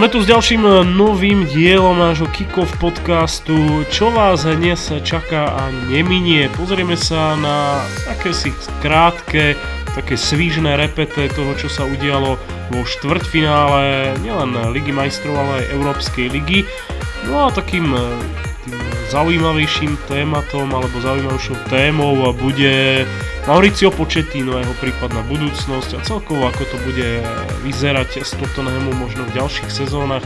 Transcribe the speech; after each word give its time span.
Sme 0.00 0.08
tu 0.08 0.24
s 0.24 0.32
ďalším 0.32 0.64
e, 0.64 0.72
novým 0.96 1.44
dielom 1.44 1.92
nášho 1.92 2.24
Kikov 2.32 2.72
podcastu. 2.80 3.84
Čo 3.92 4.08
vás 4.08 4.48
dnes 4.48 4.88
čaká 5.04 5.52
a 5.52 5.68
neminie? 5.92 6.48
Pozrieme 6.56 6.96
sa 6.96 7.36
na 7.36 7.84
akési 8.08 8.48
krátke, 8.80 9.60
také 9.92 10.16
svížné 10.16 10.80
repete 10.80 11.28
toho, 11.28 11.52
čo 11.52 11.68
sa 11.68 11.84
udialo 11.84 12.40
vo 12.72 12.80
štvrťfinále 12.80 14.16
nielen 14.24 14.56
Ligy 14.72 14.88
majstrov, 14.88 15.36
ale 15.36 15.68
aj 15.68 15.76
Európskej 15.76 16.32
ligy. 16.32 16.64
No 17.28 17.44
a 17.44 17.52
takým 17.52 17.92
e, 17.92 18.00
tým 18.64 18.80
zaujímavejším 19.12 20.00
tématom 20.08 20.80
alebo 20.80 20.96
zaujímavejšou 20.96 21.68
témou 21.68 22.16
bude 22.40 23.04
Mauricio 23.48 23.88
Pochettino 23.88 24.56
a 24.56 24.62
jeho 24.62 24.76
prípadná 24.78 25.24
budúcnosť 25.24 25.96
a 25.96 26.04
celkovo 26.04 26.44
ako 26.44 26.62
to 26.70 26.76
bude 26.84 27.08
vyzerať 27.64 28.20
s 28.20 28.36
Tottenhamu 28.36 28.92
možno 28.92 29.24
v 29.26 29.36
ďalších 29.40 29.70
sezónach. 29.72 30.22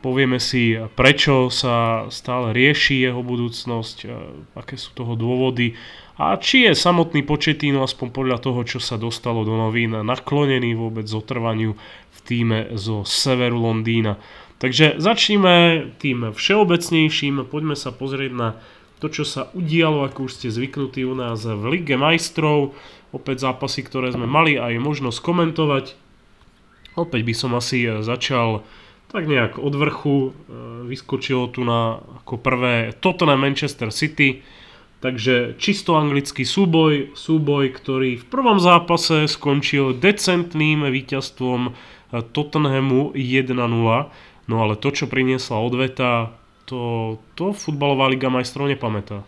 Povieme 0.00 0.40
si, 0.40 0.80
prečo 0.96 1.52
sa 1.52 2.08
stále 2.08 2.56
rieši 2.56 3.04
jeho 3.04 3.20
budúcnosť, 3.20 4.08
aké 4.56 4.80
sú 4.80 4.96
toho 4.96 5.12
dôvody 5.12 5.76
a 6.16 6.40
či 6.40 6.70
je 6.70 6.72
samotný 6.72 7.20
Pochettino 7.20 7.84
aspoň 7.84 8.08
podľa 8.08 8.38
toho, 8.40 8.64
čo 8.64 8.80
sa 8.80 8.96
dostalo 8.96 9.44
do 9.44 9.52
novín, 9.58 9.92
naklonený 9.92 10.72
vôbec 10.78 11.04
zotrvaniu 11.04 11.76
v 12.10 12.18
týme 12.24 12.72
zo 12.80 13.04
severu 13.04 13.60
Londýna. 13.60 14.16
Takže 14.60 15.00
začneme 15.00 15.88
tým 16.00 16.32
všeobecnejším, 16.32 17.48
poďme 17.48 17.76
sa 17.76 17.92
pozrieť 17.92 18.32
na 18.32 18.48
to, 19.00 19.08
čo 19.08 19.24
sa 19.24 19.48
udialo, 19.56 20.04
ako 20.04 20.28
už 20.28 20.36
ste 20.36 20.52
zvyknutí 20.52 21.08
u 21.08 21.16
nás 21.16 21.40
v 21.42 21.64
Lige 21.72 21.96
majstrov. 21.96 22.76
Opäť 23.10 23.48
zápasy, 23.48 23.82
ktoré 23.82 24.12
sme 24.12 24.28
mali 24.28 24.60
aj 24.60 24.76
možnosť 24.76 25.18
komentovať. 25.24 25.96
Opäť 27.00 27.20
by 27.24 27.34
som 27.34 27.56
asi 27.56 27.88
e, 27.88 28.04
začal 28.04 28.62
tak 29.10 29.26
nejak 29.26 29.56
od 29.56 29.74
vrchu. 29.74 30.16
E, 30.20 30.30
vyskočilo 30.86 31.48
tu 31.48 31.64
na 31.64 31.98
ako 32.22 32.38
prvé 32.38 32.92
Tottenham 33.00 33.40
Manchester 33.40 33.88
City. 33.88 34.44
Takže 35.00 35.56
čisto 35.56 35.96
anglický 35.96 36.44
súboj, 36.44 37.16
súboj, 37.16 37.72
ktorý 37.72 38.20
v 38.20 38.28
prvom 38.28 38.60
zápase 38.60 39.24
skončil 39.32 39.96
decentným 39.96 40.84
víťazstvom 40.84 41.60
e, 41.66 41.70
Tottenhamu 42.20 43.16
1-0. 43.16 43.48
No 44.50 44.54
ale 44.60 44.74
to, 44.76 44.88
čo 44.92 45.08
priniesla 45.08 45.56
odveta, 45.56 46.36
to, 46.70 47.18
to 47.34 47.50
futbalová 47.50 48.06
liga 48.06 48.30
majstrov 48.30 48.70
nepamätá. 48.70 49.26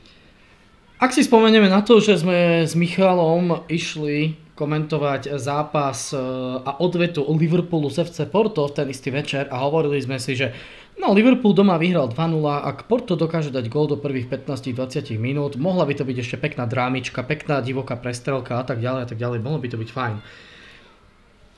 Ak 1.02 1.10
si 1.10 1.26
spomenieme 1.26 1.66
na 1.66 1.82
to, 1.82 1.98
že 1.98 2.22
sme 2.22 2.62
s 2.62 2.78
Michalom 2.78 3.66
išli 3.66 4.38
komentovať 4.54 5.34
zápas 5.34 6.14
e, 6.14 6.22
a 6.62 6.78
odvetu 6.78 7.26
Liverpoolu 7.26 7.90
z 7.90 8.06
FC 8.06 8.30
Porto 8.30 8.62
v 8.70 8.74
ten 8.78 8.86
istý 8.86 9.10
večer 9.10 9.50
a 9.50 9.66
hovorili 9.66 9.98
sme 9.98 10.22
si, 10.22 10.38
že 10.38 10.54
no 11.02 11.10
Liverpool 11.10 11.58
doma 11.58 11.74
vyhral 11.74 12.06
2-0, 12.06 12.46
ak 12.46 12.86
Porto 12.86 13.18
dokáže 13.18 13.50
dať 13.50 13.66
gól 13.66 13.90
do 13.90 13.98
prvých 13.98 14.30
15-20 14.30 15.18
minút, 15.18 15.58
mohla 15.58 15.82
by 15.82 15.98
to 15.98 16.06
byť 16.06 16.16
ešte 16.22 16.36
pekná 16.38 16.70
drámička, 16.70 17.26
pekná 17.26 17.58
divoká 17.58 17.98
prestrelka 17.98 18.62
a 18.62 18.64
tak 18.64 18.78
ďalej 18.78 19.02
a 19.02 19.08
tak 19.10 19.18
ďalej, 19.18 19.42
mohlo 19.42 19.58
by 19.58 19.68
to 19.74 19.80
byť 19.82 19.90
fajn. 19.90 20.16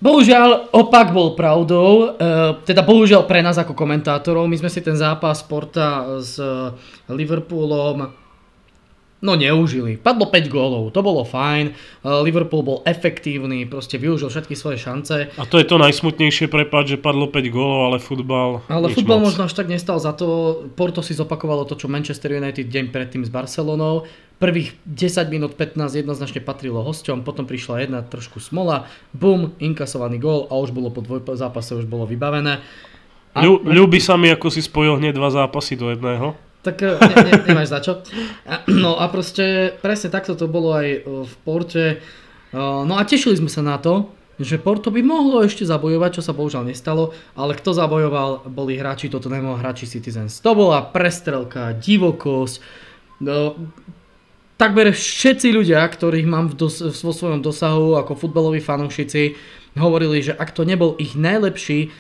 Bohužiaľ, 0.05 0.69
opak 0.69 1.17
bol 1.17 1.33
pravdou, 1.33 2.13
e, 2.13 2.29
teda 2.69 2.85
bohužiaľ 2.85 3.25
pre 3.25 3.41
nás 3.41 3.57
ako 3.57 3.73
komentátorov. 3.73 4.45
My 4.45 4.61
sme 4.61 4.69
si 4.69 4.85
ten 4.85 5.01
zápas 5.01 5.41
Porta 5.49 6.21
s 6.21 6.37
Liverpoolom 7.09 8.24
no 9.25 9.33
neužili. 9.33 9.97
Padlo 9.97 10.29
5 10.29 10.53
gólov, 10.53 10.93
to 10.93 11.01
bolo 11.01 11.25
fajn. 11.25 11.73
E, 11.73 11.73
Liverpool 12.21 12.61
bol 12.61 12.79
efektívny, 12.85 13.65
proste 13.65 13.97
využil 13.97 14.29
všetky 14.29 14.53
svoje 14.53 14.77
šance. 14.77 15.33
A 15.41 15.43
to 15.49 15.57
je 15.57 15.65
to 15.65 15.81
najsmutnejšie 15.81 16.53
prepad, 16.53 16.85
že 16.85 17.01
padlo 17.01 17.33
5 17.33 17.49
gólov, 17.49 17.81
ale 17.89 17.99
futbal 17.99 18.61
Ale 18.69 18.93
futbal 18.93 19.25
moc. 19.25 19.33
možno 19.33 19.49
až 19.49 19.57
tak 19.57 19.73
nestal 19.73 19.97
za 19.97 20.13
to. 20.13 20.61
Porto 20.77 21.01
si 21.01 21.17
zopakovalo 21.17 21.65
to, 21.65 21.81
čo 21.81 21.89
Manchester 21.89 22.37
United 22.37 22.69
deň 22.69 22.93
predtým 22.93 23.25
s 23.25 23.33
Barcelonou. 23.33 24.05
Prvých 24.37 24.77
10 24.85 25.33
minút 25.33 25.57
15 25.57 26.05
jednoznačne 26.05 26.45
patrilo 26.45 26.85
hosťom, 26.85 27.25
potom 27.25 27.49
prišla 27.49 27.87
jedna 27.87 28.05
trošku 28.05 28.43
smola, 28.43 28.91
bum, 29.17 29.57
inkasovaný 29.57 30.21
gól 30.21 30.51
a 30.53 30.59
už 30.59 30.75
bolo 30.75 30.93
po 30.93 31.01
dvoj 31.01 31.25
zápase 31.39 31.73
už 31.73 31.89
bolo 31.89 32.05
vybavené. 32.05 32.61
A, 33.35 33.47
ľúbi 33.47 33.99
sa 33.99 34.15
mi, 34.15 34.31
ako 34.31 34.47
si 34.51 34.63
spojil 34.63 34.99
hneď 34.99 35.19
dva 35.19 35.31
zápasy 35.31 35.75
do 35.75 35.91
jedného. 35.91 36.39
Tak 36.65 36.81
e, 36.81 36.97
ne, 36.97 37.17
ne, 37.29 37.33
nemáš 37.45 37.69
za 37.69 37.81
čo. 37.85 37.93
No 38.85 38.97
a 38.97 39.07
proste 39.13 39.77
presne 39.85 40.09
takto 40.09 40.33
to 40.33 40.49
bolo 40.49 40.73
aj 40.73 40.89
e, 40.89 40.99
v 41.05 41.35
Porte. 41.45 41.85
E, 41.93 41.97
no 42.57 42.97
a 42.97 43.03
tešili 43.05 43.37
sme 43.37 43.53
sa 43.53 43.61
na 43.61 43.77
to, 43.77 44.09
že 44.41 44.59
Porto 44.59 44.91
by 44.91 45.05
mohlo 45.05 45.47
ešte 45.47 45.63
zabojovať, 45.63 46.19
čo 46.19 46.23
sa 46.25 46.35
bohužiaľ 46.35 46.67
nestalo, 46.67 47.15
ale 47.39 47.55
kto 47.55 47.71
zabojoval, 47.71 48.51
boli 48.51 48.75
hráči 48.75 49.07
toto 49.07 49.31
nemo, 49.31 49.55
hráči 49.55 49.87
Citizens. 49.87 50.43
To 50.43 50.59
bola 50.59 50.83
prestrelka, 50.91 51.71
divokosť, 51.79 52.55
no, 53.23 53.55
takmer 54.59 54.91
všetci 54.91 55.55
ľudia, 55.55 55.87
ktorých 55.87 56.27
mám 56.27 56.51
v 56.51 56.67
dos- 56.67 56.83
vo 56.83 57.13
svojom 57.15 57.43
dosahu 57.43 57.95
ako 57.95 58.19
futbaloví 58.19 58.59
fanúšici, 58.59 59.39
hovorili, 59.75 60.23
že 60.23 60.35
ak 60.35 60.55
to 60.55 60.63
nebol 60.63 60.95
ich 61.03 61.19
najlepší 61.19 61.91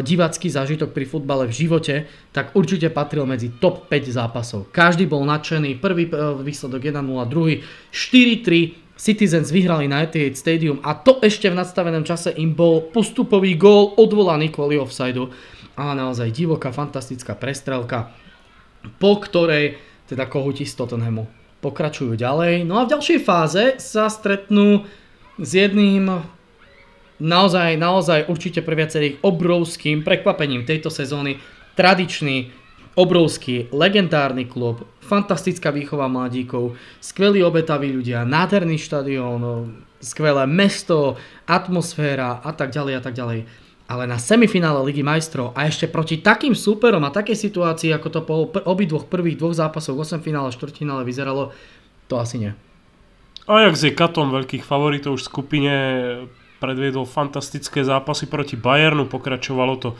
divácky 0.00 0.48
zážitok 0.48 0.96
pri 0.96 1.04
futbale 1.04 1.44
v 1.44 1.56
živote, 1.64 2.08
tak 2.32 2.56
určite 2.56 2.88
patril 2.88 3.28
medzi 3.28 3.52
top 3.60 3.92
5 3.92 4.08
zápasov. 4.08 4.72
Každý 4.72 5.04
bol 5.04 5.24
nadšený, 5.28 5.76
prvý 5.84 6.08
e, 6.08 6.12
výsledok 6.40 6.80
1-0, 6.80 7.04
druhý 7.28 7.60
4-3, 7.92 8.84
Citizens 8.94 9.50
vyhrali 9.50 9.90
na 9.90 10.06
Etihad 10.06 10.38
Stadium 10.38 10.78
a 10.78 10.94
to 10.94 11.18
ešte 11.18 11.50
v 11.50 11.58
nadstavenom 11.58 12.06
čase 12.06 12.30
im 12.38 12.54
bol 12.54 12.94
postupový 12.94 13.58
gól 13.58 13.90
odvolaný 13.98 14.54
kvôli 14.54 14.78
offsideu. 14.78 15.34
A 15.74 15.98
naozaj 15.98 16.30
divoká, 16.30 16.70
fantastická 16.70 17.34
prestrelka, 17.34 18.14
po 19.02 19.18
ktorej 19.18 19.82
teda 20.06 20.30
kohutí 20.30 20.62
z 20.62 20.78
Tottenhamu 20.78 21.26
pokračujú 21.58 22.14
ďalej. 22.14 22.62
No 22.62 22.78
a 22.78 22.86
v 22.86 22.94
ďalšej 22.94 23.18
fáze 23.26 23.62
sa 23.82 24.06
stretnú 24.06 24.86
s 25.42 25.50
jedným 25.58 26.22
naozaj, 27.20 27.76
naozaj 27.78 28.30
určite 28.30 28.62
pre 28.62 28.78
viacerých 28.78 29.20
obrovským 29.22 30.02
prekvapením 30.02 30.66
tejto 30.66 30.90
sezóny. 30.90 31.38
Tradičný, 31.74 32.54
obrovský, 32.94 33.70
legendárny 33.74 34.46
klub, 34.46 34.86
fantastická 35.02 35.74
výchova 35.74 36.06
mladíkov, 36.06 36.78
skvelí 37.02 37.42
obetaví 37.42 37.90
ľudia, 37.90 38.22
nádherný 38.22 38.78
štadión, 38.78 39.42
skvelé 39.98 40.46
mesto, 40.46 41.18
atmosféra 41.50 42.38
a 42.40 42.50
tak 42.54 42.70
ďalej 42.70 42.94
a 42.98 43.02
tak 43.02 43.14
ďalej 43.14 43.40
ale 43.84 44.08
na 44.08 44.16
semifinále 44.16 44.80
Ligy 44.80 45.04
majstrov 45.04 45.52
a 45.52 45.68
ešte 45.68 45.84
proti 45.84 46.16
takým 46.16 46.56
súperom 46.56 47.04
a 47.04 47.12
takej 47.12 47.36
situácii, 47.36 47.92
ako 47.92 48.08
to 48.08 48.20
po 48.24 48.34
obidvoch 48.64 49.04
prvých 49.12 49.36
dvoch 49.36 49.52
zápasoch 49.52 49.92
8 49.92 50.24
finále 50.24 50.48
a 50.48 50.56
4 50.56 50.72
finále 50.72 51.04
vyzeralo, 51.04 51.52
to 52.08 52.16
asi 52.16 52.40
nie. 52.40 52.52
Ajax 53.44 53.84
je 53.84 53.92
katom 53.92 54.32
veľkých 54.32 54.64
favoritov 54.64 55.20
v 55.20 55.26
skupine, 55.26 55.74
predviedol 56.64 57.04
fantastické 57.04 57.84
zápasy 57.84 58.24
proti 58.24 58.56
Bayernu, 58.56 59.04
pokračovalo 59.04 59.74
to 59.76 59.90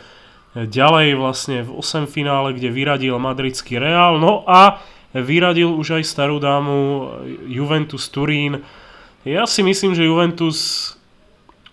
ďalej 0.56 1.19
vlastne 1.20 1.60
v 1.66 1.76
8 1.76 2.08
finále, 2.08 2.56
kde 2.56 2.72
vyradil 2.72 3.20
madridský 3.20 3.76
Real, 3.76 4.16
no 4.16 4.48
a 4.48 4.80
vyradil 5.12 5.69
už 5.69 6.00
aj 6.00 6.04
starú 6.08 6.41
dámu 6.41 7.10
Juventus 7.44 8.08
Turín. 8.08 8.64
Ja 9.28 9.44
si 9.44 9.60
myslím, 9.60 9.92
že 9.92 10.08
Juventus 10.08 10.94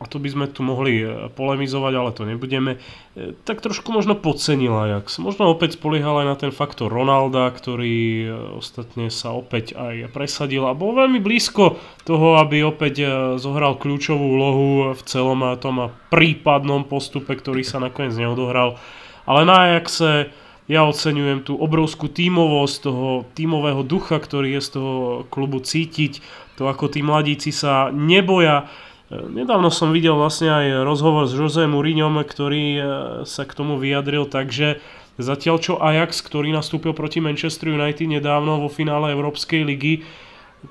a 0.01 0.09
to 0.09 0.17
by 0.17 0.33
sme 0.33 0.45
tu 0.49 0.65
mohli 0.65 1.05
e, 1.05 1.29
polemizovať, 1.29 1.93
ale 1.93 2.09
to 2.09 2.25
nebudeme, 2.25 2.81
e, 3.13 3.37
tak 3.45 3.61
trošku 3.61 3.93
možno 3.93 4.17
podcenil 4.17 4.73
Ajax. 4.73 5.21
Možno 5.21 5.53
opäť 5.53 5.77
spoliehal 5.77 6.25
aj 6.25 6.27
na 6.27 6.35
ten 6.41 6.49
faktor 6.49 6.89
Ronalda, 6.89 7.53
ktorý 7.53 8.25
e, 8.25 8.27
ostatne 8.57 9.13
sa 9.13 9.37
opäť 9.37 9.77
aj 9.77 10.09
presadil 10.09 10.65
a 10.65 10.73
bol 10.73 10.97
veľmi 10.97 11.21
blízko 11.21 11.77
toho, 12.01 12.41
aby 12.41 12.65
opäť 12.65 13.05
zohral 13.37 13.77
kľúčovú 13.77 14.25
úlohu 14.25 14.67
v 14.97 15.01
celom 15.05 15.53
tom 15.61 15.93
prípadnom 16.09 16.81
postupe, 16.89 17.37
ktorý 17.37 17.61
sa 17.61 17.77
nakoniec 17.77 18.17
neodohral. 18.17 18.81
Ale 19.29 19.45
na 19.45 19.69
Ajaxe 19.69 20.33
ja 20.65 20.87
oceňujem 20.87 21.45
tú 21.45 21.53
obrovskú 21.59 22.09
tímovosť, 22.09 22.75
toho 22.81 23.29
tímového 23.37 23.85
ducha, 23.85 24.17
ktorý 24.17 24.57
je 24.57 24.61
z 24.65 24.69
toho 24.81 24.95
klubu 25.29 25.61
cítiť, 25.61 26.23
to 26.55 26.65
ako 26.65 26.89
tí 26.89 27.05
mladíci 27.05 27.53
sa 27.53 27.93
neboja 27.93 28.71
Nedávno 29.11 29.67
som 29.67 29.91
videl 29.91 30.15
vlastne 30.15 30.47
aj 30.47 30.87
rozhovor 30.87 31.27
s 31.27 31.35
Jose 31.35 31.67
Mourinhom, 31.67 32.23
ktorý 32.23 32.65
e, 32.79 32.81
sa 33.27 33.43
k 33.43 33.51
tomu 33.51 33.75
vyjadril, 33.75 34.23
takže 34.23 34.79
zatiaľ 35.19 35.59
čo 35.59 35.73
Ajax, 35.83 36.23
ktorý 36.23 36.55
nastúpil 36.55 36.95
proti 36.95 37.19
Manchester 37.19 37.75
United 37.75 38.07
nedávno 38.07 38.63
vo 38.63 38.71
finále 38.71 39.11
Európskej 39.11 39.67
ligy, 39.67 40.07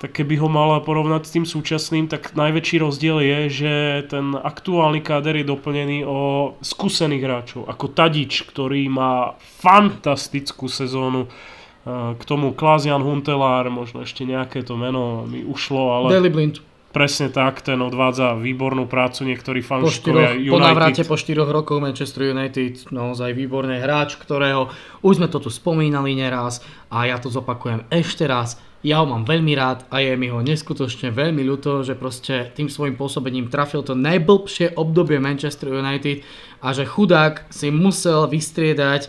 tak 0.00 0.16
keby 0.16 0.40
ho 0.40 0.48
mal 0.48 0.72
porovnať 0.81 1.28
s 1.28 1.34
tým 1.37 1.44
súčasným, 1.44 2.08
tak 2.08 2.32
najväčší 2.32 2.81
rozdiel 2.81 3.20
je, 3.20 3.38
že 3.52 3.72
ten 4.08 4.32
aktuálny 4.32 5.04
káder 5.04 5.36
je 5.36 5.44
doplnený 5.44 6.08
o 6.08 6.54
skúsených 6.64 7.25
hráčov, 7.28 7.69
ako 7.69 7.93
Tadič, 7.93 8.48
ktorý 8.48 8.88
má 8.88 9.36
fantastickú 9.60 10.64
sezónu, 10.64 11.28
e, 11.28 12.16
k 12.16 12.22
tomu 12.25 12.56
Klaas 12.56 12.88
Jan 12.88 13.04
Huntelár, 13.04 13.69
možno 13.69 14.00
ešte 14.00 14.25
nejaké 14.25 14.64
to 14.64 14.81
meno 14.81 15.28
mi 15.28 15.44
ušlo, 15.44 15.93
ale... 15.93 16.16
Daily 16.16 16.32
Blind. 16.32 16.69
Presne 16.90 17.31
tak, 17.31 17.62
ten 17.62 17.78
odvádza 17.78 18.34
výbornú 18.34 18.90
prácu, 18.90 19.22
niektorí 19.22 19.62
fanúšikovia 19.62 20.34
štyroch, 20.34 20.50
po 20.50 20.58
návrate 20.58 21.06
United. 21.06 21.10
po 21.10 21.14
4 21.14 21.46
rokoch 21.46 21.78
Manchester 21.78 22.34
United 22.34 22.90
naozaj 22.90 23.31
výborný 23.31 23.78
hráč, 23.78 24.19
ktorého 24.19 24.75
už 24.98 25.22
sme 25.22 25.31
to 25.31 25.38
tu 25.38 25.54
spomínali 25.54 26.19
neraz 26.19 26.58
a 26.90 27.06
ja 27.06 27.22
to 27.22 27.31
zopakujem 27.31 27.87
ešte 27.94 28.26
raz. 28.26 28.58
Ja 28.82 29.04
ho 29.04 29.06
mám 29.06 29.22
veľmi 29.22 29.54
rád 29.54 29.87
a 29.87 30.02
je 30.02 30.19
mi 30.19 30.34
ho 30.34 30.42
neskutočne 30.42 31.14
veľmi 31.14 31.46
ľúto, 31.46 31.87
že 31.87 31.94
proste 31.94 32.50
tým 32.58 32.66
svojim 32.66 32.98
pôsobením 32.98 33.46
trafil 33.46 33.86
to 33.86 33.94
najblbšie 33.94 34.75
obdobie 34.75 35.22
Manchester 35.22 35.70
United 35.70 36.26
a 36.58 36.75
že 36.75 36.90
chudák 36.90 37.54
si 37.54 37.70
musel 37.70 38.26
vystriedať 38.26 39.06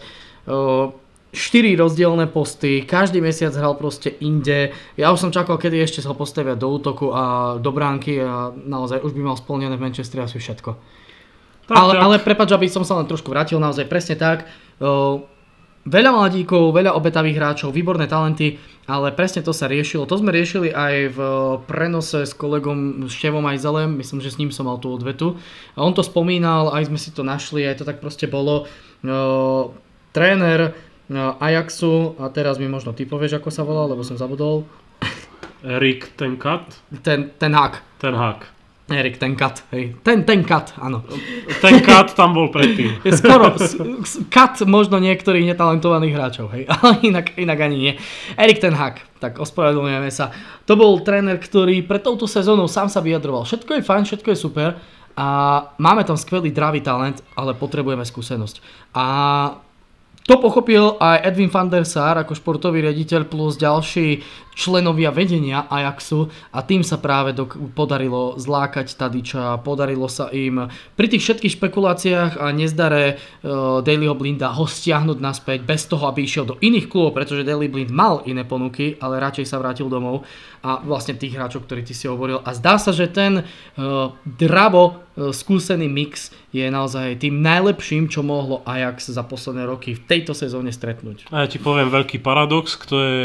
4 1.31 1.79
rozdielne 1.79 2.27
posty, 2.27 2.83
každý 2.83 3.23
mesiac 3.23 3.55
hral 3.55 3.79
proste 3.79 4.11
inde. 4.19 4.75
Ja 4.99 5.15
už 5.15 5.23
som 5.23 5.31
čakal, 5.31 5.55
kedy 5.55 5.79
ešte 5.79 6.03
sa 6.03 6.11
postavia 6.11 6.59
do 6.59 6.67
útoku 6.67 7.15
a 7.15 7.55
do 7.55 7.71
bránky 7.71 8.19
a 8.19 8.51
naozaj 8.51 8.99
už 8.99 9.15
by 9.15 9.21
mal 9.23 9.39
splnené 9.39 9.79
v 9.79 9.83
Manchesteri 9.87 10.27
asi 10.27 10.43
všetko. 10.43 10.75
Tak, 11.71 11.75
ale, 11.79 11.93
tak. 11.95 12.03
ale 12.03 12.15
prepáč, 12.19 12.51
aby 12.51 12.67
som 12.67 12.83
sa 12.83 12.99
len 12.99 13.07
trošku 13.07 13.31
vrátil, 13.31 13.63
naozaj 13.63 13.87
presne 13.87 14.19
tak. 14.19 14.43
O, 14.83 15.23
veľa 15.87 16.11
mladíkov, 16.11 16.75
veľa 16.75 16.91
obetavých 16.99 17.39
hráčov, 17.39 17.71
výborné 17.71 18.11
talenty, 18.11 18.59
ale 18.91 19.15
presne 19.15 19.39
to 19.39 19.55
sa 19.55 19.71
riešilo. 19.71 20.03
To 20.11 20.19
sme 20.19 20.35
riešili 20.35 20.67
aj 20.67 21.15
v 21.15 21.19
prenose 21.63 22.27
s 22.27 22.35
kolegom 22.35 23.07
Števom 23.07 23.47
Ajzelem, 23.47 23.95
myslím, 24.03 24.19
že 24.19 24.35
s 24.35 24.39
ním 24.41 24.51
som 24.51 24.67
mal 24.67 24.83
tú 24.83 24.91
odvetu. 24.91 25.39
A 25.79 25.87
on 25.87 25.95
to 25.95 26.03
spomínal, 26.03 26.75
aj 26.75 26.91
sme 26.91 26.99
si 26.99 27.15
to 27.15 27.23
našli, 27.23 27.63
aj 27.63 27.79
to 27.79 27.87
tak 27.87 28.03
proste 28.03 28.27
bolo. 28.27 28.67
O, 29.07 29.71
tréner 30.11 30.75
Ajaxu, 31.17 32.15
a 32.15 32.31
teraz 32.31 32.55
mi 32.55 32.71
možno 32.71 32.95
ty 32.95 33.03
povieš, 33.03 33.43
ako 33.43 33.49
sa 33.51 33.67
volal, 33.67 33.91
lebo 33.91 34.05
som 34.05 34.15
zabudol. 34.15 34.63
Erik 35.61 36.17
ten 36.17 36.39
kat, 36.41 36.65
Ten, 37.03 37.35
ten 37.37 37.53
hak. 37.53 37.83
ten 38.01 38.15
hak. 38.15 38.49
Erik, 38.91 39.15
ten 39.21 39.39
kat, 39.39 39.63
hej. 39.71 39.95
Ten, 40.03 40.27
ten 40.27 40.43
kat, 40.43 40.75
áno. 40.75 41.05
Ten 41.63 41.79
kat 41.79 42.11
tam 42.11 42.35
bol 42.35 42.51
predtým. 42.51 42.99
Skoro 43.23 43.55
kat 44.27 44.59
možno 44.67 44.99
niektorých 44.99 45.47
netalentovaných 45.47 46.11
hráčov, 46.11 46.51
hej, 46.51 46.67
ale 46.73 46.99
inak, 46.99 47.31
inak 47.39 47.59
ani 47.61 47.77
nie. 47.77 47.93
Erik 48.35 48.59
ten 48.59 48.75
Hag, 48.75 48.99
tak 49.23 49.39
ospravedlňujeme 49.39 50.11
sa. 50.11 50.35
To 50.67 50.75
bol 50.75 50.99
tréner, 51.07 51.39
ktorý 51.39 51.87
pre 51.87 52.03
touto 52.03 52.27
sezónou 52.27 52.67
sám 52.67 52.91
sa 52.91 52.99
vyjadroval. 52.99 53.47
Všetko 53.47 53.79
je 53.79 53.87
fajn, 53.87 54.03
všetko 54.11 54.27
je 54.33 54.37
super 54.39 54.69
a 55.15 55.27
máme 55.79 56.03
tam 56.03 56.19
skvelý 56.19 56.51
dravý 56.51 56.83
talent, 56.83 57.23
ale 57.39 57.55
potrebujeme 57.55 58.03
skúsenosť. 58.03 58.55
A 58.95 59.05
to 60.31 60.39
pochopil 60.39 60.95
aj 60.95 61.27
Edwin 61.27 61.51
van 61.51 61.67
der 61.67 61.83
Sar 61.83 62.15
ako 62.23 62.31
športový 62.31 62.87
riaditeľ 62.87 63.27
plus 63.27 63.59
ďalší 63.59 64.23
členovia 64.55 65.09
vedenia 65.11 65.65
Ajaxu 65.67 66.27
a 66.51 66.59
tým 66.61 66.83
sa 66.83 66.99
práve 66.99 67.31
dok- 67.31 67.57
podarilo 67.71 68.35
zlákať 68.35 68.93
Tadiča, 68.95 69.63
podarilo 69.63 70.11
sa 70.11 70.27
im 70.31 70.67
pri 70.95 71.07
tých 71.07 71.23
všetkých 71.23 71.55
špekuláciách 71.57 72.31
a 72.39 72.51
nezdare 72.51 73.17
uh, 73.17 73.79
Dailyho 73.79 74.15
Blinda 74.15 74.51
ho 74.51 74.67
stiahnuť 74.67 75.17
naspäť 75.17 75.59
bez 75.63 75.87
toho, 75.87 76.07
aby 76.11 76.27
išiel 76.27 76.45
do 76.47 76.59
iných 76.59 76.91
klubov, 76.91 77.15
pretože 77.15 77.47
Daily 77.47 77.71
Blind 77.71 77.91
mal 77.91 78.23
iné 78.27 78.43
ponuky, 78.43 78.99
ale 78.99 79.23
radšej 79.23 79.47
sa 79.47 79.59
vrátil 79.59 79.87
domov 79.87 80.27
a 80.61 80.77
vlastne 80.83 81.17
tých 81.17 81.33
hráčov, 81.33 81.65
ktorí 81.65 81.81
ty 81.81 81.97
si 81.97 82.05
hovoril. 82.05 82.43
A 82.45 82.53
zdá 82.53 82.77
sa, 82.77 82.93
že 82.93 83.09
ten 83.09 83.41
uh, 83.41 84.13
dravo 84.27 84.83
uh, 84.93 85.33
skúsený 85.33 85.89
mix 85.89 86.29
je 86.51 86.67
naozaj 86.67 87.23
tým 87.23 87.39
najlepším, 87.39 88.11
čo 88.11 88.21
mohlo 88.21 88.61
Ajax 88.67 89.09
za 89.09 89.23
posledné 89.23 89.63
roky 89.65 89.95
v 89.95 90.03
tejto 90.05 90.35
sezóne 90.35 90.69
stretnúť. 90.69 91.31
A 91.31 91.43
ja 91.43 91.47
ti 91.47 91.57
poviem 91.57 91.87
veľký 91.87 92.19
paradox, 92.19 92.75
kto 92.75 92.95
je 92.99 93.21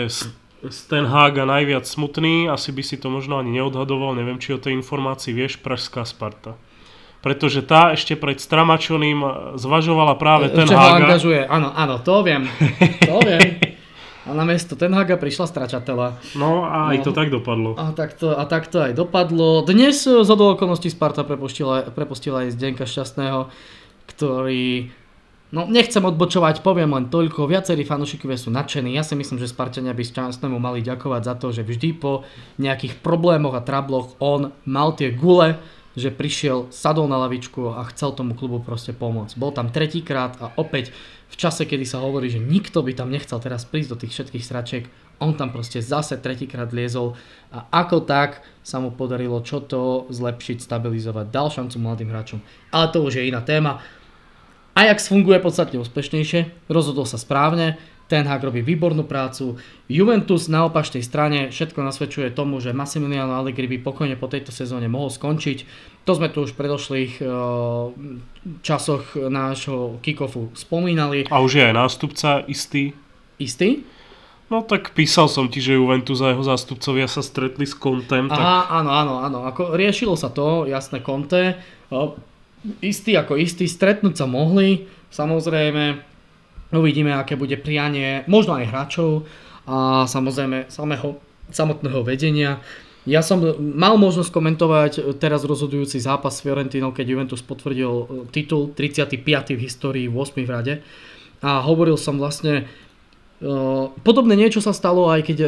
z, 0.71 0.79
Ten 0.87 1.05
Haga 1.05 1.45
najviac 1.45 1.85
smutný, 1.85 2.47
asi 2.47 2.71
by 2.71 2.83
si 2.83 2.97
to 2.97 3.09
možno 3.09 3.39
ani 3.39 3.57
neodhadoval, 3.57 4.15
neviem 4.15 4.39
či 4.39 4.55
o 4.55 4.61
tej 4.61 4.75
informácii 4.75 5.33
vieš, 5.33 5.59
Pražská 5.59 6.05
Sparta. 6.05 6.55
Pretože 7.21 7.61
tá 7.61 7.91
ešte 7.91 8.15
pred 8.15 8.39
Stramačoným 8.39 9.19
zvažovala 9.59 10.15
práve 10.15 10.47
Ten 10.49 10.69
Haga. 10.71 11.11
angažuje, 11.11 11.43
áno, 11.43 11.75
áno, 11.75 11.99
to 11.99 12.23
viem, 12.23 12.47
to 13.03 13.17
viem. 13.27 13.59
A 14.27 14.35
na 14.35 14.43
miesto 14.43 14.75
Ten 14.75 14.91
Haga 14.91 15.15
prišla 15.15 15.47
stračatela. 15.47 16.19
No 16.35 16.67
a 16.67 16.91
aj 16.91 16.99
No. 16.99 17.05
to 17.07 17.11
tak 17.15 17.31
dopadlo. 17.31 17.79
A 17.79 17.95
tak 17.95 18.15
to, 18.19 18.35
a 18.35 18.43
tak 18.47 18.67
to 18.67 18.83
aj 18.83 18.91
dopadlo. 18.95 19.63
Dnes 19.63 20.03
z 20.03 20.27
okolností 20.27 20.91
Sparta 20.91 21.23
prepustila, 21.23 21.87
prepustila 21.95 22.43
aj 22.47 22.55
Zdenka 22.55 22.87
Šťastného, 22.87 23.51
ktorý... 24.11 24.91
No 25.55 25.63
nechcem 25.71 26.03
odbočovať, 26.03 26.67
poviem 26.67 26.91
len 26.91 27.07
toľko. 27.07 27.47
Viacerí 27.47 27.87
fanúšikovia 27.87 28.35
sú 28.35 28.51
nadšení. 28.51 28.99
Ja 28.99 29.07
si 29.07 29.15
myslím, 29.15 29.39
že 29.39 29.47
Spartania 29.47 29.95
by 29.95 30.03
Šťastnému 30.03 30.59
mali 30.59 30.83
ďakovať 30.83 31.23
za 31.23 31.35
to, 31.39 31.55
že 31.55 31.63
vždy 31.63 31.95
po 31.95 32.27
nejakých 32.59 32.99
problémoch 32.99 33.55
a 33.55 33.63
trabloch 33.63 34.19
on 34.19 34.51
mal 34.67 34.99
tie 34.99 35.15
gule, 35.15 35.55
že 35.97 36.13
prišiel, 36.13 36.69
sadol 36.75 37.09
na 37.09 37.17
lavičku 37.25 37.73
a 37.73 37.87
chcel 37.95 38.13
tomu 38.13 38.37
klubu 38.37 38.61
proste 38.61 38.93
pomôcť. 38.93 39.39
Bol 39.41 39.55
tam 39.55 39.73
tretíkrát 39.73 40.37
a 40.43 40.53
opäť 40.61 40.93
v 41.31 41.35
čase, 41.39 41.65
kedy 41.65 41.89
sa 41.89 42.05
hovorí, 42.05 42.29
že 42.29 42.43
nikto 42.43 42.85
by 42.85 42.93
tam 42.93 43.09
nechcel 43.09 43.41
teraz 43.41 43.65
prísť 43.65 43.91
do 43.95 44.01
tých 44.03 44.13
všetkých 44.13 44.45
stračiek, 44.45 44.85
on 45.17 45.33
tam 45.33 45.49
proste 45.49 45.81
zase 45.81 46.21
tretíkrát 46.21 46.69
liezol 46.77 47.17
a 47.49 47.65
ako 47.73 48.05
tak 48.05 48.45
sa 48.61 48.77
mu 48.77 48.93
podarilo 48.93 49.41
čo 49.41 49.65
to 49.65 50.05
zlepšiť, 50.13 50.61
stabilizovať, 50.61 51.33
dal 51.33 51.49
šancu 51.49 51.77
mladým 51.81 52.13
hráčom. 52.13 52.39
Ale 52.69 52.93
to 52.93 53.01
už 53.01 53.17
je 53.17 53.33
iná 53.33 53.41
téma. 53.41 53.81
Ajax 54.77 55.09
funguje 55.09 55.41
podstatne 55.41 55.81
úspešnejšie, 55.81 56.69
rozhodol 56.69 57.09
sa 57.09 57.17
správne, 57.17 57.81
Ten 58.07 58.29
Hag 58.29 58.45
robí 58.45 58.63
výbornú 58.63 59.03
prácu. 59.03 59.59
Juventus 59.91 60.47
na 60.47 60.63
opačnej 60.69 61.03
strane 61.03 61.51
všetko 61.51 61.81
nasvedčuje 61.83 62.31
tomu, 62.31 62.63
že 62.63 62.77
Massimiliano 62.77 63.35
Allegri 63.35 63.67
by 63.67 63.83
pokojne 63.83 64.15
po 64.15 64.31
tejto 64.31 64.55
sezóne 64.55 64.87
mohol 64.87 65.11
skončiť. 65.11 65.67
To 66.07 66.13
sme 66.15 66.31
tu 66.31 66.47
už 66.47 66.55
v 66.55 66.61
predošlých 66.61 67.13
eh, 67.19 67.29
časoch 68.63 69.17
nášho 69.17 69.99
kick-offu 70.05 70.55
spomínali. 70.55 71.27
A 71.33 71.43
už 71.43 71.59
je 71.59 71.65
aj 71.67 71.75
nástupca 71.75 72.47
istý. 72.47 72.95
Istý? 73.43 73.83
No 74.47 74.63
tak 74.63 74.95
písal 74.95 75.27
som 75.27 75.51
ti, 75.51 75.59
že 75.59 75.75
Juventus 75.75 76.23
a 76.23 76.31
jeho 76.31 76.47
zástupcovia 76.47 77.11
sa 77.11 77.19
stretli 77.27 77.67
s 77.67 77.75
Kontem, 77.75 78.31
tak 78.31 78.39
Aha, 78.39 78.79
áno, 78.79 78.95
áno, 78.95 79.15
áno. 79.19 79.39
Ako 79.51 79.75
riešilo 79.75 80.15
sa 80.15 80.31
to, 80.31 80.71
jasné, 80.71 81.03
Conte. 81.03 81.59
Istý 82.83 83.23
ako 83.23 83.39
istý, 83.39 83.71
stretnúť 83.71 84.19
sa 84.19 84.27
mohli. 84.27 84.87
Samozrejme, 85.11 86.03
uvidíme, 86.75 87.15
aké 87.15 87.39
bude 87.39 87.55
prianie 87.61 88.27
možno 88.27 88.59
aj 88.59 88.69
hráčov 88.69 89.11
a 89.67 90.07
samozrejme 90.07 90.71
samého, 90.71 91.19
samotného 91.51 92.01
vedenia. 92.03 92.59
Ja 93.07 93.23
som 93.23 93.39
mal 93.59 93.95
možnosť 94.03 94.35
komentovať 94.35 94.93
teraz 95.23 95.47
rozhodujúci 95.47 96.03
zápas 96.03 96.35
s 96.35 96.43
Fiorentinou, 96.43 96.91
keď 96.91 97.07
Juventus 97.07 97.39
potvrdil 97.39 97.87
e, 97.87 98.05
titul 98.35 98.75
35. 98.75 99.55
v 99.55 99.61
histórii 99.63 100.07
8 100.11 100.43
v 100.43 100.51
rade. 100.51 100.75
A 101.39 101.63
hovoril 101.63 101.95
som 101.95 102.19
vlastne 102.19 102.67
podobné 104.01 104.33
niečo 104.33 104.65
sa 104.65 104.73
stalo 104.73 105.13
aj 105.13 105.21
keď 105.29 105.39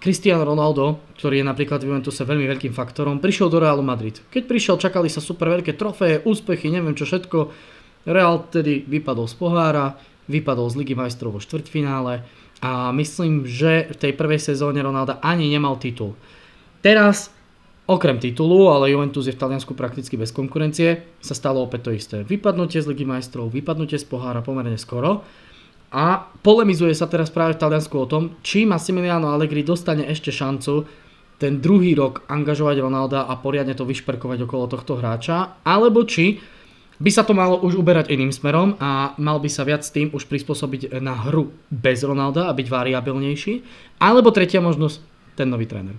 Cristiano 0.00 0.44
Ronaldo, 0.44 1.00
ktorý 1.16 1.40
je 1.40 1.48
napríklad 1.48 1.80
v 1.80 1.92
Juventuse 1.92 2.24
veľmi 2.24 2.44
veľkým 2.48 2.72
faktorom, 2.72 3.20
prišiel 3.20 3.48
do 3.52 3.60
Realu 3.60 3.84
Madrid. 3.84 4.20
Keď 4.32 4.42
prišiel, 4.44 4.76
čakali 4.80 5.08
sa 5.08 5.24
super 5.24 5.48
veľké 5.52 5.76
trofeje, 5.76 6.24
úspechy, 6.24 6.68
neviem 6.72 6.96
čo 6.96 7.08
všetko. 7.08 7.52
Real 8.04 8.44
tedy 8.52 8.84
vypadol 8.84 9.24
z 9.28 9.36
pohára, 9.40 9.96
vypadol 10.28 10.68
z 10.68 10.76
Ligy 10.80 10.94
majstrov 10.96 11.36
vo 11.36 11.40
štvrťfinále 11.40 12.20
a 12.64 12.92
myslím, 12.96 13.44
že 13.48 13.92
v 13.92 13.96
tej 13.96 14.12
prvej 14.16 14.40
sezóne 14.40 14.80
Ronaldo 14.80 15.20
ani 15.20 15.48
nemal 15.48 15.76
titul. 15.80 16.16
Teraz, 16.84 17.32
okrem 17.88 18.20
titulu, 18.20 18.72
ale 18.72 18.92
Juventus 18.92 19.24
je 19.24 19.36
v 19.36 19.40
Taliansku 19.40 19.72
prakticky 19.72 20.20
bez 20.20 20.32
konkurencie, 20.36 21.04
sa 21.20 21.32
stalo 21.36 21.64
opäť 21.64 21.88
to 21.88 21.90
isté. 21.96 22.16
Vypadnutie 22.24 22.80
z 22.80 22.88
Ligy 22.92 23.08
majstrov, 23.08 23.52
vypadnutie 23.52 23.96
z 24.00 24.04
pohára 24.04 24.44
pomerne 24.44 24.76
skoro. 24.76 25.24
A 25.94 26.26
polemizuje 26.42 26.90
sa 26.90 27.06
teraz 27.06 27.30
práve 27.30 27.54
v 27.54 27.62
Taliansku 27.62 27.94
o 27.94 28.10
tom, 28.10 28.34
či 28.42 28.66
Massimiliano 28.66 29.30
Allegri 29.30 29.62
dostane 29.62 30.10
ešte 30.10 30.34
šancu 30.34 30.82
ten 31.38 31.62
druhý 31.62 31.94
rok 31.94 32.26
angažovať 32.26 32.82
Ronalda 32.82 33.30
a 33.30 33.38
poriadne 33.38 33.78
to 33.78 33.86
vyšperkovať 33.86 34.42
okolo 34.42 34.66
tohto 34.66 34.98
hráča, 34.98 35.62
alebo 35.62 36.02
či 36.02 36.42
by 36.98 37.10
sa 37.10 37.26
to 37.26 37.34
malo 37.34 37.58
už 37.62 37.78
uberať 37.78 38.10
iným 38.10 38.30
smerom 38.30 38.78
a 38.78 39.18
mal 39.18 39.38
by 39.38 39.50
sa 39.50 39.66
viac 39.66 39.82
tým 39.86 40.14
už 40.14 40.30
prispôsobiť 40.30 40.98
na 40.98 41.14
hru 41.14 41.50
bez 41.70 42.02
Ronalda 42.02 42.50
a 42.50 42.54
byť 42.54 42.66
variabilnejší, 42.70 43.54
alebo 43.98 44.34
tretia 44.34 44.62
možnosť, 44.62 44.98
ten 45.34 45.50
nový 45.50 45.66
tréner. 45.66 45.98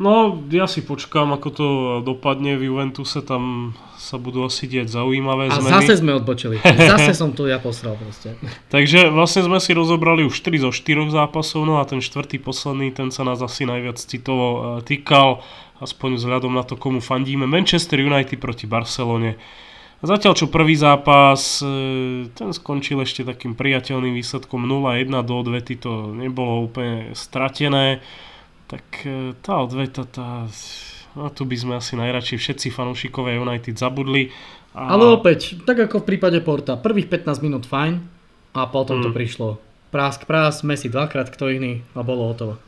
No, 0.00 0.32
ja 0.48 0.64
si 0.64 0.80
počkám, 0.80 1.28
ako 1.36 1.48
to 1.52 1.66
dopadne 2.00 2.56
v 2.56 2.72
Juventuse, 2.72 3.20
tam 3.20 3.76
sa 4.00 4.16
budú 4.16 4.48
asi 4.48 4.64
diať 4.64 4.88
zaujímavé 4.88 5.52
A 5.52 5.60
zmeny. 5.60 5.76
zase 5.76 6.00
sme 6.00 6.16
odbočili. 6.16 6.56
Zase 6.96 7.12
som 7.12 7.36
tu 7.36 7.44
ja 7.44 7.60
posral 7.60 8.00
proste. 8.00 8.32
Takže 8.72 9.12
vlastne 9.12 9.44
sme 9.44 9.60
si 9.60 9.76
rozobrali 9.76 10.24
už 10.24 10.40
3 10.40 10.64
zo 10.64 10.72
4 10.72 11.12
zápasov, 11.12 11.68
no 11.68 11.76
a 11.76 11.84
ten 11.84 12.00
štvrtý 12.00 12.40
posledný, 12.40 12.96
ten 12.96 13.12
sa 13.12 13.28
nás 13.28 13.44
asi 13.44 13.68
najviac 13.68 14.00
citovo 14.00 14.80
e, 14.80 14.88
týkal, 14.88 15.44
aspoň 15.84 16.16
vzhľadom 16.16 16.56
na 16.56 16.64
to, 16.64 16.80
komu 16.80 17.04
fandíme. 17.04 17.44
Manchester 17.44 18.00
United 18.00 18.40
proti 18.40 18.64
Barcelone. 18.64 19.36
Zatiaľ 20.00 20.32
čo 20.32 20.48
prvý 20.48 20.80
zápas, 20.80 21.60
e, 21.60 22.24
ten 22.32 22.56
skončil 22.56 23.04
ešte 23.04 23.20
takým 23.20 23.52
priateľným 23.52 24.16
výsledkom 24.16 24.64
0-1 24.64 25.12
do 25.28 25.34
odvety, 25.36 25.76
to 25.76 26.16
nebolo 26.16 26.64
úplne 26.64 27.12
stratené. 27.12 28.00
Tak 28.70 28.86
e, 29.02 29.34
tá 29.42 29.66
odveta, 29.66 30.06
tá 30.06 30.46
A 31.18 31.26
tu 31.34 31.42
by 31.42 31.56
sme 31.58 31.74
asi 31.74 31.98
najradšej 31.98 32.38
všetci 32.38 32.66
fanúšikovia 32.70 33.42
United 33.42 33.74
zabudli. 33.74 34.30
A... 34.78 34.94
Ale 34.94 35.10
opäť, 35.10 35.58
tak 35.66 35.90
ako 35.90 36.06
v 36.06 36.08
prípade 36.14 36.38
Porta, 36.38 36.78
prvých 36.78 37.10
15 37.10 37.42
minút 37.42 37.64
fajn 37.66 37.98
a 38.54 38.62
potom 38.70 39.02
mm. 39.02 39.04
to 39.04 39.10
prišlo. 39.10 39.48
Prásk, 39.90 40.22
prás, 40.30 40.62
Messi 40.62 40.86
dvakrát, 40.86 41.34
kto 41.34 41.50
iný 41.50 41.82
a 41.98 42.06
bolo 42.06 42.30
hotovo. 42.30 42.62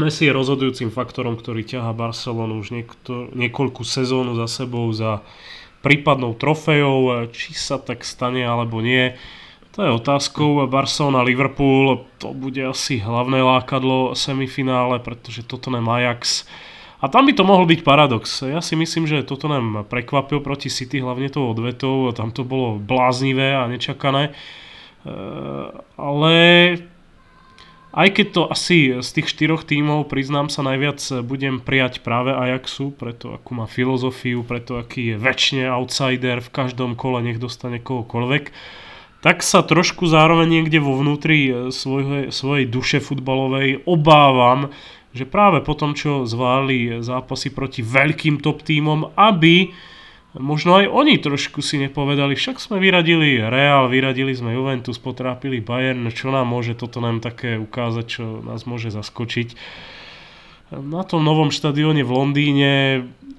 Messi 0.00 0.24
je 0.24 0.32
rozhodujúcim 0.32 0.88
faktorom, 0.88 1.36
ktorý 1.36 1.60
ťaha 1.66 1.92
Barcelonu 1.92 2.64
už 2.64 2.72
niekto, 2.72 3.28
niekoľku 3.36 3.84
sezónu 3.84 4.32
za 4.32 4.48
sebou 4.48 4.88
za 4.96 5.20
prípadnou 5.84 6.32
trofejou, 6.38 7.28
či 7.34 7.52
sa 7.52 7.76
tak 7.76 8.06
stane 8.06 8.46
alebo 8.46 8.80
nie. 8.80 9.12
To 9.78 9.86
je 9.86 9.94
otázkou. 9.94 10.66
Barcelona, 10.66 11.22
Liverpool, 11.22 12.02
to 12.18 12.34
bude 12.34 12.58
asi 12.58 12.98
hlavné 12.98 13.38
lákadlo 13.46 14.10
semifinále, 14.10 14.98
pretože 14.98 15.46
toto 15.46 15.70
nem 15.70 15.86
Ajax. 15.86 16.50
A 16.98 17.06
tam 17.06 17.30
by 17.30 17.32
to 17.38 17.46
mohol 17.46 17.62
byť 17.62 17.86
paradox. 17.86 18.42
Ja 18.42 18.58
si 18.58 18.74
myslím, 18.74 19.06
že 19.06 19.22
toto 19.22 19.46
nám 19.46 19.86
prekvapil 19.86 20.42
proti 20.42 20.66
City, 20.66 20.98
hlavne 20.98 21.30
tou 21.30 21.46
odvetou. 21.46 22.10
Tam 22.10 22.34
to 22.34 22.42
bolo 22.42 22.74
bláznivé 22.82 23.54
a 23.54 23.70
nečakané. 23.70 24.34
E, 24.34 25.10
ale 25.94 26.34
aj 27.94 28.08
keď 28.18 28.26
to 28.34 28.42
asi 28.50 28.98
z 28.98 29.08
tých 29.14 29.30
štyroch 29.30 29.62
tímov, 29.62 30.10
priznám 30.10 30.50
sa, 30.50 30.66
najviac 30.66 31.22
budem 31.22 31.62
prijať 31.62 32.02
práve 32.02 32.34
Ajaxu, 32.34 32.90
preto 32.90 33.30
akú 33.30 33.54
má 33.54 33.70
filozofiu, 33.70 34.42
preto 34.42 34.74
aký 34.74 35.14
je 35.14 35.22
väčšine 35.22 35.70
outsider, 35.70 36.42
v 36.42 36.50
každom 36.50 36.98
kole 36.98 37.22
nech 37.22 37.38
dostane 37.38 37.78
kohokoľvek 37.78 38.50
tak 39.18 39.42
sa 39.42 39.66
trošku 39.66 40.06
zároveň 40.06 40.60
niekde 40.60 40.78
vo 40.78 40.94
vnútri 40.94 41.50
e, 41.50 41.52
svojej, 41.74 42.30
svojej 42.30 42.66
duše 42.70 43.02
futbalovej 43.02 43.82
obávam, 43.82 44.70
že 45.10 45.26
práve 45.26 45.58
po 45.64 45.74
tom, 45.74 45.98
čo 45.98 46.22
zvládli 46.28 47.02
zápasy 47.02 47.50
proti 47.50 47.82
veľkým 47.82 48.38
top 48.38 48.62
tímom, 48.62 49.10
aby 49.18 49.74
možno 50.38 50.78
aj 50.78 50.86
oni 50.86 51.18
trošku 51.18 51.64
si 51.64 51.80
nepovedali, 51.82 52.38
však 52.38 52.62
sme 52.62 52.78
vyradili 52.78 53.42
Real, 53.42 53.90
vyradili 53.90 54.36
sme 54.36 54.54
Juventus, 54.54 55.00
potrápili 55.00 55.58
Bayern, 55.58 56.06
čo 56.14 56.30
nám 56.30 56.46
môže 56.52 56.78
toto 56.78 57.02
nám 57.02 57.18
také 57.18 57.58
ukázať, 57.58 58.04
čo 58.06 58.24
nás 58.44 58.68
môže 58.68 58.94
zaskočiť. 58.94 59.56
Na 60.68 61.02
tom 61.02 61.24
novom 61.24 61.48
štadióne 61.48 62.04
v 62.04 62.12
Londýne 62.12 62.72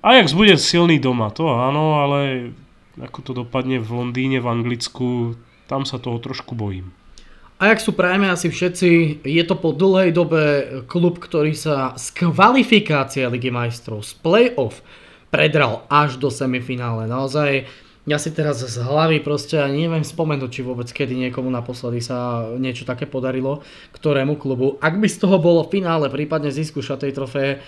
Ajax 0.01 0.33
bude 0.33 0.57
silný 0.57 0.97
doma, 0.97 1.29
to 1.29 1.45
áno, 1.45 2.01
ale 2.01 2.51
ako 2.97 3.19
to 3.21 3.31
dopadne 3.45 3.77
v 3.77 3.89
Londýne, 3.93 4.41
v 4.41 4.49
Anglicku, 4.49 5.37
tam 5.69 5.85
sa 5.85 6.01
toho 6.01 6.17
trošku 6.17 6.57
bojím. 6.57 6.89
A 7.59 7.75
jak 7.75 7.83
sú 7.83 7.91
prajme 7.91 8.31
asi 8.31 8.47
všetci, 8.47 9.21
je 9.21 9.43
to 9.43 9.55
po 9.59 9.75
dlhej 9.75 10.15
dobe 10.15 10.41
klub, 10.87 11.19
ktorý 11.19 11.51
sa 11.53 11.91
z 11.99 12.15
kvalifikácie 12.15 13.27
Ligy 13.27 13.51
majstrov, 13.51 14.01
z 14.01 14.15
play-off, 14.23 14.79
predral 15.27 15.83
až 15.91 16.17
do 16.17 16.31
semifinále. 16.31 17.03
Naozaj, 17.05 17.67
ja 18.07 18.15
si 18.15 18.31
teraz 18.31 18.63
z 18.63 18.79
hlavy 18.79 19.19
proste 19.19 19.59
ani 19.59 19.85
neviem 19.85 20.07
spomenúť, 20.07 20.49
či 20.49 20.61
vôbec 20.63 20.87
kedy 20.87 21.27
niekomu 21.27 21.51
naposledy 21.51 21.99
sa 21.99 22.47
niečo 22.57 22.87
také 22.87 23.05
podarilo, 23.05 23.61
ktorému 23.91 24.39
klubu. 24.39 24.79
Ak 24.79 24.95
by 24.95 25.05
z 25.05 25.19
toho 25.19 25.37
bolo 25.37 25.67
finále, 25.67 26.07
prípadne 26.07 26.49
zisku 26.49 26.79
šatej 26.79 27.11
trofeje, 27.11 27.59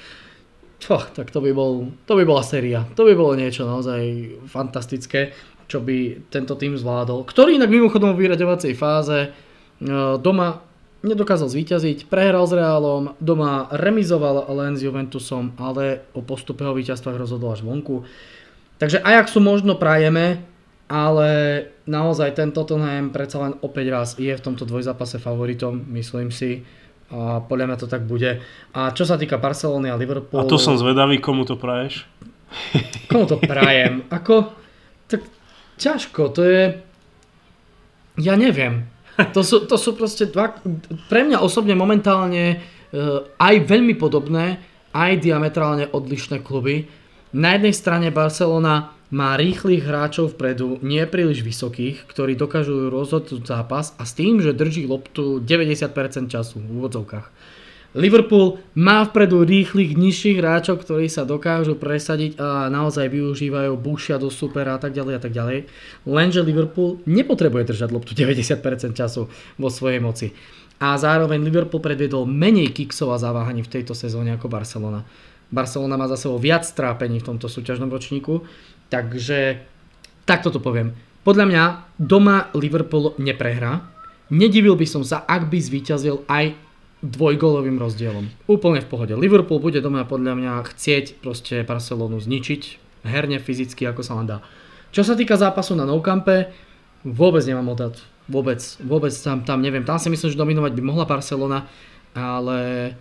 tak 0.88 1.29
to 1.29 1.43
by, 1.43 1.53
bol, 1.53 1.93
to 2.10 2.17
by 2.17 2.25
bola 2.25 2.41
séria. 2.41 2.88
To 2.98 3.05
by 3.05 3.13
bolo 3.13 3.38
niečo 3.38 3.70
naozaj 3.70 4.01
fantastické 4.50 5.36
čo 5.71 5.79
by 5.79 6.27
tento 6.27 6.59
tým 6.59 6.75
zvládol. 6.75 7.23
Ktorý 7.23 7.55
inak 7.55 7.71
mimochodom 7.71 8.11
v 8.11 8.27
vyraďovacej 8.27 8.75
fáze 8.75 9.17
e, 9.23 9.29
doma 10.19 10.67
nedokázal 11.01 11.49
zvíťaziť, 11.49 12.11
prehral 12.11 12.45
s 12.45 12.53
Reálom, 12.53 13.17
doma 13.17 13.71
remizoval 13.71 14.45
len 14.53 14.77
s 14.77 14.85
Juventusom, 14.85 15.55
ale 15.57 16.05
o 16.13 16.21
postupe 16.21 16.61
o 16.67 16.77
víťazstvách 16.77 17.17
rozhodol 17.17 17.55
až 17.55 17.65
vonku. 17.65 18.05
Takže 18.77 19.01
Ajaxu 19.01 19.41
možno 19.41 19.77
prajeme, 19.77 20.45
ale 20.91 21.29
naozaj 21.87 22.37
ten 22.37 22.51
Tottenham 22.53 23.09
predsa 23.09 23.41
len 23.41 23.53
opäť 23.65 23.85
raz 23.89 24.09
je 24.19 24.33
v 24.33 24.43
tomto 24.43 24.67
dvojzápase 24.67 25.17
favoritom, 25.17 25.81
myslím 25.95 26.29
si. 26.29 26.67
A 27.11 27.43
podľa 27.43 27.65
mňa 27.71 27.77
to 27.79 27.87
tak 27.91 28.07
bude. 28.07 28.39
A 28.71 28.91
čo 28.95 29.03
sa 29.03 29.19
týka 29.19 29.35
Barcelony 29.35 29.91
a 29.91 29.99
Liverpoolu... 29.99 30.47
A 30.47 30.47
to 30.47 30.55
som 30.55 30.79
zvedavý, 30.79 31.19
komu 31.19 31.43
to 31.43 31.59
praješ? 31.59 32.07
Komu 33.11 33.25
to 33.25 33.39
prajem? 33.41 34.05
Ako... 34.17 34.53
Tak 35.11 35.40
ťažko, 35.81 36.21
to 36.29 36.41
je... 36.45 36.63
Ja 38.21 38.38
neviem. 38.38 38.85
To 39.33 39.41
sú, 39.41 39.65
to 39.65 39.75
sú 39.75 39.97
proste 39.97 40.29
dva... 40.29 40.55
Pre 41.09 41.21
mňa 41.25 41.43
osobne 41.43 41.73
momentálne 41.73 42.57
uh, 42.57 43.25
aj 43.38 43.55
veľmi 43.65 43.97
podobné, 43.97 44.61
aj 44.93 45.21
diametrálne 45.21 45.89
odlišné 45.91 46.41
kluby. 46.41 46.88
Na 47.35 47.55
jednej 47.57 47.75
strane 47.75 48.07
Barcelona 48.09 48.95
má 49.11 49.35
rýchlych 49.35 49.83
hráčov 49.83 50.39
vpredu, 50.39 50.79
nie 50.79 51.03
príliš 51.03 51.43
vysokých, 51.43 52.07
ktorí 52.07 52.39
dokážu 52.39 52.88
rozhodnúť 52.88 53.43
zápas 53.43 53.91
a 54.00 54.07
s 54.07 54.15
tým, 54.15 54.39
že 54.39 54.55
drží 54.55 54.88
loptu 54.88 55.43
90% 55.43 56.31
času 56.31 56.63
v 56.63 56.71
úvodzovkách. 56.79 57.27
Liverpool 57.91 58.63
má 58.71 59.03
vpredu 59.03 59.43
rýchlych 59.43 60.00
nižších 60.00 60.39
hráčov, 60.39 60.79
ktorí 60.79 61.12
sa 61.12 61.27
dokážu 61.27 61.75
presadiť 61.75 62.39
a 62.39 62.71
naozaj 62.71 63.12
využívajú 63.12 63.75
bušia 63.75 64.15
do 64.15 64.31
supera 64.31 64.75
a 64.75 64.79
tak 64.79 64.95
ďalej 64.95 65.13
a 65.19 65.21
tak 65.21 65.36
ďalej. 65.36 65.67
Lenže 66.07 66.39
Liverpool 66.39 67.03
nepotrebuje 67.03 67.75
držať 67.75 67.89
loptu 67.91 68.15
90% 68.15 68.95
času 68.95 69.27
vo 69.60 69.67
svojej 69.67 70.00
moci. 70.00 70.31
A 70.79 70.95
zároveň 70.95 71.43
Liverpool 71.43 71.83
predviedol 71.83 72.24
menej 72.24 72.71
kiksov 72.71 73.12
a 73.12 73.19
zaváhaní 73.19 73.60
v 73.60 73.69
tejto 73.75 73.91
sezóne 73.91 74.39
ako 74.39 74.48
Barcelona. 74.48 75.03
Barcelona 75.51 76.00
má 76.00 76.07
za 76.07 76.15
sebou 76.15 76.39
viac 76.39 76.63
trápení 76.63 77.19
v 77.19 77.27
tomto 77.27 77.51
súťažnom 77.51 77.91
ročníku, 77.91 78.48
takže 78.88 79.67
takto 80.24 80.48
to 80.48 80.63
poviem. 80.63 80.95
Podľa 81.27 81.45
mňa 81.45 81.63
doma 82.00 82.50
Liverpool 82.55 83.19
neprehrá. 83.19 83.83
Nedivil 84.31 84.79
by 84.79 84.88
som 84.88 85.03
sa, 85.03 85.27
ak 85.27 85.51
by 85.51 85.60
zvíťazil 85.60 86.24
aj 86.24 86.70
dvojgolovým 87.01 87.81
rozdielom. 87.81 88.29
Úplne 88.46 88.86
v 88.86 88.89
pohode. 88.89 89.13
Liverpool 89.17 89.58
bude 89.58 89.81
doma 89.81 90.05
podľa 90.05 90.38
mňa 90.38 90.53
chcieť 90.70 91.22
proste 91.22 91.65
Barcelonu 91.65 92.22
zničiť, 92.22 92.62
herne, 93.05 93.41
fyzicky, 93.41 93.89
ako 93.89 94.01
sa 94.05 94.13
len 94.22 94.29
dá. 94.29 94.46
Čo 94.93 95.01
sa 95.01 95.17
týka 95.17 95.34
zápasu 95.39 95.74
na 95.74 95.88
Nou 95.88 96.03
vôbec 97.01 97.43
nemám 97.48 97.74
odhad. 97.74 97.98
Vôbec, 98.29 98.62
vôbec 98.86 99.12
tam, 99.12 99.41
tam 99.41 99.60
neviem. 99.60 99.81
Tam 99.81 99.98
si 99.98 100.08
myslím, 100.13 100.29
že 100.29 100.38
dominovať 100.38 100.72
by 100.77 100.81
mohla 100.86 101.10
Barcelona, 101.10 101.65
ale 102.13 102.93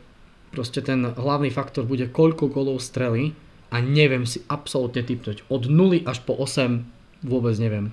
proste 0.50 0.80
ten 0.80 1.04
hlavný 1.04 1.52
faktor 1.52 1.84
bude 1.84 2.08
koľko 2.08 2.50
golov 2.50 2.80
strely 2.80 3.36
a 3.70 3.78
neviem 3.78 4.24
si 4.26 4.42
absolútne 4.48 5.04
typnúť. 5.04 5.46
Od 5.52 5.68
0 5.68 6.02
až 6.08 6.18
po 6.24 6.34
8 6.34 6.82
vôbec 7.22 7.54
neviem. 7.60 7.92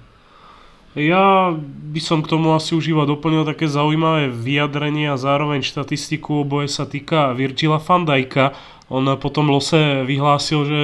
Ja 0.98 1.54
by 1.94 2.02
som 2.02 2.26
k 2.26 2.34
tomu 2.34 2.58
asi 2.58 2.74
už 2.74 2.90
iba 2.90 3.06
doplnil 3.06 3.46
také 3.46 3.70
zaujímavé 3.70 4.34
vyjadrenie 4.34 5.14
a 5.14 5.22
zároveň 5.22 5.62
štatistiku, 5.62 6.42
oboje 6.42 6.74
sa 6.74 6.90
týka 6.90 7.38
Virgila 7.38 7.78
van. 7.78 8.10
On 8.88 9.04
potom 9.20 9.52
lose 9.52 10.08
vyhlásil, 10.08 10.60
že 10.64 10.82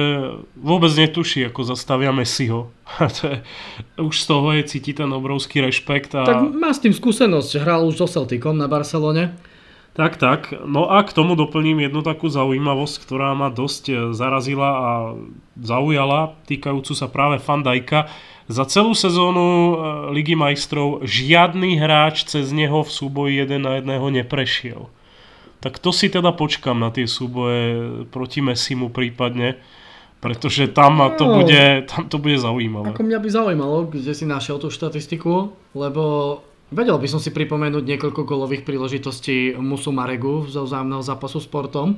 vôbec 0.60 0.92
netuší, 0.92 1.48
ako 1.48 1.66
zastavia 1.66 2.12
Messiho. 2.12 2.68
už 4.08 4.14
z 4.14 4.26
toho 4.28 4.52
je 4.54 4.62
cítiť 4.62 5.02
ten 5.02 5.10
obrovský 5.10 5.64
rešpekt. 5.64 6.12
A... 6.14 6.22
Tak 6.22 6.52
má 6.52 6.70
s 6.70 6.84
tým 6.84 6.92
skúsenosť, 6.92 7.64
hral 7.64 7.82
už 7.88 8.04
so 8.04 8.06
Celticom 8.06 8.54
na 8.54 8.68
Barcelone. 8.68 9.34
Tak, 9.94 10.18
tak. 10.18 10.50
No 10.66 10.90
a 10.90 11.06
k 11.06 11.14
tomu 11.14 11.38
doplním 11.38 11.86
jednu 11.86 12.02
takú 12.02 12.26
zaujímavosť, 12.26 12.98
ktorá 13.06 13.30
ma 13.38 13.46
dosť 13.46 14.10
zarazila 14.10 14.70
a 14.74 14.90
zaujala, 15.54 16.34
týkajúcu 16.50 16.98
sa 16.98 17.06
práve 17.06 17.38
Fandajka. 17.38 18.10
Za 18.50 18.66
celú 18.66 18.92
sezónu 18.92 19.46
e, 19.46 19.74
Ligy 20.18 20.34
majstrov 20.34 21.06
žiadny 21.06 21.78
hráč 21.78 22.26
cez 22.26 22.50
neho 22.50 22.82
v 22.82 22.90
súboji 22.90 23.46
jeden 23.46 23.62
na 23.62 23.78
jedného 23.78 24.10
neprešiel. 24.10 24.90
Tak 25.62 25.78
to 25.78 25.94
si 25.94 26.10
teda 26.10 26.34
počkam 26.34 26.82
na 26.82 26.90
tie 26.90 27.08
súboje 27.08 28.04
proti 28.10 28.44
Messimu 28.44 28.90
prípadne, 28.90 29.62
pretože 30.18 30.68
tam 30.74 31.00
to, 31.16 31.24
no, 31.24 31.40
bude, 31.40 31.88
tam 31.88 32.10
to 32.10 32.18
bude 32.20 32.36
zaujímavé. 32.36 32.92
Ako 32.92 33.06
mňa 33.06 33.20
by 33.22 33.28
zaujímalo, 33.32 33.88
kde 33.88 34.12
si 34.12 34.26
našiel 34.28 34.60
tú 34.60 34.68
štatistiku, 34.68 35.56
lebo 35.72 36.02
vedel 36.74 36.98
by 36.98 37.08
som 37.08 37.22
si 37.22 37.30
pripomenúť 37.30 37.86
niekoľko 37.86 38.26
golových 38.26 38.66
príležitostí 38.66 39.54
Musu 39.56 39.94
Maregu 39.94 40.44
zo 40.50 40.66
vzájomného 40.66 41.06
zápasu 41.06 41.38
s 41.38 41.46
Portom. 41.46 41.96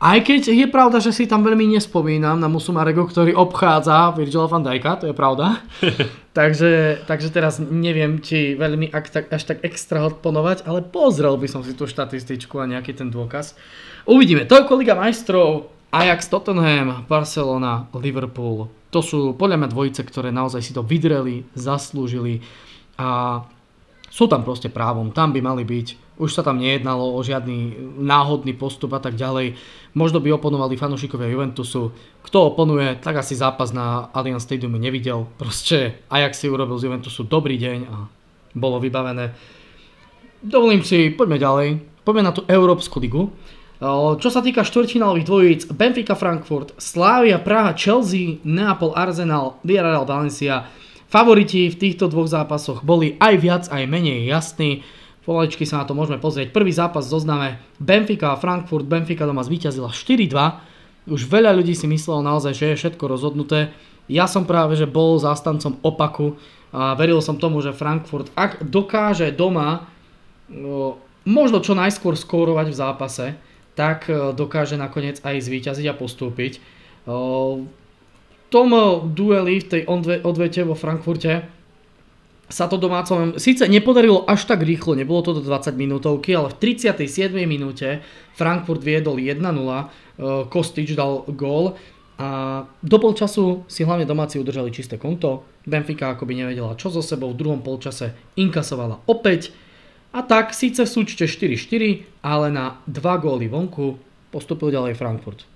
Aj 0.00 0.16
keď 0.24 0.56
je 0.56 0.64
pravda, 0.64 0.96
že 0.96 1.12
si 1.12 1.28
tam 1.28 1.44
veľmi 1.44 1.76
nespomínam 1.76 2.40
na 2.40 2.48
Musumarego, 2.48 3.04
ktorý 3.04 3.36
obchádza 3.36 4.16
Virgila 4.16 4.48
van 4.48 4.64
Dijka, 4.64 4.96
to 4.96 5.12
je 5.12 5.14
pravda. 5.14 5.60
takže, 6.38 7.04
takže 7.04 7.28
teraz 7.28 7.60
neviem, 7.60 8.16
či 8.24 8.56
veľmi 8.56 8.88
ak, 8.88 9.06
tak, 9.12 9.24
až 9.28 9.44
tak 9.44 9.60
extra 9.60 10.08
odponovať, 10.08 10.64
ale 10.64 10.80
pozrel 10.80 11.36
by 11.36 11.44
som 11.52 11.60
si 11.60 11.76
tú 11.76 11.84
štatističku 11.84 12.56
a 12.56 12.64
nejaký 12.64 12.96
ten 12.96 13.12
dôkaz. 13.12 13.52
Uvidíme. 14.08 14.48
Toľko 14.48 14.80
Liga 14.80 14.96
majstrov, 14.96 15.68
Ajax, 15.92 16.32
Tottenham, 16.32 17.04
Barcelona, 17.04 17.84
Liverpool. 17.92 18.72
To 18.96 19.04
sú 19.04 19.36
podľa 19.36 19.60
mňa 19.60 19.68
dvojice, 19.68 20.00
ktoré 20.08 20.32
naozaj 20.32 20.64
si 20.64 20.72
to 20.72 20.80
vydreli, 20.80 21.44
zaslúžili 21.52 22.40
a 22.96 23.44
sú 24.10 24.26
tam 24.26 24.42
proste 24.42 24.66
právom, 24.66 25.14
tam 25.14 25.30
by 25.30 25.38
mali 25.38 25.62
byť. 25.62 26.18
Už 26.20 26.36
sa 26.36 26.44
tam 26.44 26.60
nejednalo 26.60 27.16
o 27.16 27.20
žiadny 27.24 27.78
náhodný 27.96 28.52
postup 28.52 28.92
a 28.92 29.00
tak 29.00 29.16
ďalej. 29.16 29.56
Možno 29.96 30.20
by 30.20 30.36
oponovali 30.36 30.76
fanúšikovia 30.76 31.32
Juventusu. 31.32 31.96
Kto 32.26 32.52
oponuje, 32.52 32.98
tak 33.00 33.16
asi 33.22 33.38
zápas 33.38 33.72
na 33.72 34.12
Allianz 34.12 34.44
Stadium 34.44 34.76
nevidel. 34.76 35.24
Proste 35.40 36.04
Ajax 36.12 36.44
si 36.44 36.52
urobil 36.52 36.76
z 36.76 36.92
Juventusu 36.92 37.24
dobrý 37.24 37.56
deň 37.56 37.78
a 37.88 38.10
bolo 38.52 38.82
vybavené. 38.82 39.32
Dovolím 40.44 40.84
si, 40.84 41.08
poďme 41.08 41.40
ďalej. 41.40 41.68
Poďme 42.04 42.22
na 42.26 42.36
tú 42.36 42.44
Európsku 42.44 43.00
ligu. 43.00 43.32
Čo 44.20 44.28
sa 44.28 44.44
týka 44.44 44.60
štvrťfinálových 44.60 45.24
dvojíc, 45.24 45.60
Benfica 45.72 46.12
Frankfurt, 46.12 46.76
Slavia 46.76 47.40
Praha, 47.40 47.72
Chelsea, 47.72 48.36
Neapol 48.44 48.92
Arsenal, 48.92 49.56
Villarreal 49.64 50.04
Valencia, 50.04 50.68
Favoriti 51.10 51.66
v 51.66 51.74
týchto 51.74 52.06
dvoch 52.06 52.30
zápasoch 52.30 52.86
boli 52.86 53.18
aj 53.18 53.34
viac, 53.42 53.64
aj 53.66 53.82
menej 53.90 54.30
jasní. 54.30 54.86
Pomaličky 55.26 55.66
sa 55.66 55.82
na 55.82 55.84
to 55.84 55.98
môžeme 55.98 56.22
pozrieť. 56.22 56.54
Prvý 56.54 56.70
zápas 56.70 57.02
zozname 57.02 57.58
Benfica 57.82 58.30
a 58.30 58.38
Frankfurt. 58.38 58.86
Benfica 58.86 59.26
doma 59.26 59.42
zvíťazila 59.42 59.90
4-2. 59.90 61.10
Už 61.10 61.26
veľa 61.26 61.50
ľudí 61.58 61.74
si 61.74 61.90
myslelo 61.90 62.22
naozaj, 62.22 62.54
že 62.54 62.66
je 62.70 62.78
všetko 62.78 63.10
rozhodnuté. 63.10 63.74
Ja 64.06 64.30
som 64.30 64.46
práve, 64.46 64.78
že 64.78 64.86
bol 64.86 65.18
zástancom 65.18 65.82
opaku 65.82 66.38
a 66.70 66.94
veril 66.94 67.18
som 67.18 67.34
tomu, 67.42 67.58
že 67.58 67.74
Frankfurt, 67.74 68.30
ak 68.38 68.62
dokáže 68.62 69.34
doma 69.34 69.90
no, 70.46 71.02
možno 71.26 71.58
čo 71.58 71.74
najskôr 71.74 72.14
skórovať 72.14 72.70
v 72.70 72.78
zápase, 72.78 73.26
tak 73.74 74.06
e, 74.06 74.30
dokáže 74.30 74.78
nakoniec 74.78 75.18
aj 75.26 75.42
zvíťaziť 75.42 75.86
a 75.90 75.98
postúpiť 75.98 76.62
tom 78.50 78.74
dueli 79.14 79.62
v 79.62 79.66
tej 79.66 79.82
odvete 80.26 80.66
vo 80.66 80.74
Frankfurte 80.74 81.60
sa 82.50 82.66
to 82.66 82.82
domácom 82.82 83.38
síce 83.38 83.62
nepodarilo 83.70 84.26
až 84.26 84.50
tak 84.50 84.66
rýchlo, 84.66 84.98
nebolo 84.98 85.22
to 85.22 85.38
do 85.38 85.42
20 85.46 85.70
minútovky, 85.78 86.34
ale 86.34 86.50
v 86.50 86.74
37. 86.74 87.30
minúte 87.46 88.02
Frankfurt 88.34 88.82
viedol 88.82 89.22
1-0, 89.22 89.38
eh, 89.38 89.86
Kostič 90.50 90.98
dal 90.98 91.22
gól 91.30 91.78
a 92.20 92.28
do 92.84 92.98
polčasu 93.00 93.64
si 93.64 93.80
hlavne 93.86 94.04
domáci 94.04 94.36
udržali 94.36 94.68
čisté 94.74 95.00
konto. 95.00 95.46
Benfica 95.64 96.12
akoby 96.12 96.36
nevedela 96.36 96.76
čo 96.76 96.92
so 96.92 97.00
sebou, 97.00 97.32
v 97.32 97.40
druhom 97.40 97.64
polčase 97.64 98.12
inkasovala 98.36 99.00
opäť 99.08 99.54
a 100.10 100.20
tak 100.26 100.52
síce 100.52 100.84
v 100.84 100.90
súčte 100.90 101.24
4-4, 101.24 102.20
ale 102.26 102.50
na 102.50 102.82
2 102.90 102.98
góly 103.22 103.46
vonku 103.46 103.96
postupil 104.34 104.74
ďalej 104.74 104.98
Frankfurt. 104.98 105.49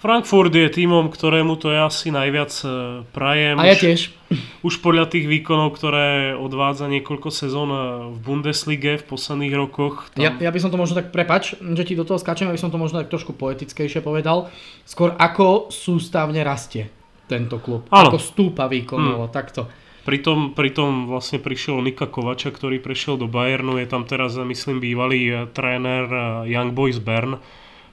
Frankfurt 0.00 0.48
je 0.48 0.64
týmom, 0.72 1.12
ktorému 1.12 1.60
to 1.60 1.68
ja 1.76 1.84
asi 1.84 2.08
najviac 2.08 2.48
e, 2.64 2.68
prajem. 3.12 3.60
A 3.60 3.68
ja 3.68 3.76
tiež. 3.76 4.16
Už, 4.64 4.80
podľa 4.80 5.12
tých 5.12 5.28
výkonov, 5.28 5.76
ktoré 5.76 6.32
odvádza 6.32 6.88
niekoľko 6.88 7.28
sezón 7.28 7.68
e, 7.68 7.80
v 8.08 8.18
Bundeslige 8.24 8.96
v 8.96 9.04
posledných 9.04 9.52
rokoch. 9.52 10.08
Tam... 10.16 10.24
Ja, 10.24 10.32
ja 10.40 10.48
by 10.48 10.56
som 10.56 10.72
to 10.72 10.80
možno 10.80 10.96
tak, 10.96 11.12
prepač, 11.12 11.52
že 11.60 11.84
ti 11.84 11.92
do 11.92 12.08
toho 12.08 12.16
skáčem, 12.16 12.48
aby 12.48 12.56
som 12.56 12.72
to 12.72 12.80
možno 12.80 13.04
tak 13.04 13.12
trošku 13.12 13.36
poetickejšie 13.36 14.00
povedal. 14.00 14.48
Skôr 14.88 15.12
ako 15.20 15.68
sústavne 15.68 16.40
rastie 16.40 16.88
tento 17.28 17.60
klub. 17.60 17.84
Áno. 17.92 18.08
Ako 18.08 18.16
stúpa 18.16 18.72
výkonovo, 18.72 19.28
hmm. 19.28 19.36
takto. 19.36 19.68
Pritom, 20.08 20.56
pritom 20.56 21.12
vlastne 21.12 21.44
prišiel 21.44 21.76
Nika 21.84 22.08
Kovača, 22.08 22.48
ktorý 22.48 22.80
prešiel 22.80 23.20
do 23.20 23.28
Bayernu, 23.28 23.76
je 23.76 23.84
tam 23.84 24.08
teraz, 24.08 24.32
myslím, 24.32 24.80
bývalý 24.80 25.28
e, 25.28 25.34
tréner 25.52 26.08
Young 26.48 26.72
Boys 26.72 26.96
Bern. 26.96 27.36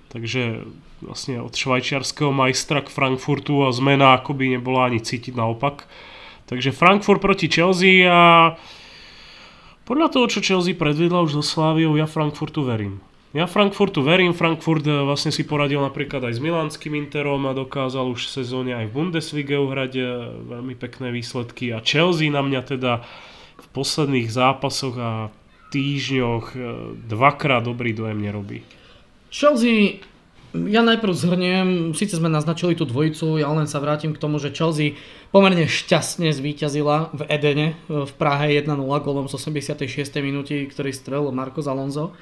Takže 0.08 0.64
vlastne 1.04 1.44
od 1.44 1.54
švajčiarského 1.54 2.32
majstra 2.32 2.82
k 2.82 2.90
Frankfurtu 2.90 3.68
a 3.68 3.76
zmena 3.76 4.18
akoby 4.18 4.58
nebola 4.58 4.88
ani 4.88 5.04
cítiť 5.04 5.36
naopak. 5.36 5.86
Takže 6.48 6.72
Frankfurt 6.72 7.20
proti 7.20 7.52
Chelsea 7.52 8.08
a 8.08 8.56
podľa 9.88 10.08
toho, 10.12 10.26
čo 10.28 10.40
Chelsea 10.44 10.76
predvedla 10.76 11.24
už 11.24 11.40
so 11.40 11.44
Sláviou, 11.44 11.96
ja 11.96 12.08
Frankfurtu 12.08 12.64
verím. 12.64 13.04
Ja 13.36 13.44
Frankfurtu 13.44 14.02
verím, 14.04 14.32
Frankfurt 14.32 14.88
eh, 14.88 15.04
vlastne 15.04 15.36
si 15.36 15.44
poradil 15.44 15.84
napríklad 15.84 16.24
aj 16.24 16.40
s 16.40 16.44
Milánskym 16.44 16.96
Interom 16.96 17.44
a 17.46 17.56
dokázal 17.56 18.08
už 18.08 18.32
v 18.32 18.34
sezóne 18.40 18.72
aj 18.72 18.88
v 18.88 18.96
Bundesliga 18.96 19.60
uhrať 19.60 19.94
eh, 20.00 20.08
veľmi 20.58 20.76
pekné 20.80 21.12
výsledky 21.12 21.76
a 21.76 21.84
Chelsea 21.84 22.32
na 22.32 22.40
mňa 22.40 22.62
teda 22.64 23.04
v 23.60 23.68
posledných 23.76 24.32
zápasoch 24.32 24.96
a 24.96 25.12
týždňoch 25.76 26.46
eh, 26.56 26.60
dvakrát 27.04 27.68
dobrý 27.68 27.92
dojem 27.92 28.20
nerobí. 28.24 28.64
Chelsea 29.32 30.02
ja 30.56 30.82
najprv 30.82 31.14
zhrniem, 31.14 31.68
síce 31.94 32.18
sme 32.18 32.32
naznačili 32.32 32.74
tú 32.74 32.88
dvojicu, 32.88 33.38
ja 33.38 33.52
len 33.52 33.68
sa 33.70 33.84
vrátim 33.84 34.16
k 34.16 34.22
tomu, 34.22 34.40
že 34.40 34.56
Chelsea 34.56 34.98
pomerne 35.30 35.68
šťastne 35.68 36.32
zvíťazila 36.32 37.14
v 37.14 37.22
Edene 37.30 37.68
v 37.92 38.12
Prahe 38.16 38.56
1-0 38.56 38.80
golom 39.04 39.28
z 39.28 39.38
86. 39.38 39.86
minúty, 40.24 40.66
ktorý 40.66 40.96
strelil 40.96 41.36
Marco 41.36 41.60
Alonso. 41.62 42.16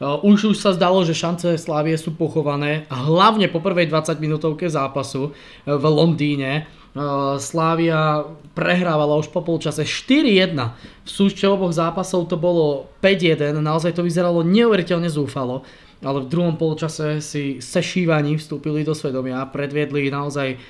Už 0.00 0.54
už 0.54 0.56
sa 0.58 0.74
zdalo, 0.74 1.06
že 1.06 1.14
šance 1.14 1.54
Slávie 1.58 1.94
sú 1.98 2.14
pochované, 2.14 2.86
hlavne 2.90 3.46
po 3.50 3.62
prvej 3.62 3.90
20 3.90 4.18
minútovke 4.18 4.66
zápasu 4.70 5.34
v 5.66 5.84
Londýne. 5.84 6.66
Slávia 7.42 8.26
prehrávala 8.54 9.18
už 9.18 9.34
po 9.34 9.42
polčase 9.42 9.82
4-1. 9.82 10.54
V 11.06 11.08
súčte 11.10 11.46
zápasov 11.50 12.30
to 12.30 12.38
bolo 12.38 12.90
5-1, 13.02 13.54
naozaj 13.58 13.98
to 13.98 14.06
vyzeralo 14.06 14.46
neuveriteľne 14.46 15.10
zúfalo 15.10 15.66
ale 16.04 16.22
v 16.22 16.30
druhom 16.30 16.54
polčase 16.60 17.24
si 17.24 17.58
sešívaní 17.64 18.36
vstúpili 18.36 18.84
do 18.84 18.92
svedomia, 18.92 19.48
predviedli 19.48 20.12
naozaj 20.12 20.60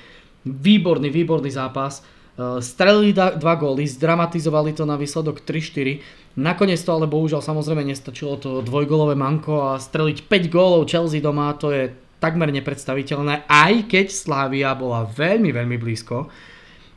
výborný, 0.47 1.11
výborný 1.11 1.51
zápas. 1.51 1.99
E, 1.99 2.63
strelili 2.63 3.11
dva 3.11 3.53
góly, 3.59 3.83
zdramatizovali 3.83 4.71
to 4.71 4.87
na 4.87 4.95
výsledok 4.95 5.43
3-4. 5.43 6.39
Nakoniec 6.39 6.79
to 6.79 6.91
ale 6.95 7.11
bohužiaľ 7.11 7.43
samozrejme 7.43 7.83
nestačilo 7.83 8.39
to 8.39 8.63
dvojgolové 8.63 9.19
manko 9.19 9.75
a 9.75 9.79
streliť 9.79 10.31
5 10.31 10.55
gólov 10.55 10.87
Chelsea 10.87 11.19
doma, 11.19 11.51
to 11.59 11.75
je 11.75 11.91
takmer 12.23 12.49
nepredstaviteľné, 12.55 13.45
aj 13.45 13.91
keď 13.91 14.07
Slavia 14.09 14.71
bola 14.73 15.05
veľmi, 15.05 15.51
veľmi 15.51 15.77
blízko, 15.77 16.25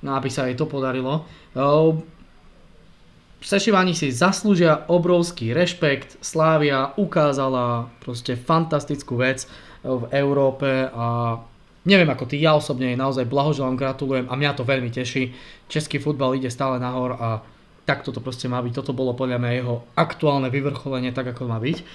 no, 0.07 0.11
aby 0.15 0.31
sa 0.31 0.47
jej 0.47 0.55
to 0.55 0.71
podarilo. 0.71 1.27
Sešivani 3.39 3.95
si 3.95 4.11
zaslúžia 4.11 4.83
obrovský 4.91 5.55
rešpekt. 5.55 6.19
Slávia 6.19 6.91
ukázala 6.99 7.87
proste 8.03 8.35
fantastickú 8.35 9.15
vec 9.15 9.47
v 9.87 10.05
Európe 10.11 10.91
a 10.91 11.39
neviem 11.87 12.11
ako 12.11 12.27
ty, 12.27 12.43
ja 12.43 12.59
osobne 12.59 12.91
jej 12.91 12.99
naozaj 12.99 13.31
blahoželám, 13.31 13.79
gratulujem 13.79 14.27
a 14.27 14.35
mňa 14.35 14.53
to 14.59 14.67
veľmi 14.67 14.91
teší. 14.91 15.31
Český 15.71 16.03
futbal 16.03 16.35
ide 16.35 16.51
stále 16.51 16.83
nahor 16.83 17.15
a 17.15 17.41
takto 17.87 18.11
to 18.11 18.19
proste 18.19 18.51
má 18.51 18.59
byť. 18.59 18.75
Toto 18.75 18.91
bolo 18.91 19.15
podľa 19.15 19.39
mňa 19.39 19.51
jeho 19.55 19.87
aktuálne 19.95 20.51
vyvrcholenie 20.51 21.15
tak, 21.15 21.31
ako 21.31 21.47
má 21.47 21.63
byť. 21.63 21.87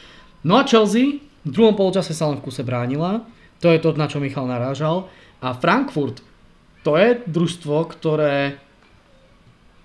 No 0.48 0.56
a 0.58 0.64
Chelsea 0.64 1.22
v 1.44 1.52
druhom 1.52 1.76
polčase 1.76 2.16
sa 2.16 2.32
len 2.32 2.40
v 2.40 2.48
kuse 2.48 2.64
bránila. 2.64 3.28
To 3.60 3.68
je 3.68 3.84
to, 3.84 3.92
na 4.00 4.08
čo 4.08 4.24
Michal 4.24 4.48
narážal. 4.48 5.12
A 5.44 5.52
Frankfurt, 5.52 6.24
to 6.88 6.96
je 6.96 7.20
družstvo, 7.28 7.84
ktoré 7.92 8.64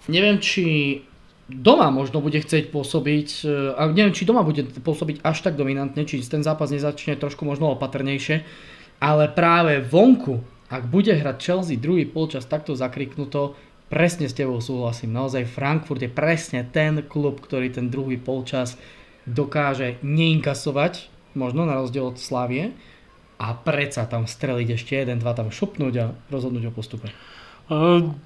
neviem, 0.06 0.38
či 0.38 1.02
doma 1.48 1.88
možno 1.88 2.20
bude 2.20 2.38
chcieť 2.38 2.68
pôsobiť, 2.68 3.28
e, 3.42 3.72
a 3.74 3.88
neviem, 3.88 4.12
či 4.12 4.28
doma 4.28 4.44
bude 4.44 4.68
pôsobiť 4.68 5.24
až 5.24 5.40
tak 5.40 5.56
dominantne, 5.56 6.04
či 6.04 6.20
ten 6.20 6.44
zápas 6.44 6.68
nezačne 6.68 7.16
trošku 7.16 7.48
možno 7.48 7.72
opatrnejšie, 7.74 8.44
ale 9.00 9.32
práve 9.32 9.80
vonku, 9.80 10.44
ak 10.68 10.84
bude 10.92 11.16
hrať 11.16 11.36
Chelsea 11.40 11.80
druhý 11.80 12.04
polčas 12.04 12.44
takto 12.44 12.76
zakriknuto, 12.76 13.56
presne 13.88 14.28
s 14.28 14.36
tebou 14.36 14.60
súhlasím. 14.60 15.16
Naozaj 15.16 15.48
Frankfurt 15.48 16.04
je 16.04 16.12
presne 16.12 16.68
ten 16.68 17.00
klub, 17.08 17.40
ktorý 17.40 17.72
ten 17.72 17.88
druhý 17.88 18.20
polčas 18.20 18.76
dokáže 19.24 19.96
neinkasovať, 20.04 21.08
možno 21.32 21.64
na 21.64 21.80
rozdiel 21.80 22.12
od 22.12 22.20
Slavie, 22.20 22.76
a 23.38 23.54
predsa 23.54 24.04
tam 24.10 24.26
streliť 24.26 24.68
ešte 24.74 24.92
jeden, 24.98 25.22
dva 25.22 25.30
tam 25.32 25.54
šupnúť 25.54 25.94
a 26.02 26.10
rozhodnúť 26.28 26.68
o 26.68 26.72
postupe. 26.74 27.08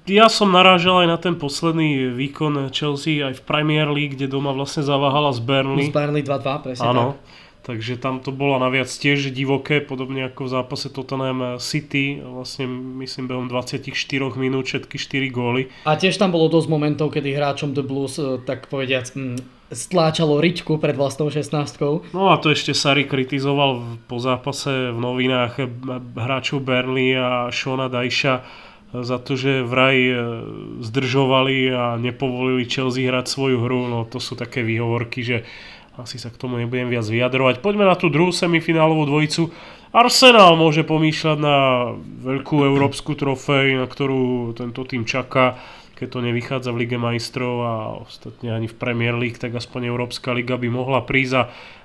Ja 0.07 0.31
som 0.31 0.55
narážal 0.55 1.03
aj 1.03 1.07
na 1.11 1.19
ten 1.19 1.35
posledný 1.35 2.15
výkon 2.15 2.71
Chelsea 2.71 3.19
aj 3.19 3.39
v 3.39 3.41
Premier 3.43 3.91
League, 3.91 4.15
kde 4.15 4.31
doma 4.31 4.55
vlastne 4.55 4.87
zaváhala 4.87 5.35
z 5.35 5.43
Burnley. 5.43 5.91
Z 5.91 5.95
Burnley 5.95 6.23
2-2, 6.23 6.63
presne 6.63 6.87
Áno. 6.87 7.19
Takže 7.63 7.95
tam 7.95 8.19
to 8.19 8.35
bolo 8.35 8.59
naviac 8.59 8.91
tiež 8.91 9.31
divoké, 9.31 9.79
podobne 9.79 10.27
ako 10.27 10.47
v 10.47 10.49
zápase 10.51 10.91
Tottenham 10.91 11.55
City, 11.63 12.19
vlastne 12.19 12.67
myslím 12.99 13.31
behom 13.31 13.47
24 13.47 13.87
minút 14.35 14.67
všetky 14.67 14.99
4 14.99 15.31
góly. 15.31 15.71
A 15.87 15.95
tiež 15.95 16.19
tam 16.19 16.35
bolo 16.35 16.51
dosť 16.51 16.67
momentov, 16.67 17.15
kedy 17.15 17.31
hráčom 17.31 17.71
The 17.71 17.83
Blues, 17.87 18.19
e, 18.19 18.43
tak 18.43 18.67
povediac, 18.67 19.15
mm, 19.15 19.39
stláčalo 19.71 20.43
riťku 20.43 20.75
pred 20.75 20.99
vlastnou 20.99 21.31
16 21.31 22.11
No 22.11 22.35
a 22.35 22.37
to 22.37 22.51
ešte 22.51 22.75
Sari 22.75 23.07
kritizoval 23.07 24.03
po 24.11 24.19
zápase 24.19 24.91
v 24.91 24.99
novinách 24.99 25.63
hráčov 26.19 26.67
Burnley 26.67 27.15
a 27.15 27.47
Shona 27.47 27.87
Dajša, 27.87 28.43
za 28.93 29.17
to, 29.17 29.33
že 29.33 29.65
vraj 29.65 29.97
e, 29.97 30.15
zdržovali 30.85 31.73
a 31.73 31.97
nepovolili 31.97 32.69
Chelsea 32.69 33.09
hrať 33.09 33.25
svoju 33.25 33.57
hru, 33.65 33.89
no 33.89 34.05
to 34.05 34.21
sú 34.21 34.37
také 34.37 34.61
výhovorky, 34.61 35.25
že 35.25 35.37
asi 35.97 36.21
sa 36.21 36.29
k 36.29 36.37
tomu 36.37 36.61
nebudem 36.61 36.93
viac 36.93 37.05
vyjadrovať. 37.05 37.61
Poďme 37.65 37.89
na 37.89 37.97
tú 37.97 38.13
druhú 38.13 38.29
semifinálovú 38.29 39.09
dvojicu. 39.09 39.49
Arsenal 39.93 40.57
môže 40.57 40.81
pomýšľať 40.81 41.37
na 41.37 41.57
veľkú 42.25 42.65
európsku 42.65 43.13
trofej, 43.13 43.77
na 43.77 43.85
ktorú 43.85 44.53
tento 44.57 44.81
tým 44.89 45.05
čaká. 45.05 45.57
Keď 45.93 46.07
to 46.09 46.19
nevychádza 46.25 46.69
v 46.73 46.79
Lige 46.83 46.97
majstrov 46.97 47.55
a 47.61 47.73
ostatne 48.01 48.49
ani 48.49 48.65
v 48.65 48.75
Premier 48.75 49.13
League, 49.13 49.37
tak 49.37 49.53
aspoň 49.53 49.93
Európska 49.93 50.33
liga 50.33 50.57
by 50.57 50.67
mohla 50.67 51.05
prísť 51.05 51.33
a 51.37 51.43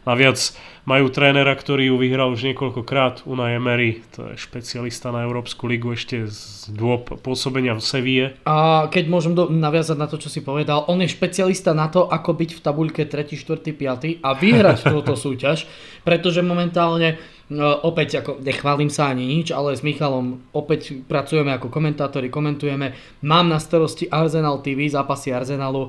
naviac 0.08 0.40
majú 0.88 1.12
trénera, 1.12 1.52
ktorý 1.52 1.92
ju 1.92 1.96
vyhral 2.00 2.32
už 2.32 2.48
niekoľkokrát, 2.48 3.28
Unai 3.28 3.60
Emery, 3.60 4.00
to 4.16 4.32
je 4.32 4.40
špecialista 4.40 5.12
na 5.12 5.28
Európsku 5.28 5.68
ligu 5.68 5.92
ešte 5.92 6.24
z 6.24 6.72
dôb 6.72 7.20
pôsobenia 7.20 7.76
v 7.76 7.84
Sevie. 7.84 8.24
A 8.48 8.88
keď 8.88 9.04
môžem 9.12 9.36
do, 9.36 9.52
naviazať 9.52 9.96
na 10.00 10.08
to, 10.08 10.16
čo 10.16 10.32
si 10.32 10.40
povedal, 10.40 10.88
on 10.88 11.04
je 11.04 11.12
špecialista 11.12 11.76
na 11.76 11.92
to, 11.92 12.08
ako 12.08 12.32
byť 12.32 12.50
v 12.56 12.60
tabuľke 12.64 13.02
3., 13.04 13.36
4., 13.36 13.60
5. 13.76 14.24
a 14.24 14.30
vyhrať 14.32 14.78
túto 14.96 15.12
súťaž, 15.12 15.68
pretože 16.08 16.40
momentálne 16.40 17.20
opäť, 17.56 18.20
ako 18.20 18.44
nechválim 18.44 18.92
sa 18.92 19.08
ani 19.08 19.24
nič, 19.24 19.56
ale 19.56 19.72
s 19.72 19.80
Michalom 19.80 20.44
opäť 20.52 21.00
pracujeme 21.08 21.48
ako 21.56 21.72
komentátori, 21.72 22.28
komentujeme. 22.28 22.92
Mám 23.24 23.48
na 23.48 23.56
starosti 23.56 24.04
Arsenal 24.12 24.60
TV, 24.60 24.84
zápasy 24.92 25.32
Arsenalu. 25.32 25.88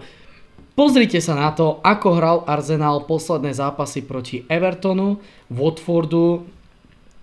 Pozrite 0.80 1.20
sa 1.20 1.36
na 1.36 1.52
to, 1.52 1.84
ako 1.84 2.08
hral 2.16 2.38
Arsenal 2.48 3.04
posledné 3.04 3.52
zápasy 3.52 4.08
proti 4.08 4.48
Evertonu, 4.48 5.20
Watfordu, 5.52 6.48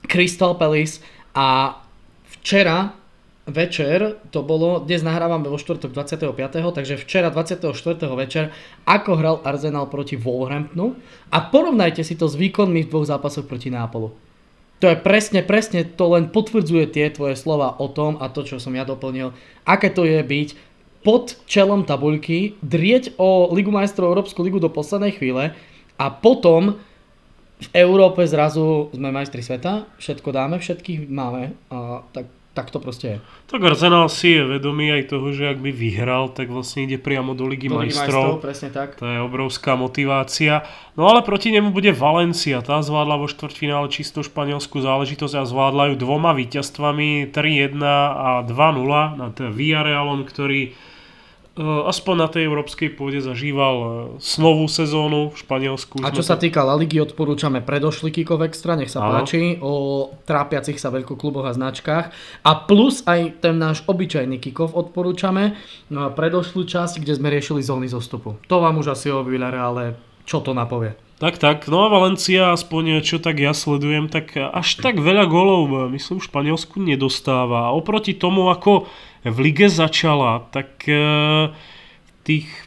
Crystal 0.04 0.52
Palace 0.60 1.00
a 1.32 1.80
včera 2.36 2.92
večer, 3.48 4.20
to 4.34 4.44
bolo, 4.44 4.84
dnes 4.84 5.00
nahrávame 5.00 5.48
vo 5.48 5.56
štvrtok 5.56 5.96
25. 5.96 6.36
takže 6.76 7.00
včera 7.00 7.32
24. 7.32 7.72
večer, 8.12 8.52
ako 8.84 9.10
hral 9.16 9.36
Arsenal 9.46 9.88
proti 9.88 10.20
Wolverhamptonu 10.20 10.98
a 11.32 11.38
porovnajte 11.40 12.04
si 12.04 12.18
to 12.18 12.28
s 12.28 12.36
výkonmi 12.36 12.84
v 12.84 12.90
dvoch 12.92 13.08
zápasoch 13.08 13.48
proti 13.48 13.72
Nápolu. 13.72 14.25
To 14.80 14.92
je 14.92 14.96
presne, 15.00 15.40
presne, 15.40 15.88
to 15.88 16.04
len 16.12 16.28
potvrdzuje 16.28 16.92
tie 16.92 17.08
tvoje 17.08 17.32
slova 17.40 17.80
o 17.80 17.88
tom 17.88 18.20
a 18.20 18.28
to, 18.28 18.44
čo 18.44 18.60
som 18.60 18.76
ja 18.76 18.84
doplnil, 18.84 19.32
aké 19.64 19.88
to 19.88 20.04
je 20.04 20.20
byť 20.20 20.48
pod 21.00 21.38
čelom 21.48 21.86
tabuľky, 21.86 22.60
drieť 22.60 23.16
o 23.16 23.48
Ligu 23.54 23.72
majstrov 23.72 24.12
Európsku 24.12 24.42
ligu 24.42 24.58
do 24.58 24.68
poslednej 24.68 25.14
chvíle 25.16 25.54
a 25.96 26.06
potom 26.12 26.76
v 27.56 27.68
Európe 27.72 28.20
zrazu 28.28 28.92
sme 28.92 29.08
majstri 29.08 29.40
sveta, 29.40 29.88
všetko 29.96 30.28
dáme, 30.28 30.60
všetkých 30.60 31.08
máme, 31.08 31.56
a 31.72 32.04
tak 32.12 32.28
tak 32.56 32.72
to 32.72 32.80
proste 32.80 33.06
je. 33.06 33.18
Tak 33.52 33.60
Arsenal 33.60 34.08
si 34.08 34.32
je 34.32 34.48
vedomý 34.48 34.88
aj 34.96 35.12
toho, 35.12 35.28
že 35.28 35.52
ak 35.52 35.60
by 35.60 35.68
vyhral, 35.68 36.32
tak 36.32 36.48
vlastne 36.48 36.88
ide 36.88 36.96
priamo 36.96 37.36
do 37.36 37.44
Ligy 37.44 37.68
do 37.68 37.84
majstrov. 37.84 38.40
majstrov. 38.40 38.40
presne 38.40 38.72
tak. 38.72 38.96
To 38.96 39.04
je 39.04 39.20
obrovská 39.20 39.76
motivácia. 39.76 40.64
No 40.96 41.04
ale 41.04 41.20
proti 41.20 41.52
nemu 41.52 41.68
bude 41.68 41.92
Valencia. 41.92 42.64
Tá 42.64 42.80
zvládla 42.80 43.20
vo 43.20 43.28
štvrťfinále 43.28 43.92
čisto 43.92 44.24
španielskú 44.24 44.80
záležitosť 44.80 45.36
a 45.36 45.44
zvládla 45.44 45.92
ju 45.92 45.94
dvoma 46.00 46.32
víťazstvami 46.32 47.28
3-1 47.28 47.76
a 47.84 48.40
2-0 48.48 49.20
nad 49.20 49.36
Villarrealom, 49.36 50.24
ktorý 50.24 50.72
aspoň 51.64 52.14
na 52.20 52.28
tej 52.28 52.52
európskej 52.52 52.92
pôde 53.00 53.16
zažíval 53.24 53.76
eh, 53.76 53.88
snovú 54.20 54.68
sezónu 54.68 55.32
v 55.32 55.36
Španielsku. 55.40 56.04
A 56.04 56.12
čo 56.12 56.20
sa 56.20 56.36
týka 56.36 56.60
La 56.60 56.76
Ligy, 56.76 57.00
odporúčame 57.00 57.64
predošlý 57.64 58.12
Kikov 58.12 58.44
Extra, 58.44 58.76
nech 58.76 58.92
sa 58.92 59.00
Aha. 59.00 59.24
páči, 59.24 59.56
o 59.64 60.12
trápiacich 60.28 60.76
sa 60.76 60.92
veľkokluboch 60.92 61.48
a 61.48 61.56
značkách. 61.56 62.06
A 62.44 62.50
plus 62.68 63.00
aj 63.08 63.40
ten 63.40 63.56
náš 63.56 63.80
obyčajný 63.88 64.36
Kikov 64.36 64.76
odporúčame, 64.76 65.56
no 65.88 66.12
predošlú 66.12 66.68
časť, 66.68 67.00
kde 67.00 67.16
sme 67.16 67.32
riešili 67.32 67.64
zóny 67.64 67.88
zostupu. 67.88 68.36
To 68.52 68.60
vám 68.60 68.76
už 68.76 68.92
asi 68.92 69.08
o 69.08 69.24
ale 69.24 69.96
čo 70.28 70.44
to 70.44 70.52
napovie. 70.52 71.05
Tak, 71.16 71.40
tak. 71.40 71.64
No 71.72 71.80
a 71.80 71.88
Valencia, 71.88 72.52
aspoň 72.52 73.00
čo 73.00 73.16
tak 73.16 73.40
ja 73.40 73.56
sledujem, 73.56 74.12
tak 74.12 74.36
až 74.36 74.84
tak 74.84 75.00
veľa 75.00 75.24
golov, 75.24 75.64
eh, 75.72 75.96
myslím, 75.96 76.20
v 76.20 76.28
Španielsku 76.28 76.76
nedostáva. 76.76 77.72
A 77.72 77.74
oproti 77.74 78.12
tomu, 78.12 78.52
ako 78.52 78.84
v 79.24 79.38
lige 79.40 79.72
začala, 79.72 80.44
tak 80.52 80.84
eh, 80.84 81.56
tých 82.20 82.65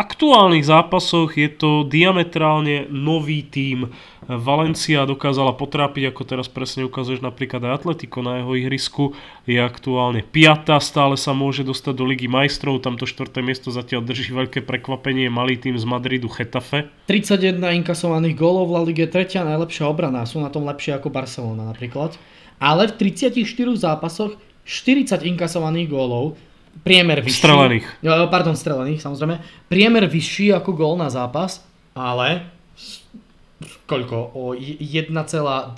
aktuálnych 0.00 0.64
zápasoch 0.64 1.36
je 1.36 1.52
to 1.52 1.84
diametrálne 1.84 2.88
nový 2.88 3.44
tím. 3.44 3.92
Valencia 4.24 5.04
dokázala 5.04 5.52
potrápiť, 5.52 6.08
ako 6.08 6.22
teraz 6.24 6.48
presne 6.48 6.88
ukazuješ 6.88 7.20
napríklad 7.20 7.60
aj 7.60 7.84
Atletico 7.84 8.24
na 8.24 8.40
jeho 8.40 8.56
ihrisku. 8.56 9.12
Je 9.44 9.60
aktuálne 9.60 10.24
piata, 10.24 10.80
stále 10.80 11.20
sa 11.20 11.36
môže 11.36 11.60
dostať 11.66 11.92
do 11.92 12.04
Ligy 12.08 12.32
majstrov, 12.32 12.80
tamto 12.80 13.04
štvrté 13.04 13.44
miesto 13.44 13.68
zatiaľ 13.68 14.00
drží 14.06 14.32
veľké 14.32 14.64
prekvapenie 14.64 15.28
malý 15.28 15.60
tým 15.60 15.76
z 15.76 15.84
Madridu 15.84 16.32
Chetafe. 16.32 16.88
31 17.04 17.60
inkasovaných 17.84 18.38
gólov 18.38 18.70
v 18.70 18.72
La 18.72 18.82
Lige, 18.88 19.04
tretia 19.10 19.44
najlepšia 19.44 19.84
obrana, 19.84 20.24
sú 20.24 20.40
na 20.40 20.48
tom 20.48 20.64
lepšie 20.64 20.96
ako 20.96 21.12
Barcelona 21.12 21.68
napríklad. 21.68 22.16
Ale 22.56 22.88
v 22.88 23.12
34 23.12 23.36
zápasoch 23.76 24.38
40 24.64 25.26
inkasovaných 25.26 25.88
gólov, 25.90 26.38
priemer 26.80 27.20
vyšší. 27.20 27.40
Strelených. 27.42 27.86
Pardon, 28.32 28.56
strelených, 28.56 29.02
samozrejme. 29.04 29.40
Priemer 29.68 30.08
vyšší 30.08 30.54
ako 30.56 30.70
gól 30.72 30.94
na 30.96 31.12
zápas, 31.12 31.60
ale 31.92 32.48
koľko? 33.84 34.32
O 34.38 34.56
1,2, 34.56 35.12
1,3? 35.12 35.76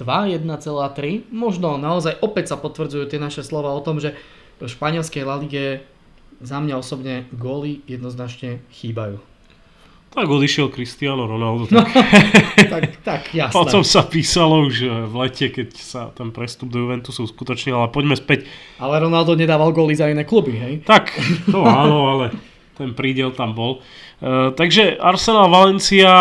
Možno 1.33 1.81
naozaj 1.81 2.20
opäť 2.20 2.55
sa 2.55 2.57
potvrdzujú 2.61 3.09
tie 3.09 3.18
naše 3.18 3.40
slova 3.42 3.72
o 3.72 3.81
tom, 3.81 3.98
že 3.98 4.14
v 4.62 4.70
španielskej 4.70 5.26
La 5.26 5.40
Lige 5.42 5.83
za 6.38 6.62
mňa 6.62 6.74
osobne 6.78 7.26
góly 7.35 7.83
jednoznačne 7.90 8.62
chýbajú. 8.70 9.18
Tak 10.12 10.29
odišiel 10.29 10.68
Cristiano 10.68 11.25
Ronaldo. 11.25 11.64
Tak, 11.72 11.88
no, 11.88 12.05
tak, 12.77 12.85
tak 13.01 13.22
jasné. 13.33 13.57
Potom 13.57 13.81
sa 13.81 14.05
písalo 14.05 14.68
už 14.68 15.09
v 15.09 15.14
lete, 15.25 15.48
keď 15.48 15.68
sa 15.72 16.12
ten 16.12 16.29
prestup 16.29 16.68
do 16.68 16.85
Juventusu 16.85 17.25
uskutočnil, 17.25 17.72
ale 17.72 17.88
poďme 17.88 18.12
späť. 18.20 18.44
Ale 18.77 19.01
Ronaldo 19.01 19.33
nedával 19.33 19.72
góly 19.72 19.96
za 19.96 20.12
iné 20.12 20.29
kluby, 20.29 20.53
hej? 20.53 20.75
Tak, 20.85 21.16
to 21.48 21.64
áno, 21.64 22.12
ale 22.12 22.37
ten 22.77 22.92
prídel 22.92 23.33
tam 23.33 23.57
bol. 23.57 23.81
Uh, 24.20 24.53
takže 24.53 25.01
Arsenal 25.01 25.48
Valencia, 25.48 26.12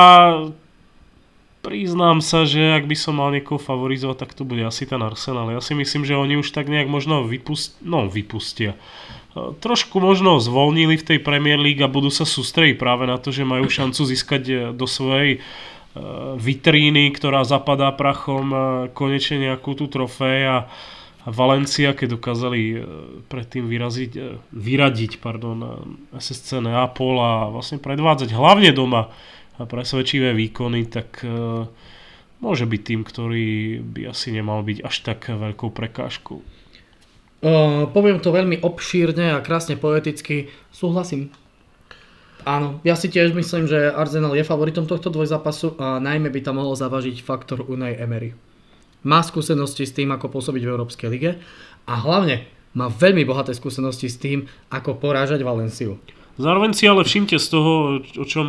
priznám 1.59 2.23
sa, 2.23 2.47
že 2.47 2.79
ak 2.79 2.87
by 2.87 2.95
som 2.95 3.19
mal 3.19 3.35
niekoho 3.35 3.59
favorizovať, 3.59 4.17
tak 4.23 4.31
to 4.39 4.47
bude 4.47 4.63
asi 4.63 4.87
ten 4.87 5.03
Arsenal. 5.03 5.51
Ja 5.51 5.59
si 5.59 5.75
myslím, 5.75 6.07
že 6.07 6.15
oni 6.15 6.39
už 6.39 6.55
tak 6.55 6.71
nejak 6.71 6.87
možno 6.87 7.27
vypust, 7.27 7.75
no, 7.83 8.07
vypustia 8.07 8.79
trošku 9.35 10.03
možno 10.03 10.43
zvolnili 10.43 10.99
v 10.99 11.07
tej 11.07 11.19
Premier 11.23 11.55
League 11.55 11.79
a 11.79 11.91
budú 11.91 12.11
sa 12.11 12.27
sústrediť 12.27 12.75
práve 12.75 13.07
na 13.07 13.15
to, 13.15 13.31
že 13.31 13.47
majú 13.47 13.71
šancu 13.71 14.01
získať 14.03 14.43
e, 14.47 14.55
do 14.75 14.83
svojej 14.83 15.37
e, 15.37 15.39
vitríny, 16.35 17.15
ktorá 17.15 17.47
zapadá 17.47 17.95
prachom 17.95 18.51
e, 18.51 18.59
konečne 18.91 19.51
nejakú 19.51 19.71
tú 19.79 19.87
trofej 19.87 20.39
a 20.47 20.57
Valencia, 21.21 21.93
keď 21.93 22.17
dokázali 22.17 22.81
predtým 23.29 23.69
vyraziť, 23.69 24.41
vyradiť 24.57 25.21
pardon, 25.21 25.85
SSC 26.17 26.65
Neapol 26.65 27.21
a 27.21 27.45
vlastne 27.53 27.77
predvádzať 27.77 28.33
hlavne 28.33 28.73
doma 28.73 29.13
presvedčivé 29.53 30.33
výkony, 30.33 30.89
tak 30.89 31.21
môže 32.41 32.65
byť 32.65 32.81
tým, 32.81 33.05
ktorý 33.05 33.49
by 33.85 34.09
asi 34.09 34.33
nemal 34.33 34.65
byť 34.65 34.81
až 34.81 34.95
tak 35.05 35.29
veľkou 35.29 35.69
prekážkou. 35.69 36.41
Uh, 37.41 37.89
poviem 37.89 38.21
to 38.21 38.29
veľmi 38.29 38.61
obšírne 38.61 39.33
a 39.33 39.41
krásne 39.41 39.73
poeticky. 39.73 40.53
Súhlasím. 40.69 41.33
Áno, 42.45 42.77
ja 42.85 42.93
si 42.93 43.09
tiež 43.09 43.33
myslím, 43.33 43.65
že 43.65 43.89
Arsenal 43.89 44.37
je 44.37 44.45
favoritom 44.45 44.85
tohto 44.85 45.09
dvojzápasu 45.09 45.77
a 45.81 45.97
najmä 45.97 46.29
by 46.29 46.41
tam 46.45 46.61
mohol 46.61 46.77
zavažiť 46.77 47.21
faktor 47.21 47.65
Unai 47.65 47.97
Emery. 47.97 48.37
Má 49.01 49.25
skúsenosti 49.25 49.89
s 49.89 49.93
tým, 49.93 50.13
ako 50.13 50.37
pôsobiť 50.37 50.61
v 50.65 50.71
Európskej 50.73 51.09
lige 51.09 51.31
a 51.89 51.93
hlavne 51.97 52.45
má 52.77 52.93
veľmi 52.93 53.25
bohaté 53.25 53.57
skúsenosti 53.57 54.05
s 54.05 54.21
tým, 54.21 54.45
ako 54.69 55.01
porážať 55.01 55.41
Valenciu. 55.41 55.97
Zároveň 56.37 56.77
si 56.77 56.85
ale 56.85 57.05
všimte 57.05 57.41
z 57.41 57.47
toho, 57.49 58.01
o 58.01 58.25
čom, 58.25 58.47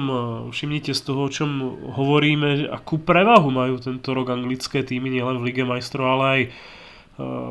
všimnite 0.53 0.93
z 0.93 1.01
toho, 1.01 1.29
o 1.29 1.33
čom 1.33 1.51
hovoríme, 1.97 2.69
akú 2.69 3.01
prevahu 3.01 3.49
majú 3.49 3.81
tento 3.81 4.13
rok 4.13 4.33
anglické 4.33 4.85
týmy, 4.85 5.09
nielen 5.09 5.41
v 5.41 5.53
Lige 5.53 5.65
majstrov, 5.65 6.17
ale 6.17 6.25
aj 6.25 6.41
Eh, 6.53 6.81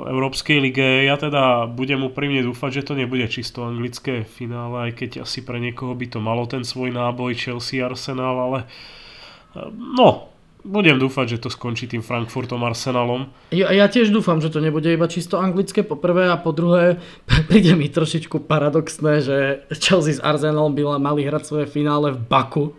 Európskej 0.10 0.58
lige. 0.58 1.06
Ja 1.06 1.22
teda 1.22 1.70
budem 1.70 2.02
úprimne 2.02 2.42
dúfať, 2.42 2.82
že 2.82 2.86
to 2.92 2.94
nebude 2.98 3.30
čisto 3.30 3.62
anglické 3.62 4.26
finále, 4.26 4.90
aj 4.90 4.92
keď 4.98 5.12
asi 5.22 5.46
pre 5.46 5.62
niekoho 5.62 5.94
by 5.94 6.06
to 6.10 6.18
malo 6.18 6.50
ten 6.50 6.66
svoj 6.66 6.90
náboj 6.90 7.38
Chelsea 7.38 7.78
Arsenal, 7.78 8.42
ale 8.42 8.60
eh, 9.54 9.70
no, 9.70 10.34
budem 10.66 10.98
dúfať, 10.98 11.38
že 11.38 11.42
to 11.46 11.50
skončí 11.54 11.86
tým 11.86 12.02
Frankfurtom 12.02 12.62
Arsenalom. 12.66 13.30
Ja, 13.54 13.70
ja 13.70 13.86
tiež 13.86 14.10
dúfam, 14.10 14.42
že 14.42 14.50
to 14.50 14.62
nebude 14.62 14.90
iba 14.90 15.06
čisto 15.06 15.38
anglické 15.38 15.86
po 15.86 15.94
prvé 15.94 16.30
a 16.30 16.42
po 16.42 16.54
druhé 16.54 16.98
príde 17.50 17.78
mi 17.78 17.86
trošičku 17.86 18.50
paradoxné, 18.50 19.22
že 19.22 19.38
Chelsea 19.78 20.18
s 20.18 20.22
Arsenalom 20.26 20.74
by 20.74 20.98
mali 20.98 21.22
hrať 21.22 21.44
svoje 21.46 21.66
finále 21.70 22.18
v 22.18 22.20
Baku 22.26 22.74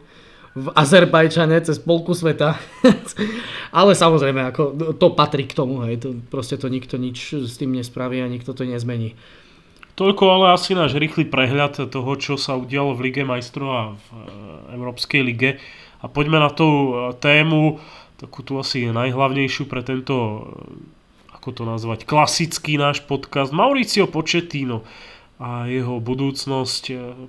v 0.53 0.69
Azerbajčane 0.77 1.57
cez 1.65 1.81
polku 1.81 2.13
sveta. 2.13 2.61
Ale 3.79 3.97
samozrejme, 3.97 4.53
ako, 4.53 4.63
to 5.01 5.07
patrí 5.17 5.49
k 5.49 5.57
tomu, 5.57 5.81
hej. 5.89 5.97
To, 6.05 6.13
proste 6.29 6.61
to 6.61 6.69
nikto 6.69 7.01
nič 7.01 7.49
s 7.49 7.57
tým 7.57 7.73
nespraví 7.73 8.21
a 8.21 8.29
nikto 8.29 8.53
to 8.53 8.69
nezmení. 8.69 9.17
Toľko 9.93 10.25
ale 10.25 10.57
asi 10.57 10.73
náš 10.73 10.97
rýchly 10.97 11.29
prehľad 11.29 11.93
toho, 11.93 12.13
čo 12.17 12.41
sa 12.41 12.57
udialo 12.57 12.97
v 12.97 13.13
Lige 13.13 13.29
majstrov 13.29 13.69
a 13.69 13.83
v 13.93 14.05
e, 14.09 14.17
Európskej 14.81 15.21
lige. 15.21 15.61
A 16.01 16.09
poďme 16.09 16.41
na 16.41 16.49
tú 16.49 16.65
e, 16.65 16.93
tému, 17.21 17.77
takú 18.17 18.41
tu 18.41 18.57
asi 18.57 18.89
najhlavnejšiu 18.89 19.69
pre 19.69 19.85
tento, 19.85 20.17
e, 20.17 21.37
ako 21.37 21.49
to 21.53 21.63
nazvať, 21.69 22.09
klasický 22.09 22.81
náš 22.81 23.05
podcast. 23.05 23.53
Mauricio 23.53 24.09
Pochettino 24.09 24.81
a 25.37 25.69
jeho 25.69 26.01
budúcnosť, 26.01 26.83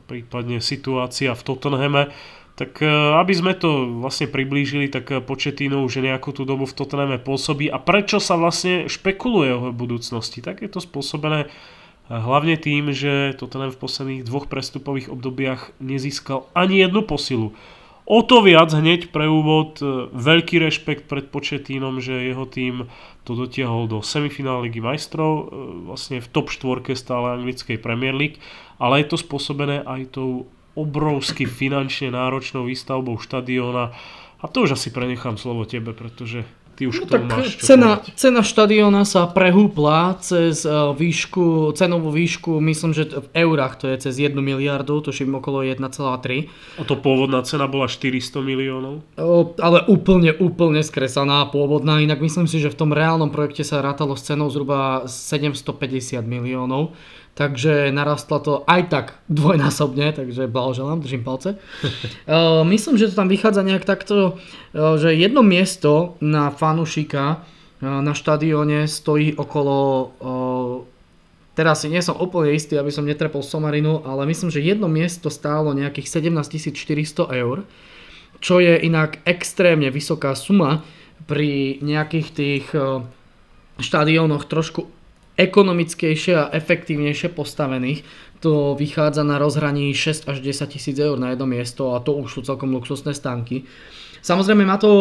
prípadne 0.08 0.64
situácia 0.64 1.36
v 1.36 1.42
Tottenhame. 1.44 2.16
Tak 2.54 2.86
aby 2.86 3.34
sme 3.34 3.58
to 3.58 3.98
vlastne 4.06 4.30
priblížili, 4.30 4.86
tak 4.86 5.10
Početino 5.26 5.82
už 5.82 6.06
nejakú 6.06 6.30
tú 6.38 6.46
dobu 6.46 6.70
v 6.70 6.78
Tottenhame 6.78 7.18
pôsobí 7.18 7.66
a 7.66 7.82
prečo 7.82 8.22
sa 8.22 8.38
vlastne 8.38 8.86
špekuluje 8.86 9.52
o 9.58 9.62
budúcnosti? 9.74 10.38
Tak 10.38 10.62
je 10.62 10.70
to 10.70 10.78
spôsobené 10.78 11.50
hlavne 12.14 12.54
tým, 12.60 12.94
že 12.94 13.34
Tottenham 13.40 13.74
v 13.74 13.82
posledných 13.82 14.26
dvoch 14.28 14.46
prestupových 14.46 15.10
obdobiach 15.10 15.74
nezískal 15.80 16.46
ani 16.54 16.84
jednu 16.84 17.02
posilu. 17.02 17.58
O 18.04 18.20
to 18.20 18.44
viac 18.44 18.68
hneď 18.68 19.16
pre 19.16 19.32
úvod 19.32 19.80
e, 19.80 20.12
veľký 20.12 20.60
rešpekt 20.60 21.08
pred 21.08 21.32
Početínom, 21.32 22.04
že 22.04 22.28
jeho 22.28 22.44
tým 22.44 22.92
to 23.24 23.32
dotiahol 23.32 23.88
do 23.88 24.04
semifinále 24.04 24.68
Ligy 24.68 24.84
majstrov, 24.84 25.32
e, 25.32 25.44
vlastne 25.88 26.20
v 26.20 26.28
top 26.28 26.52
4 26.52 26.84
stále 27.00 27.40
anglickej 27.40 27.80
Premier 27.80 28.12
League, 28.12 28.44
ale 28.76 29.00
je 29.00 29.16
to 29.16 29.18
spôsobené 29.24 29.88
aj 29.88 30.20
tou 30.20 30.52
obrovsky 30.74 31.46
finančne 31.46 32.10
náročnou 32.14 32.66
výstavbou 32.66 33.22
štadióna 33.22 33.94
a 34.44 34.46
to 34.52 34.68
už 34.68 34.76
asi 34.76 34.92
prenechám 34.92 35.40
slovo 35.40 35.64
tebe, 35.64 35.96
pretože 35.96 36.44
Ty 36.74 36.90
už 36.90 37.06
no, 37.06 37.06
tak 37.06 37.22
máš 37.30 37.54
čo 37.62 37.70
cena, 37.70 38.02
cena 38.18 38.42
štadiona 38.42 39.06
sa 39.06 39.30
prehúpla 39.30 40.18
cez 40.26 40.66
uh, 40.66 40.90
výšku, 40.98 41.70
cenovú 41.78 42.10
výšku, 42.10 42.58
myslím, 42.66 42.98
že 42.98 43.14
v 43.14 43.28
eurách 43.46 43.78
to 43.78 43.86
je 43.94 44.10
cez 44.10 44.18
1 44.18 44.34
miliardu, 44.34 45.06
tuším 45.06 45.38
okolo 45.38 45.62
1,3. 45.62 45.86
A 46.82 46.82
to 46.82 46.98
pôvodná 46.98 47.46
cena 47.46 47.70
bola 47.70 47.86
400 47.86 48.42
miliónov? 48.42 49.06
O, 49.22 49.54
ale 49.62 49.86
úplne, 49.86 50.34
úplne 50.34 50.82
skresaná 50.82 51.46
pôvodná, 51.54 52.02
inak 52.02 52.18
myslím 52.26 52.50
si, 52.50 52.58
že 52.58 52.74
v 52.74 52.80
tom 52.82 52.90
reálnom 52.90 53.30
projekte 53.30 53.62
sa 53.62 53.86
rátalo 53.86 54.18
s 54.18 54.26
cenou 54.26 54.50
zhruba 54.50 55.06
750 55.06 56.26
miliónov 56.26 56.98
takže 57.34 57.90
narastla 57.90 58.40
to 58.40 58.54
aj 58.70 58.82
tak 58.90 59.06
dvojnásobne, 59.30 60.14
takže 60.14 60.48
blahoželám, 60.48 61.02
držím 61.02 61.24
palce. 61.24 61.58
Myslím, 62.74 62.98
že 62.98 63.10
to 63.10 63.18
tam 63.18 63.30
vychádza 63.30 63.66
nejak 63.66 63.86
takto, 63.86 64.38
že 64.74 65.14
jedno 65.14 65.42
miesto 65.42 66.18
na 66.22 66.54
fanušika 66.54 67.46
na 67.84 68.14
štadióne 68.16 68.88
stojí 68.88 69.36
okolo 69.36 69.78
Teraz 71.54 71.86
si 71.86 71.88
nie 71.90 72.02
som 72.02 72.18
úplne 72.18 72.58
istý, 72.58 72.82
aby 72.82 72.90
som 72.90 73.06
netrepol 73.06 73.46
somarinu, 73.46 74.02
ale 74.10 74.26
myslím, 74.26 74.50
že 74.50 74.58
jedno 74.58 74.90
miesto 74.90 75.30
stálo 75.30 75.70
nejakých 75.78 76.26
17 76.26 76.74
400 76.74 77.30
eur, 77.30 77.62
čo 78.42 78.58
je 78.58 78.74
inak 78.82 79.22
extrémne 79.22 79.94
vysoká 79.94 80.34
suma 80.34 80.82
pri 81.30 81.78
nejakých 81.86 82.28
tých 82.34 82.66
štadiónoch 83.78 84.50
trošku 84.50 84.90
ekonomickejšie 85.38 86.34
a 86.38 86.50
efektívnejšie 86.54 87.34
postavených, 87.34 88.06
to 88.44 88.76
vychádza 88.76 89.24
na 89.24 89.40
rozhraní 89.40 89.96
6 89.96 90.28
až 90.28 90.44
10 90.44 90.68
tisíc 90.76 91.00
eur 91.00 91.16
na 91.16 91.32
jedno 91.32 91.48
miesto 91.48 91.96
a 91.96 92.04
to 92.04 92.12
už 92.20 92.30
sú 92.30 92.40
celkom 92.44 92.76
luxusné 92.76 93.16
stánky. 93.16 93.64
Samozrejme 94.24 94.64
má 94.64 94.80
to 94.80 94.92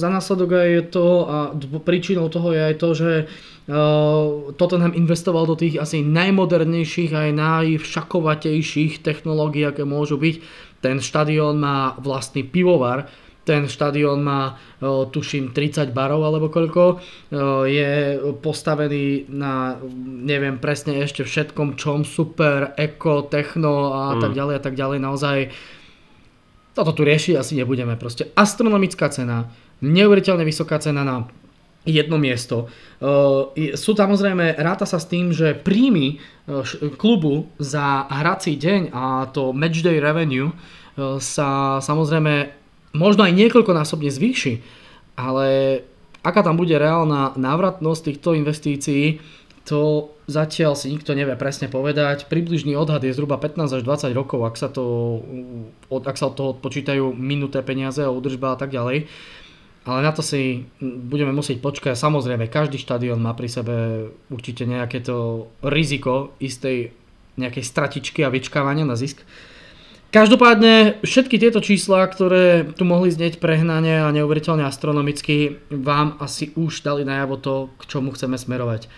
za 0.00 0.08
následok 0.08 0.56
aj 0.56 0.70
to 0.96 1.04
a 1.28 1.36
príčinou 1.84 2.32
toho 2.32 2.56
je 2.56 2.60
aj 2.72 2.74
to, 2.80 2.88
že 2.96 3.10
uh, 3.24 4.48
Tottenham 4.56 4.96
investoval 4.96 5.44
do 5.44 5.60
tých 5.60 5.76
asi 5.76 6.00
najmodernejších 6.00 7.12
aj 7.12 7.30
najvšakovatejších 7.36 9.04
technológií, 9.04 9.68
aké 9.68 9.84
môžu 9.84 10.16
byť. 10.16 10.34
Ten 10.80 11.04
štadión 11.04 11.60
má 11.60 12.00
vlastný 12.00 12.48
pivovar, 12.48 13.12
ten 13.42 13.66
štadión 13.66 14.22
má, 14.22 14.56
tuším, 14.82 15.50
30 15.50 15.90
barov 15.90 16.22
alebo 16.22 16.46
koľko. 16.46 17.02
Je 17.66 18.22
postavený 18.38 19.26
na, 19.34 19.82
neviem 20.22 20.62
presne 20.62 21.02
ešte 21.02 21.26
všetkom 21.26 21.74
čom, 21.74 22.06
super, 22.06 22.70
eko, 22.78 23.26
techno 23.26 23.90
a 23.90 24.14
mm. 24.14 24.20
tak 24.22 24.32
ďalej 24.38 24.54
a 24.54 24.62
tak 24.62 24.74
ďalej. 24.78 24.98
Naozaj 25.02 25.38
toto 26.72 26.94
tu 26.94 27.02
riešiť 27.04 27.34
asi 27.36 27.58
nebudeme. 27.58 27.98
Proste 27.98 28.30
astronomická 28.32 29.10
cena, 29.10 29.50
neuveriteľne 29.82 30.46
vysoká 30.46 30.78
cena 30.78 31.02
na 31.02 31.26
jedno 31.82 32.14
miesto. 32.14 32.70
Sú 33.74 33.90
samozrejme, 33.98 34.54
ráta 34.54 34.86
sa 34.86 35.02
s 35.02 35.10
tým, 35.10 35.34
že 35.34 35.58
príjmy 35.58 36.22
klubu 36.94 37.50
za 37.58 38.06
hrací 38.06 38.54
deň 38.54 38.94
a 38.94 39.26
to 39.34 39.50
matchday 39.50 39.98
revenue 39.98 40.54
sa 41.18 41.82
samozrejme 41.82 42.61
možno 42.92 43.24
aj 43.24 43.32
niekoľkonásobne 43.36 44.08
zvýši, 44.08 44.60
ale 45.16 45.80
aká 46.22 46.40
tam 46.40 46.56
bude 46.56 46.76
reálna 46.76 47.34
návratnosť 47.36 48.02
týchto 48.12 48.38
investícií, 48.38 49.20
to 49.62 50.10
zatiaľ 50.26 50.74
si 50.74 50.90
nikto 50.90 51.14
nevie 51.14 51.38
presne 51.38 51.70
povedať. 51.70 52.26
Približný 52.26 52.74
odhad 52.74 53.06
je 53.06 53.14
zhruba 53.14 53.38
15 53.38 53.78
až 53.78 53.82
20 53.86 54.10
rokov, 54.10 54.42
ak 54.42 54.58
sa, 54.58 54.66
to, 54.66 54.84
ak 55.86 56.18
sa 56.18 56.30
od 56.30 56.34
toho 56.34 56.48
odpočítajú 56.58 57.14
minuté 57.14 57.62
peniaze 57.62 58.02
a 58.02 58.10
údržba 58.10 58.54
a 58.54 58.58
tak 58.58 58.74
ďalej. 58.74 59.06
Ale 59.82 59.98
na 60.02 60.14
to 60.14 60.22
si 60.22 60.66
budeme 60.82 61.34
musieť 61.34 61.58
počkať. 61.58 61.98
Samozrejme, 61.98 62.46
každý 62.46 62.78
štadión 62.78 63.18
má 63.18 63.34
pri 63.34 63.50
sebe 63.50 63.74
určite 64.30 64.62
nejaké 64.62 65.02
to 65.02 65.50
riziko 65.62 66.34
istej 66.38 66.94
nejakej 67.34 67.64
stratičky 67.66 68.22
a 68.22 68.30
vyčkávania 68.30 68.86
na 68.86 68.94
zisk. 68.94 69.22
Každopádne 70.12 71.00
všetky 71.00 71.40
tieto 71.40 71.64
čísla, 71.64 72.04
ktoré 72.04 72.68
tu 72.76 72.84
mohli 72.84 73.08
znieť 73.08 73.40
prehnane 73.40 74.04
a 74.04 74.12
neuveriteľne 74.12 74.60
astronomicky, 74.60 75.56
vám 75.72 76.20
asi 76.20 76.52
už 76.52 76.84
dali 76.84 77.00
najavo 77.00 77.40
to, 77.40 77.72
k 77.80 77.82
čomu 77.88 78.12
chceme 78.12 78.36
smerovať. 78.36 78.92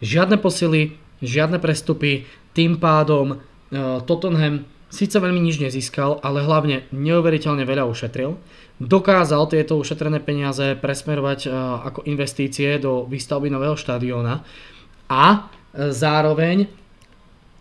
Žiadne 0.00 0.40
posily, 0.40 0.96
žiadne 1.20 1.60
prestupy, 1.60 2.24
tým 2.56 2.80
pádom 2.80 3.36
uh, 3.36 4.00
Tottenham 4.08 4.64
síce 4.88 5.20
veľmi 5.20 5.44
nič 5.44 5.60
nezískal, 5.60 6.24
ale 6.24 6.40
hlavne 6.40 6.88
neuveriteľne 6.88 7.68
veľa 7.68 7.84
ušetril. 7.92 8.40
Dokázal 8.80 9.52
tieto 9.52 9.76
ušetrené 9.76 10.24
peniaze 10.24 10.72
presmerovať 10.80 11.52
uh, 11.52 11.52
ako 11.84 12.08
investície 12.08 12.80
do 12.80 13.04
výstavby 13.04 13.52
nového 13.52 13.76
štadióna 13.76 14.40
a 15.04 15.24
uh, 15.36 15.92
zároveň 15.92 16.85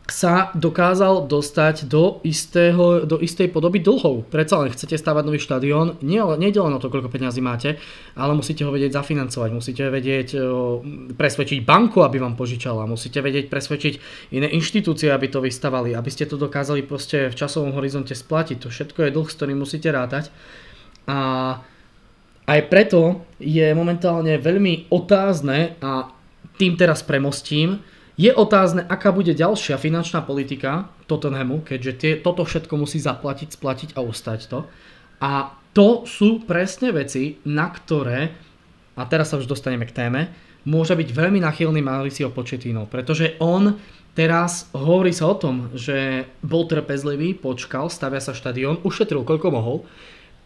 sa 0.05 0.53
dokázal 0.53 1.25
dostať 1.25 1.89
do, 1.89 2.21
istého, 2.21 3.09
do 3.09 3.17
istej 3.17 3.49
podoby 3.49 3.81
dlhov. 3.81 4.29
Predsa 4.29 4.61
len 4.61 4.69
chcete 4.69 5.01
stavať 5.01 5.23
nový 5.25 5.41
štadión, 5.41 5.97
nie, 6.05 6.21
nejde 6.21 6.61
len 6.61 6.77
o 6.77 6.81
to, 6.81 6.93
koľko 6.93 7.09
peňazí 7.09 7.41
máte, 7.41 7.81
ale 8.13 8.37
musíte 8.37 8.61
ho 8.61 8.69
vedieť 8.69 9.01
zafinancovať, 9.01 9.49
musíte 9.49 9.81
vedieť 9.89 10.37
presvedčiť 11.17 11.65
banku, 11.65 12.05
aby 12.05 12.21
vám 12.21 12.37
požičala, 12.37 12.85
musíte 12.85 13.17
vedieť 13.17 13.49
presvedčiť 13.49 13.93
iné 14.37 14.45
inštitúcie, 14.53 15.09
aby 15.09 15.25
to 15.25 15.41
vystavali, 15.41 15.97
aby 15.97 16.09
ste 16.13 16.29
to 16.29 16.37
dokázali 16.37 16.85
proste 16.85 17.33
v 17.33 17.35
časovom 17.35 17.73
horizonte 17.73 18.13
splatiť. 18.13 18.61
To 18.61 18.69
všetko 18.69 19.09
je 19.09 19.13
dlh, 19.15 19.25
s 19.25 19.37
ktorým 19.41 19.57
musíte 19.57 19.89
rátať. 19.89 20.29
A 21.09 21.17
aj 22.45 22.59
preto 22.69 23.25
je 23.41 23.73
momentálne 23.73 24.37
veľmi 24.37 24.93
otázne 24.93 25.81
a 25.81 26.13
tým 26.61 26.77
teraz 26.77 27.01
premostím, 27.01 27.81
je 28.15 28.31
otázne, 28.31 28.87
aká 28.87 29.11
bude 29.11 29.35
ďalšia 29.35 29.75
finančná 29.75 30.23
politika 30.23 30.87
Tottenhamu, 31.07 31.67
keďže 31.67 31.93
tie, 31.99 32.11
toto 32.15 32.47
všetko 32.47 32.79
musí 32.79 33.03
zaplatiť, 33.03 33.59
splatiť 33.59 33.89
a 33.95 34.03
ustať 34.03 34.39
to. 34.47 34.59
A 35.19 35.51
to 35.75 36.07
sú 36.07 36.47
presne 36.47 36.95
veci, 36.95 37.43
na 37.43 37.67
ktoré, 37.67 38.31
a 38.95 39.03
teraz 39.03 39.35
sa 39.35 39.39
už 39.39 39.51
dostaneme 39.51 39.83
k 39.83 39.95
téme, 39.95 40.31
môže 40.63 40.95
byť 40.95 41.09
veľmi 41.11 41.43
nachylný 41.43 41.83
Mauricio 41.83 42.31
Pochettino, 42.31 42.87
pretože 42.87 43.35
on 43.43 43.75
teraz 44.15 44.71
hovorí 44.71 45.11
sa 45.11 45.27
o 45.27 45.35
tom, 45.35 45.75
že 45.75 46.23
bol 46.39 46.65
trpezlivý, 46.71 47.35
počkal, 47.35 47.91
stavia 47.91 48.23
sa 48.23 48.31
štadión, 48.31 48.79
ušetril 48.87 49.27
koľko 49.27 49.47
mohol, 49.51 49.77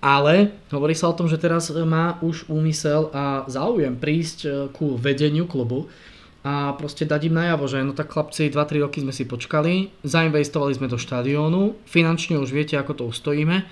ale 0.01 0.58
hovorí 0.73 0.97
sa 0.97 1.13
o 1.13 1.17
tom, 1.17 1.29
že 1.29 1.38
teraz 1.38 1.69
má 1.69 2.17
už 2.25 2.49
úmysel 2.49 3.13
a 3.13 3.45
záujem 3.45 3.93
prísť 3.93 4.73
ku 4.73 4.97
vedeniu 4.97 5.45
klubu 5.45 5.86
a 6.39 6.71
proste 6.80 7.04
dať 7.04 7.28
im 7.28 7.36
najavo, 7.36 7.67
že 7.67 7.84
no 7.84 7.91
tak 7.91 8.15
chlapci 8.15 8.47
2-3 8.47 8.86
roky 8.88 9.04
sme 9.04 9.12
si 9.12 9.28
počkali, 9.28 9.91
zainvestovali 10.08 10.71
sme 10.71 10.88
do 10.88 10.95
štadiónu, 10.95 11.75
finančne 11.84 12.39
už 12.39 12.56
viete, 12.56 12.80
ako 12.80 12.93
to 12.95 13.04
ustojíme 13.12 13.67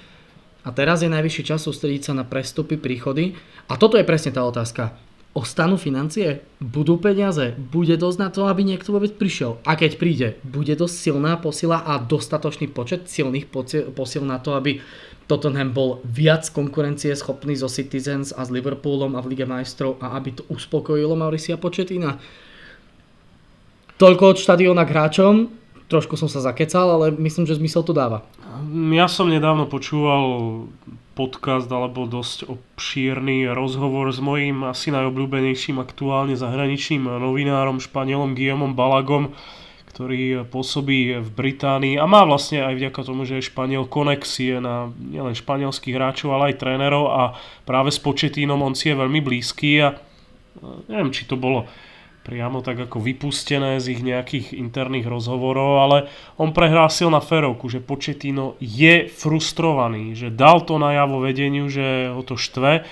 a 0.67 0.69
teraz 0.75 0.99
je 0.99 1.07
najvyšší 1.07 1.43
čas 1.47 1.63
sústrediť 1.63 2.11
sa 2.11 2.13
na 2.13 2.27
prestupy, 2.27 2.75
príchody 2.75 3.39
a 3.71 3.79
toto 3.79 3.95
je 3.95 4.03
presne 4.03 4.35
tá 4.35 4.43
otázka. 4.43 4.99
Ostanú 5.37 5.77
financie? 5.77 6.41
Budú 6.57 6.97
peniaze? 6.97 7.53
Bude 7.53 7.93
dosť 7.93 8.17
na 8.17 8.29
to, 8.33 8.49
aby 8.49 8.65
niekto 8.65 8.89
vôbec 8.89 9.13
prišiel? 9.21 9.61
A 9.69 9.77
keď 9.77 10.01
príde, 10.01 10.27
bude 10.41 10.73
dosť 10.73 10.95
silná 10.97 11.37
posila 11.37 11.85
a 11.85 12.01
dostatočný 12.01 12.73
počet 12.73 13.05
silných 13.05 13.45
posil 13.93 14.25
na 14.25 14.41
to, 14.41 14.57
aby 14.57 14.81
Tottenham 15.29 15.77
bol 15.77 16.01
viac 16.07 16.49
konkurencie 16.49 17.13
schopný 17.13 17.53
so 17.53 17.69
Citizens 17.69 18.33
a 18.33 18.41
s 18.41 18.49
Liverpoolom 18.49 19.13
a 19.13 19.21
v 19.21 19.37
Lige 19.37 19.45
majstrov 19.45 20.01
a 20.01 20.17
aby 20.17 20.41
to 20.41 20.43
uspokojilo 20.49 21.13
Mauricia 21.13 21.59
Početina? 21.59 22.17
Toľko 23.97 24.23
od 24.29 24.37
štadióna 24.37 24.85
k 24.85 24.93
hráčom. 24.93 25.33
Trošku 25.89 26.21
som 26.21 26.29
sa 26.29 26.37
zakecal, 26.37 26.85
ale 26.85 27.05
myslím, 27.17 27.49
že 27.49 27.57
zmysel 27.57 27.81
to 27.81 27.97
dáva. 27.97 28.21
Ja 28.93 29.09
som 29.09 29.25
nedávno 29.25 29.65
počúval 29.65 30.65
podcast 31.17 31.65
alebo 31.65 32.05
dosť 32.05 32.45
obšírny 32.45 33.49
rozhovor 33.49 34.13
s 34.13 34.21
mojím 34.21 34.69
asi 34.69 34.93
najobľúbenejším 34.93 35.81
aktuálne 35.81 36.37
zahraničným 36.37 37.09
novinárom, 37.09 37.81
Španielom 37.81 38.37
Guillaumom 38.37 38.77
Balagom, 38.77 39.33
ktorý 39.89 40.45
pôsobí 40.45 41.17
v 41.17 41.29
Británii 41.33 41.97
a 41.97 42.05
má 42.05 42.21
vlastne 42.21 42.61
aj 42.61 42.77
vďaka 42.77 43.01
tomu, 43.01 43.25
že 43.25 43.41
je 43.41 43.49
Španiel 43.49 43.89
konexie 43.89 44.61
na 44.61 44.93
nielen 44.93 45.33
španielských 45.33 45.97
hráčov, 45.97 46.37
ale 46.37 46.53
aj 46.53 46.61
trénerov 46.61 47.09
a 47.09 47.33
práve 47.65 47.89
s 47.89 47.97
Početínom 47.97 48.61
on 48.61 48.77
si 48.77 48.93
je 48.93 48.99
veľmi 49.01 49.25
blízky 49.25 49.81
a 49.81 49.97
neviem, 50.85 51.09
či 51.09 51.25
to 51.25 51.33
bolo 51.33 51.65
priamo 52.27 52.59
tak 52.59 52.91
ako 52.91 52.99
vypustené 52.99 53.79
z 53.79 53.95
ich 53.95 54.01
nejakých 54.03 54.51
interných 54.51 55.07
rozhovorov, 55.07 55.79
ale 55.79 55.97
on 56.35 56.51
prehlásil 56.51 57.07
na 57.07 57.23
ferovku, 57.23 57.71
že 57.71 57.79
Početino 57.79 58.59
je 58.59 59.07
frustrovaný, 59.07 60.11
že 60.11 60.27
dal 60.27 60.67
to 60.67 60.75
najavo 60.75 61.23
vedeniu, 61.23 61.71
že 61.71 62.11
ho 62.11 62.19
to 62.27 62.35
štve, 62.35 62.83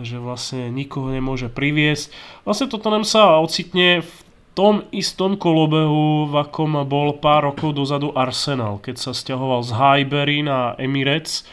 že 0.00 0.16
vlastne 0.16 0.72
nikoho 0.72 1.12
nemôže 1.12 1.52
priviesť. 1.52 2.08
Vlastne 2.48 2.72
toto 2.72 2.88
nám 2.88 3.04
sa 3.04 3.36
ocitne 3.36 4.00
v 4.00 4.14
tom 4.56 4.88
istom 4.96 5.36
kolobehu, 5.36 6.32
v 6.32 6.34
akom 6.40 6.80
bol 6.88 7.20
pár 7.20 7.52
rokov 7.52 7.76
dozadu 7.76 8.16
Arsenal, 8.16 8.80
keď 8.80 8.96
sa 8.96 9.12
stiahoval 9.12 9.60
z 9.60 9.76
Highbury 9.76 10.40
na 10.40 10.72
Emirates, 10.80 11.44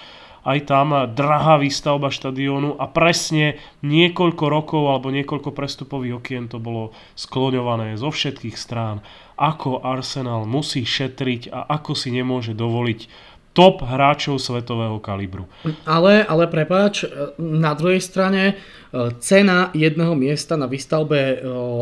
aj 0.47 0.59
tam 0.63 0.95
drahá 1.11 1.59
výstavba 1.59 2.07
štadiónu 2.07 2.79
a 2.79 2.87
presne 2.87 3.59
niekoľko 3.83 4.45
rokov 4.47 4.83
alebo 4.87 5.11
niekoľko 5.11 5.51
prestupových 5.51 6.23
okien 6.23 6.47
to 6.47 6.63
bolo 6.63 6.95
skloňované 7.19 7.99
zo 7.99 8.07
všetkých 8.07 8.55
strán, 8.55 9.03
ako 9.35 9.83
Arsenal 9.83 10.47
musí 10.47 10.87
šetriť 10.87 11.51
a 11.51 11.67
ako 11.67 11.91
si 11.91 12.15
nemôže 12.15 12.55
dovoliť 12.55 13.27
top 13.57 13.81
hráčov 13.81 14.37
svetového 14.37 15.01
kalibru. 15.01 15.49
Ale, 15.81 16.21
ale 16.21 16.45
prepáč, 16.45 17.09
na 17.41 17.73
druhej 17.73 17.97
strane 18.05 18.53
e, 18.53 18.53
cena 19.17 19.73
jedného 19.73 20.13
miesta 20.13 20.53
na 20.53 20.69
výstavbe 20.69 21.17
e, 21.17 21.35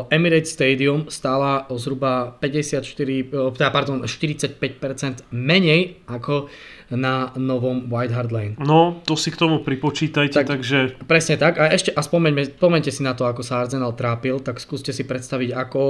Emirates 0.07 0.55
Stadium 0.55 1.11
stála 1.11 1.67
zhruba 1.75 2.31
54, 2.39 2.79
e, 2.79 3.27
teda, 3.59 3.75
pardon, 3.75 4.07
45% 4.07 5.27
menej 5.35 5.99
ako 6.07 6.47
na 6.93 7.33
novom 7.33 7.89
White 7.89 8.13
Hart 8.13 8.31
Lane. 8.31 8.53
No, 8.61 9.01
to 9.05 9.17
si 9.17 9.33
k 9.33 9.39
tomu 9.41 9.65
pripočítajte, 9.65 10.45
tak, 10.45 10.47
takže... 10.47 11.01
Presne 11.09 11.41
tak. 11.41 11.57
A 11.57 11.73
ešte, 11.73 11.89
a 11.89 12.01
spomeňme, 12.05 12.57
spomeňte 12.61 12.93
si 12.93 13.01
na 13.01 13.17
to, 13.17 13.25
ako 13.25 13.41
sa 13.41 13.65
Arsenal 13.65 13.97
trápil, 13.97 14.37
tak 14.41 14.61
skúste 14.61 14.93
si 14.93 15.01
predstaviť, 15.01 15.49
ako 15.55 15.81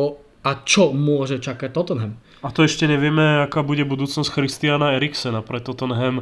a 0.46 0.62
čo 0.62 0.94
môže 0.94 1.42
čakať 1.42 1.74
Tottenham. 1.74 2.22
A 2.46 2.54
to 2.54 2.62
ešte 2.62 2.86
nevieme, 2.86 3.44
aká 3.44 3.66
bude 3.66 3.82
budúcnosť 3.82 4.30
Christiana 4.30 4.94
Eriksena 4.94 5.42
pre 5.42 5.58
Tottenham 5.58 6.22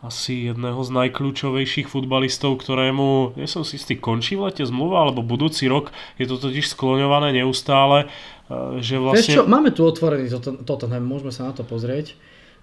asi 0.00 0.48
jedného 0.48 0.80
z 0.80 0.90
najkľúčovejších 0.96 1.92
futbalistov, 1.92 2.56
ktorému, 2.56 3.36
nie 3.36 3.44
som 3.44 3.68
si 3.68 3.76
istý, 3.76 4.00
končí 4.00 4.32
v 4.32 4.48
lete 4.48 4.64
zmluva, 4.64 5.04
alebo 5.04 5.20
budúci 5.20 5.68
rok 5.68 5.92
je 6.16 6.24
to 6.24 6.40
totiž 6.40 6.72
skloňované 6.72 7.36
neustále, 7.36 8.08
e, 8.48 8.80
že 8.80 8.96
vlastne... 8.96 9.28
Vieš 9.28 9.36
čo, 9.36 9.44
máme 9.44 9.76
tu 9.76 9.84
otvorený 9.84 10.32
Tottenham, 10.64 11.04
môžeme 11.04 11.28
sa 11.28 11.44
na 11.44 11.52
to 11.52 11.68
pozrieť 11.68 12.16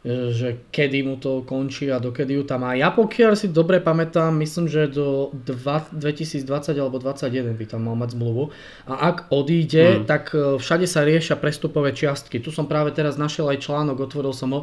že 0.08 0.72
kedy 0.72 1.04
mu 1.04 1.16
to 1.20 1.44
končí 1.44 1.92
a 1.92 2.00
dokedy 2.00 2.40
ju 2.40 2.44
tam 2.48 2.64
má. 2.64 2.72
Ja 2.80 2.96
pokiaľ 2.96 3.36
si 3.36 3.52
dobre 3.52 3.84
pamätám, 3.84 4.32
myslím, 4.40 4.72
že 4.72 4.88
do 4.88 5.36
2020 5.44 6.48
alebo 6.80 6.96
2021 7.02 7.60
by 7.60 7.66
tam 7.68 7.82
mal 7.84 8.00
mať 8.00 8.16
zmluvu. 8.16 8.48
A 8.88 9.12
ak 9.12 9.28
odíde, 9.36 10.02
mm. 10.02 10.08
tak 10.08 10.32
e, 10.32 10.56
všade 10.56 10.88
sa 10.88 11.04
riešia 11.04 11.36
prestupové 11.36 11.92
čiastky. 11.92 12.40
Tu 12.40 12.56
som 12.56 12.72
práve 12.72 12.96
teraz 12.96 13.20
našiel 13.20 13.52
aj 13.52 13.68
článok, 13.68 14.08
otvoril 14.08 14.32
som 14.32 14.56
ho, 14.56 14.62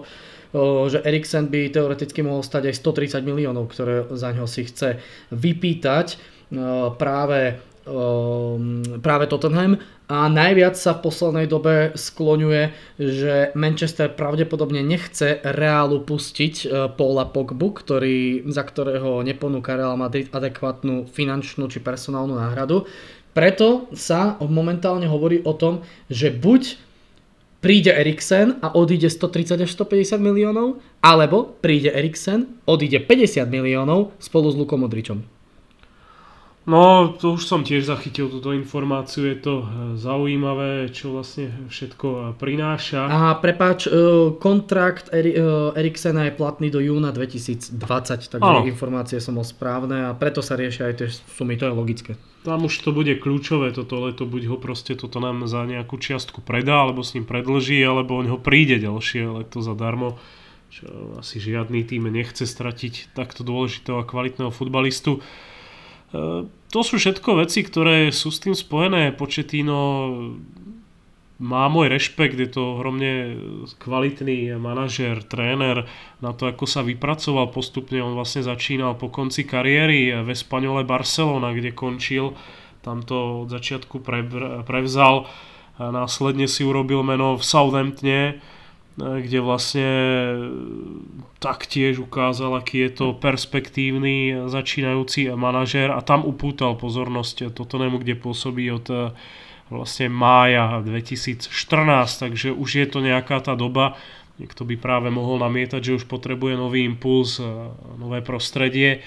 že 0.86 1.02
Eriksen 1.02 1.50
by 1.50 1.74
teoreticky 1.74 2.22
mohol 2.22 2.46
stať 2.46 2.70
aj 2.70 2.78
130 3.18 3.26
miliónov, 3.26 3.74
ktoré 3.74 4.06
za 4.14 4.30
ňo 4.30 4.46
si 4.46 4.64
chce 4.64 5.02
vypýtať 5.34 6.06
e, 6.14 6.16
práve 6.96 7.60
práve 9.04 9.24
Tottenham 9.28 9.76
a 10.08 10.28
najviac 10.28 10.76
sa 10.76 10.96
v 10.96 11.04
poslednej 11.08 11.46
dobe 11.48 11.92
skloňuje, 11.96 12.62
že 13.00 13.34
Manchester 13.56 14.12
pravdepodobne 14.12 14.84
nechce 14.84 15.40
Reálu 15.40 16.04
pustiť 16.04 16.54
e, 16.60 16.66
Paula 16.92 17.24
Pogbu, 17.24 17.72
ktorý, 17.72 18.44
za 18.52 18.68
ktorého 18.68 19.24
neponúka 19.24 19.76
Real 19.76 19.96
Madrid 19.96 20.28
adekvátnu 20.28 21.08
finančnú 21.08 21.72
či 21.72 21.80
personálnu 21.80 22.36
náhradu. 22.36 22.84
Preto 23.32 23.88
sa 23.96 24.36
momentálne 24.44 25.08
hovorí 25.08 25.40
o 25.44 25.56
tom, 25.56 25.80
že 26.12 26.28
buď 26.28 26.76
príde 27.64 27.96
Eriksen 27.96 28.60
a 28.60 28.76
odíde 28.76 29.08
130 29.08 29.64
až 29.64 29.70
150 29.72 30.20
miliónov, 30.20 30.84
alebo 31.00 31.56
príde 31.64 31.88
Eriksen, 31.88 32.60
odíde 32.68 33.00
50 33.00 33.48
miliónov 33.48 34.12
spolu 34.20 34.52
s 34.52 34.56
Lukom 34.60 34.84
Modričom. 34.84 35.33
No, 36.64 37.12
to 37.12 37.36
už 37.36 37.44
som 37.44 37.60
tiež 37.60 37.84
zachytil 37.84 38.32
túto 38.32 38.56
informáciu, 38.56 39.28
je 39.28 39.36
to 39.36 39.54
eh, 39.60 39.66
zaujímavé, 40.00 40.88
čo 40.88 41.12
vlastne 41.12 41.52
všetko 41.68 42.06
eh, 42.08 42.20
prináša. 42.40 43.04
A 43.04 43.36
prepáč, 43.36 43.84
eh, 43.84 43.92
kontrakt 44.40 45.12
Eriksena 45.12 46.24
je 46.24 46.32
platný 46.32 46.72
do 46.72 46.80
júna 46.80 47.12
2020, 47.12 47.76
takže 48.32 48.40
ano. 48.40 48.64
informácie 48.64 49.20
som 49.20 49.36
o 49.36 49.44
správne 49.44 50.08
a 50.08 50.16
preto 50.16 50.40
sa 50.40 50.56
riešia 50.56 50.88
aj 50.88 50.94
tie 51.04 51.08
sumy, 51.12 51.60
to 51.60 51.68
je 51.68 51.74
logické. 51.76 52.12
Tam 52.48 52.64
už 52.64 52.80
to 52.80 52.96
bude 52.96 53.12
kľúčové 53.20 53.76
toto 53.76 54.00
leto, 54.00 54.24
buď 54.24 54.48
ho 54.48 54.56
proste 54.56 54.96
toto 54.96 55.20
nám 55.20 55.44
za 55.44 55.68
nejakú 55.68 56.00
čiastku 56.00 56.40
predá, 56.40 56.88
alebo 56.88 57.04
s 57.04 57.12
ním 57.12 57.28
predlží, 57.28 57.76
alebo 57.84 58.16
on 58.16 58.28
ho 58.28 58.40
príde 58.40 58.80
ďalšie 58.80 59.28
leto 59.28 59.60
zadarmo 59.60 60.16
čo 60.74 60.90
asi 61.22 61.38
žiadny 61.38 61.86
tým 61.86 62.10
nechce 62.10 62.42
stratiť 62.42 63.14
takto 63.14 63.46
dôležitého 63.46 64.02
a 64.02 64.08
kvalitného 64.08 64.50
futbalistu. 64.50 65.22
E, 66.14 66.46
to 66.46 66.80
sú 66.86 67.02
všetko 67.02 67.42
veci, 67.42 67.66
ktoré 67.66 68.14
sú 68.14 68.30
s 68.30 68.38
tým 68.38 68.54
spojené. 68.54 69.10
Početino 69.10 69.78
má 71.42 71.66
môj 71.66 71.90
rešpekt, 71.90 72.38
je 72.38 72.46
to 72.46 72.78
ohromne 72.78 73.34
kvalitný 73.82 74.54
manažer, 74.54 75.18
tréner 75.26 75.90
na 76.22 76.30
to, 76.30 76.46
ako 76.46 76.64
sa 76.70 76.86
vypracoval 76.86 77.50
postupne. 77.50 77.98
On 77.98 78.14
vlastne 78.14 78.46
začínal 78.46 78.94
po 78.94 79.10
konci 79.10 79.42
kariéry 79.42 80.14
ve 80.22 80.34
Spaňole 80.38 80.86
Barcelona, 80.86 81.50
kde 81.50 81.74
končil. 81.74 82.38
Tam 82.86 83.02
to 83.02 83.44
od 83.44 83.50
začiatku 83.50 83.98
prevzal. 84.62 85.26
A 85.74 85.90
následne 85.90 86.46
si 86.46 86.62
urobil 86.62 87.02
meno 87.02 87.34
v 87.34 87.42
Southamptone 87.42 88.38
kde 88.94 89.38
vlastne 89.42 89.90
taktiež 91.42 91.98
ukázal, 91.98 92.54
aký 92.54 92.86
je 92.86 92.90
to 92.94 93.06
perspektívny 93.18 94.46
začínajúci 94.46 95.34
manažér 95.34 95.90
a 95.90 95.98
tam 95.98 96.22
upútal 96.22 96.78
pozornosť 96.78 97.50
Tottenhamu, 97.50 97.98
kde 97.98 98.14
pôsobí 98.14 98.70
od 98.70 99.14
vlastne 99.66 100.06
mája 100.06 100.78
2014, 100.86 101.50
takže 102.22 102.54
už 102.54 102.70
je 102.70 102.86
to 102.86 103.02
nejaká 103.02 103.42
tá 103.42 103.58
doba, 103.58 103.98
niekto 104.38 104.62
by 104.62 104.78
práve 104.78 105.10
mohol 105.10 105.42
namietať, 105.42 105.80
že 105.82 105.96
už 105.98 106.04
potrebuje 106.06 106.54
nový 106.54 106.86
impuls, 106.86 107.42
nové 107.98 108.22
prostredie. 108.22 109.02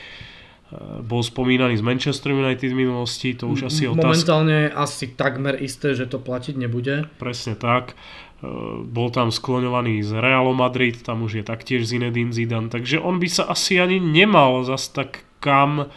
Bol 0.99 1.23
spomínaný 1.23 1.79
z 1.79 1.83
Manchester 1.87 2.35
United 2.35 2.75
v 2.75 2.83
minulosti, 2.83 3.31
to 3.31 3.47
už 3.47 3.71
asi 3.71 3.87
otázka. 3.87 4.03
Momentálne 4.03 4.67
asi 4.67 5.15
takmer 5.15 5.55
isté, 5.63 5.95
že 5.95 6.11
to 6.11 6.19
platiť 6.19 6.59
nebude. 6.59 7.07
Presne 7.15 7.55
tak. 7.55 7.95
Eh, 8.37 8.45
bol 8.85 9.09
tam 9.09 9.33
skloňovaný 9.33 10.05
z 10.05 10.21
Realu 10.21 10.53
Madrid, 10.53 10.93
tam 11.01 11.25
už 11.25 11.41
je 11.41 11.43
taktiež 11.43 11.89
Zinedine 11.89 12.29
Zidane, 12.29 12.69
takže 12.69 13.01
on 13.01 13.17
by 13.17 13.25
sa 13.25 13.49
asi 13.49 13.81
ani 13.81 13.97
nemal 13.97 14.61
zas 14.61 14.93
tak 14.93 15.25
kam 15.41 15.89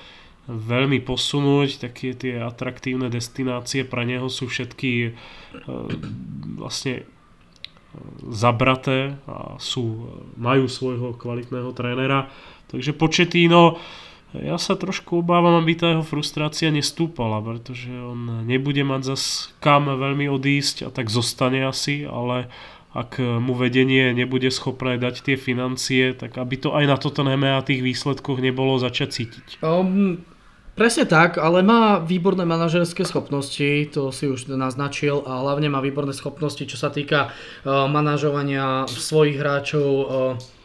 veľmi 0.49 1.05
posunúť, 1.05 1.85
také 1.85 2.17
tie 2.17 2.41
atraktívne 2.41 3.13
destinácie 3.13 3.85
pre 3.85 4.09
neho 4.09 4.33
sú 4.33 4.49
všetky 4.49 4.93
eh, 5.05 5.15
vlastne 6.57 7.05
eh, 7.05 7.07
zabraté 8.33 9.21
a 9.29 9.61
sú, 9.61 10.09
majú 10.41 10.65
svojho 10.65 11.13
kvalitného 11.21 11.77
trénera. 11.77 12.33
Takže 12.73 12.97
Početíno 12.97 13.77
ja 14.37 14.57
sa 14.63 14.79
trošku 14.79 15.27
obávam, 15.27 15.59
aby 15.59 15.75
tá 15.75 15.91
jeho 15.91 16.07
frustrácia 16.07 16.71
nestúpala, 16.71 17.43
pretože 17.43 17.91
on 17.91 18.47
nebude 18.47 18.87
mať 18.87 19.15
zas 19.15 19.51
kam 19.59 19.91
veľmi 19.91 20.31
odísť 20.31 20.87
a 20.87 20.89
tak 20.95 21.11
zostane 21.11 21.67
asi, 21.67 22.07
ale 22.07 22.47
ak 22.91 23.23
mu 23.23 23.55
vedenie 23.55 24.11
nebude 24.11 24.51
schopné 24.51 24.99
dať 24.99 25.23
tie 25.23 25.37
financie, 25.39 26.11
tak 26.15 26.39
aby 26.39 26.55
to 26.59 26.75
aj 26.75 26.85
na 26.91 26.97
Tottenhame 26.99 27.55
a 27.55 27.63
tých 27.63 27.87
výsledkoch 27.87 28.43
nebolo 28.43 28.83
začať 28.83 29.09
cítiť. 29.15 29.47
Um, 29.63 30.27
presne 30.75 31.07
tak, 31.07 31.39
ale 31.39 31.63
má 31.63 32.03
výborné 32.03 32.43
manažerské 32.43 33.07
schopnosti, 33.07 33.87
to 33.95 34.11
si 34.11 34.27
už 34.27 34.51
naznačil, 34.51 35.23
a 35.23 35.39
hlavne 35.39 35.71
má 35.71 35.79
výborné 35.79 36.11
schopnosti, 36.11 36.67
čo 36.67 36.75
sa 36.75 36.91
týka 36.91 37.31
uh, 37.31 37.87
manažovania 37.87 38.91
svojich 38.91 39.39
hráčov, 39.39 39.87
uh, 39.87 40.59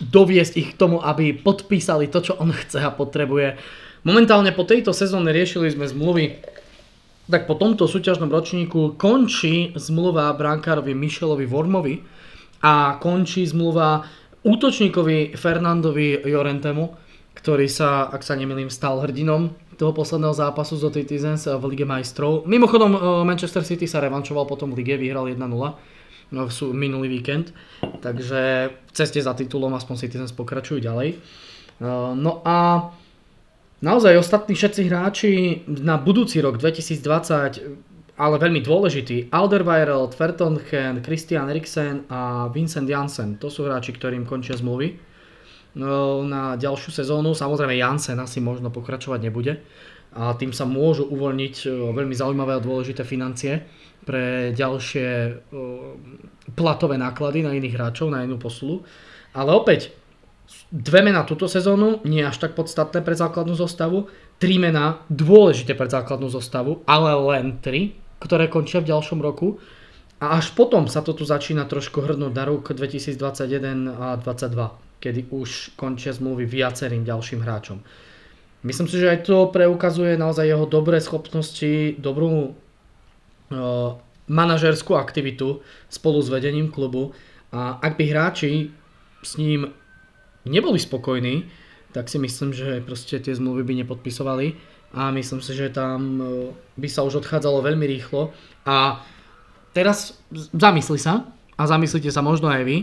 doviesť 0.00 0.54
ich 0.56 0.68
k 0.72 0.78
tomu, 0.78 1.02
aby 1.02 1.36
podpísali 1.36 2.08
to, 2.08 2.24
čo 2.24 2.32
on 2.40 2.54
chce 2.54 2.80
a 2.80 2.94
potrebuje. 2.94 3.58
Momentálne 4.02 4.50
po 4.50 4.66
tejto 4.66 4.90
sezóne 4.90 5.30
riešili 5.30 5.70
sme 5.70 5.86
zmluvy, 5.86 6.42
tak 7.30 7.46
po 7.46 7.54
tomto 7.54 7.86
súťažnom 7.86 8.28
ročníku 8.28 8.98
končí 8.98 9.70
zmluva 9.78 10.34
brankárovi 10.34 10.90
Michelovi 10.90 11.46
Vormovi 11.46 12.02
a 12.62 12.98
končí 12.98 13.46
zmluva 13.46 14.02
útočníkovi 14.42 15.38
Fernandovi 15.38 16.26
Jorentemu, 16.26 16.84
ktorý 17.38 17.66
sa, 17.70 18.10
ak 18.10 18.26
sa 18.26 18.34
nemýlim, 18.34 18.68
stal 18.68 19.00
hrdinom 19.06 19.54
toho 19.78 19.94
posledného 19.94 20.34
zápasu 20.34 20.76
z 20.76 21.02
Citizens 21.02 21.46
v 21.46 21.62
Lige 21.70 21.86
majstrov. 21.86 22.44
Mimochodom, 22.44 22.90
eh, 22.92 23.00
Manchester 23.22 23.62
City 23.62 23.86
sa 23.86 24.02
revančoval 24.02 24.44
potom 24.44 24.74
v 24.74 24.82
lige, 24.82 24.98
vyhral 24.98 25.30
1-0 25.30 25.78
no, 26.32 26.48
sú 26.48 26.72
minulý 26.72 27.20
víkend, 27.20 27.52
takže 28.00 28.72
v 28.72 28.92
ceste 28.96 29.20
za 29.20 29.36
titulom 29.36 29.76
aspoň 29.76 29.94
Citizens 30.08 30.32
pokračujú 30.32 30.80
ďalej. 30.80 31.20
Uh, 31.78 32.16
no 32.16 32.40
a 32.42 32.90
naozaj 33.84 34.18
ostatní 34.18 34.56
všetci 34.56 34.80
hráči 34.88 35.30
na 35.68 36.00
budúci 36.00 36.40
rok 36.40 36.56
2020, 36.56 38.16
ale 38.16 38.34
veľmi 38.36 38.60
dôležitý, 38.60 39.32
Alderweireld, 39.32 40.16
Vertongen, 40.16 41.00
Christian 41.00 41.48
Eriksen 41.48 42.08
a 42.12 42.48
Vincent 42.52 42.88
Janssen, 42.88 43.40
to 43.40 43.48
sú 43.48 43.64
hráči, 43.64 43.92
ktorým 43.96 44.28
končia 44.28 44.56
zmluvy 44.56 44.96
no, 45.76 46.20
na 46.24 46.54
ďalšiu 46.60 46.92
sezónu. 46.92 47.32
Samozrejme 47.32 47.76
Janssen 47.76 48.20
asi 48.20 48.38
možno 48.44 48.68
pokračovať 48.68 49.20
nebude 49.20 49.60
a 50.12 50.36
tým 50.36 50.52
sa 50.52 50.68
môžu 50.68 51.08
uvoľniť 51.08 51.54
e, 51.64 51.68
veľmi 51.96 52.12
zaujímavé 52.12 52.60
a 52.60 52.64
dôležité 52.64 53.00
financie 53.00 53.64
pre 54.02 54.50
ďalšie 54.54 55.38
platové 56.58 56.98
náklady 56.98 57.46
na 57.46 57.54
iných 57.54 57.76
hráčov, 57.78 58.10
na 58.10 58.26
inú 58.26 58.36
posulu. 58.36 58.82
Ale 59.32 59.54
opäť, 59.54 59.94
dve 60.68 61.00
mená 61.00 61.24
túto 61.24 61.48
sezónu, 61.48 62.02
nie 62.04 62.20
až 62.20 62.42
tak 62.42 62.58
podstatné 62.58 63.00
pre 63.00 63.14
základnú 63.16 63.54
zostavu, 63.56 64.10
tri 64.42 64.58
mená 64.58 65.00
dôležité 65.08 65.78
pre 65.78 65.86
základnú 65.86 66.26
zostavu, 66.28 66.82
ale 66.84 67.14
len 67.34 67.62
tri, 67.62 67.94
ktoré 68.18 68.50
končia 68.50 68.82
v 68.82 68.90
ďalšom 68.90 69.22
roku. 69.22 69.62
A 70.22 70.38
až 70.38 70.54
potom 70.54 70.86
sa 70.86 71.02
to 71.02 71.18
tu 71.18 71.26
začína 71.26 71.66
trošku 71.66 71.98
hrnúť 71.98 72.30
na 72.30 72.46
rok 72.46 72.70
2021 72.70 73.90
a 73.90 74.14
2022, 74.18 75.02
kedy 75.02 75.20
už 75.34 75.74
končia 75.74 76.14
zmluvy 76.14 76.46
viacerým 76.46 77.02
ďalším 77.02 77.42
hráčom. 77.42 77.82
Myslím 78.62 78.86
si, 78.86 79.02
že 79.02 79.10
aj 79.10 79.26
to 79.26 79.50
preukazuje 79.50 80.14
naozaj 80.14 80.46
jeho 80.46 80.70
dobré 80.70 81.02
schopnosti, 81.02 81.98
dobrú 81.98 82.54
manažerskú 84.28 84.94
aktivitu 84.96 85.60
spolu 85.90 86.22
s 86.22 86.28
vedením 86.28 86.72
klubu. 86.72 87.12
A 87.52 87.76
ak 87.82 88.00
by 88.00 88.04
hráči 88.08 88.72
s 89.22 89.36
ním 89.36 89.70
neboli 90.48 90.78
spokojní, 90.78 91.46
tak 91.92 92.08
si 92.08 92.16
myslím, 92.18 92.56
že 92.56 92.80
proste 92.80 93.20
tie 93.20 93.34
zmluvy 93.36 93.62
by 93.62 93.74
nepodpisovali. 93.84 94.56
A 94.92 95.12
myslím 95.12 95.40
si, 95.40 95.56
že 95.56 95.72
tam 95.72 96.20
uh, 96.20 96.52
by 96.76 96.88
sa 96.88 97.04
už 97.04 97.24
odchádzalo 97.24 97.64
veľmi 97.64 97.84
rýchlo. 97.84 98.32
A 98.68 99.00
teraz 99.72 100.16
zamysli 100.52 101.00
sa 101.00 101.28
a 101.56 101.62
zamyslite 101.64 102.12
sa 102.12 102.20
možno 102.20 102.48
aj 102.48 102.62
vy, 102.64 102.76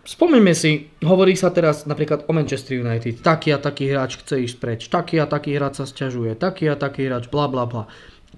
Spomeňme 0.00 0.56
si, 0.56 0.88
hovorí 1.04 1.36
sa 1.36 1.52
teraz 1.52 1.84
napríklad 1.84 2.24
o 2.24 2.32
Manchester 2.32 2.80
United, 2.80 3.20
taký 3.20 3.52
a 3.52 3.60
taký 3.60 3.92
hráč 3.92 4.16
chce 4.16 4.48
ísť 4.48 4.56
preč, 4.56 4.80
taký 4.88 5.20
a 5.20 5.28
taký 5.28 5.60
hráč 5.60 5.76
sa 5.76 5.84
sťažuje, 5.84 6.40
taký 6.40 6.72
a 6.72 6.76
taký 6.80 7.04
hráč, 7.04 7.28
bla 7.28 7.52
bla 7.52 7.68
bla. 7.68 7.84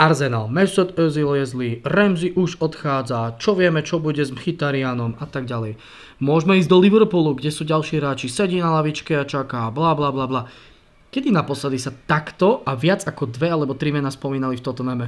Arsenal, 0.01 0.49
Mesut 0.49 0.97
Özil 0.97 1.29
je 1.37 1.45
zlý, 1.45 1.71
Ramsey 1.85 2.33
už 2.33 2.57
odchádza, 2.65 3.37
čo 3.37 3.53
vieme, 3.53 3.85
čo 3.85 4.01
bude 4.01 4.25
s 4.25 4.33
Mchitarianom 4.33 5.21
a 5.21 5.29
tak 5.29 5.45
ďalej. 5.45 5.77
Môžeme 6.17 6.57
ísť 6.57 6.71
do 6.73 6.81
Liverpoolu, 6.81 7.37
kde 7.37 7.53
sú 7.53 7.69
ďalší 7.69 8.01
hráči, 8.01 8.33
sedí 8.33 8.57
na 8.57 8.73
lavičke 8.73 9.13
a 9.21 9.29
čaká, 9.29 9.69
bla 9.69 9.93
bla 9.93 10.09
bla 10.09 10.25
bla. 10.25 10.43
Kedy 11.13 11.29
naposledy 11.29 11.77
sa 11.77 11.93
takto 11.93 12.65
a 12.65 12.73
viac 12.73 13.05
ako 13.05 13.29
dve 13.29 13.53
alebo 13.53 13.77
tri 13.77 13.93
mená 13.93 14.09
spomínali 14.09 14.57
v 14.57 14.65
Tottenhame? 14.65 15.07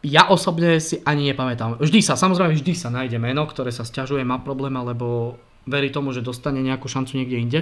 Ja 0.00 0.32
osobne 0.32 0.80
si 0.80 1.04
ani 1.04 1.28
nepamätám. 1.28 1.76
Vždy 1.76 2.00
sa, 2.00 2.16
samozrejme 2.16 2.56
vždy 2.56 2.72
sa 2.72 2.88
nájde 2.88 3.20
meno, 3.20 3.44
ktoré 3.44 3.68
sa 3.68 3.84
sťažuje, 3.84 4.24
má 4.24 4.40
problém, 4.40 4.72
alebo 4.72 5.36
verí 5.68 5.92
tomu, 5.92 6.16
že 6.16 6.24
dostane 6.24 6.64
nejakú 6.64 6.88
šancu 6.88 7.20
niekde 7.20 7.36
inde. 7.36 7.60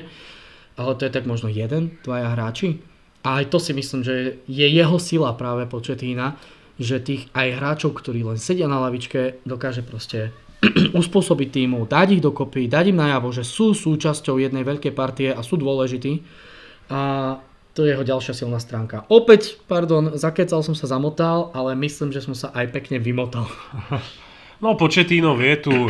Ale 0.78 0.94
to 0.94 1.02
je 1.02 1.10
tak 1.10 1.26
možno 1.26 1.50
jeden, 1.50 1.98
dvaja 2.06 2.38
hráči. 2.38 2.78
A 3.26 3.42
aj 3.42 3.50
to 3.50 3.58
si 3.58 3.74
myslím, 3.74 4.06
že 4.06 4.38
je 4.46 4.66
jeho 4.66 4.98
sila 5.02 5.34
práve 5.34 5.66
Početína, 5.66 6.38
že 6.78 7.02
tých 7.02 7.26
aj 7.34 7.58
hráčov, 7.58 7.98
ktorí 7.98 8.22
len 8.22 8.38
sedia 8.38 8.70
na 8.70 8.78
lavičke, 8.78 9.42
dokáže 9.42 9.82
proste 9.82 10.30
uspôsobiť 11.00 11.48
týmu, 11.50 11.86
dať 11.90 12.18
ich 12.18 12.22
dokopy, 12.22 12.70
dať 12.70 12.94
im 12.94 12.98
najavo, 13.02 13.34
že 13.34 13.42
sú 13.42 13.74
súčasťou 13.74 14.38
jednej 14.38 14.62
veľkej 14.62 14.92
partie 14.94 15.30
a 15.34 15.42
sú 15.42 15.58
dôležití. 15.58 16.22
A 16.88 17.00
to 17.74 17.86
je 17.86 17.94
jeho 17.94 18.02
ďalšia 18.02 18.34
silná 18.34 18.58
stránka. 18.58 19.06
Opäť, 19.06 19.54
pardon, 19.70 20.18
zakecal 20.18 20.66
som 20.66 20.74
sa 20.74 20.90
zamotal, 20.90 21.54
ale 21.54 21.78
myslím, 21.78 22.10
že 22.10 22.24
som 22.24 22.34
sa 22.34 22.50
aj 22.54 22.74
pekne 22.74 22.98
vymotal. 23.02 23.46
No 24.58 24.74
Početino 24.74 25.38
vie 25.38 25.54
tú 25.54 25.86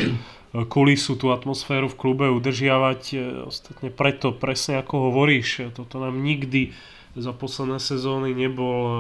kulisu, 0.53 1.17
tú 1.17 1.33
atmosféru 1.33 1.89
v 1.89 1.97
klube 1.97 2.29
udržiavať. 2.29 3.03
E, 3.13 3.17
ostatne 3.49 3.89
preto, 3.89 4.37
presne 4.37 4.85
ako 4.85 5.09
hovoríš, 5.09 5.73
toto 5.73 5.97
nám 5.97 6.21
nikdy 6.21 6.77
za 7.19 7.35
posledné 7.35 7.83
sezóny 7.83 8.33
nebol 8.33 8.79
e, 8.87 8.95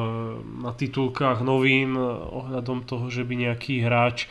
na 0.62 0.74
titulkách 0.74 1.40
novín 1.40 1.94
e, 1.94 2.02
ohľadom 2.10 2.84
toho, 2.84 3.06
že 3.08 3.22
by 3.22 3.48
nejaký 3.48 3.86
hráč 3.86 4.26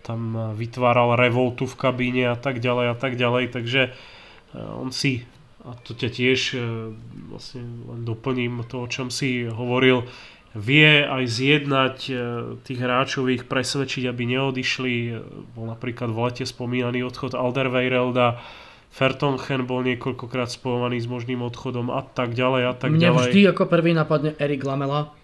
tam 0.00 0.32
vytváral 0.56 1.12
revoltu 1.12 1.68
v 1.68 1.76
kabíne 1.76 2.32
a 2.32 2.36
tak 2.36 2.56
ďalej 2.64 2.86
a 2.92 2.96
tak 2.96 3.20
ďalej, 3.20 3.52
takže 3.52 3.92
on 4.56 4.88
si 4.96 5.28
a 5.60 5.76
to 5.76 5.92
ťa 5.92 6.08
tiež 6.08 6.40
vlastne 7.28 7.84
len 7.84 8.00
doplním 8.00 8.64
to, 8.64 8.80
o 8.80 8.88
čom 8.88 9.12
si 9.12 9.44
hovoril, 9.44 10.08
vie 10.56 11.04
aj 11.04 11.24
zjednať 11.28 11.96
tých 12.64 12.80
hráčov, 12.80 13.28
ich 13.28 13.44
presvedčiť, 13.44 14.08
aby 14.08 14.24
neodišli. 14.24 14.94
Bol 15.52 15.68
napríklad 15.68 16.08
v 16.08 16.18
lete 16.26 16.44
spomínaný 16.48 17.04
odchod 17.04 17.36
Alderweirelda, 17.36 18.40
Fertonchen 18.90 19.64
bol 19.70 19.86
niekoľkokrát 19.86 20.50
spomínaný 20.50 20.98
s 21.00 21.06
možným 21.06 21.46
odchodom 21.46 21.94
a 21.94 22.02
tak 22.02 22.34
ďalej 22.34 22.62
a 22.66 22.72
tak 22.74 22.90
Mne 22.90 23.14
ďalej. 23.14 23.30
vždy 23.30 23.40
ako 23.54 23.64
prvý 23.70 23.94
napadne 23.94 24.34
Erik 24.36 24.66
Lamela, 24.66 25.14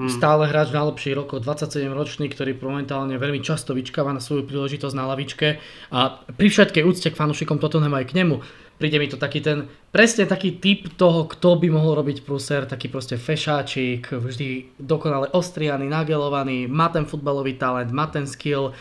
Hmm. 0.00 0.08
Stále 0.08 0.48
hráč 0.48 0.72
najlepší 0.72 1.12
rokov, 1.12 1.44
27 1.44 1.92
ročný, 1.92 2.32
ktorý 2.32 2.56
momentálne 2.56 3.20
veľmi 3.20 3.44
často 3.44 3.76
vyčkáva 3.76 4.16
na 4.16 4.22
svoju 4.24 4.48
príležitosť 4.48 4.96
na 4.96 5.04
lavičke 5.04 5.60
a 5.92 6.24
pri 6.24 6.48
všetkej 6.48 6.88
úcte 6.88 7.12
k 7.12 7.18
fanúšikom 7.20 7.60
Tottenham 7.60 7.92
aj 7.92 8.08
k 8.08 8.16
nemu. 8.16 8.40
Príde 8.80 8.96
mi 8.96 9.12
to 9.12 9.20
taký 9.20 9.44
ten, 9.44 9.68
presne 9.92 10.24
taký 10.24 10.56
typ 10.56 10.96
toho, 10.96 11.28
kto 11.28 11.60
by 11.60 11.68
mohol 11.68 12.00
robiť 12.00 12.24
pruser, 12.24 12.64
taký 12.64 12.88
proste 12.88 13.20
fešáčik, 13.20 14.08
vždy 14.08 14.80
dokonale 14.80 15.28
ostrianý, 15.36 15.84
nagelovaný, 15.84 16.64
má 16.64 16.88
ten 16.88 17.04
futbalový 17.04 17.60
talent, 17.60 17.92
má 17.92 18.08
ten 18.08 18.24
skill. 18.24 18.72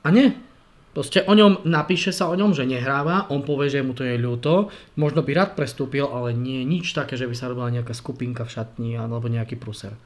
A 0.00 0.08
nie, 0.08 0.32
Proste 0.92 1.24
o 1.24 1.32
ňom, 1.32 1.64
napíše 1.64 2.12
sa 2.12 2.28
o 2.28 2.36
ňom, 2.36 2.52
že 2.52 2.68
nehráva, 2.68 3.24
on 3.32 3.40
povie, 3.40 3.72
že 3.72 3.80
mu 3.80 3.96
to 3.96 4.04
je 4.04 4.20
ľúto, 4.20 4.68
možno 5.00 5.24
by 5.24 5.32
rád 5.32 5.50
prestúpil, 5.56 6.04
ale 6.04 6.36
nie 6.36 6.60
je 6.60 6.68
nič 6.68 6.92
také, 6.92 7.16
že 7.16 7.24
by 7.24 7.32
sa 7.32 7.48
robila 7.48 7.72
nejaká 7.72 7.96
skupinka 7.96 8.44
v 8.44 8.52
šatni 8.52 8.90
alebo 9.00 9.24
nejaký 9.32 9.56
pruser. 9.56 9.96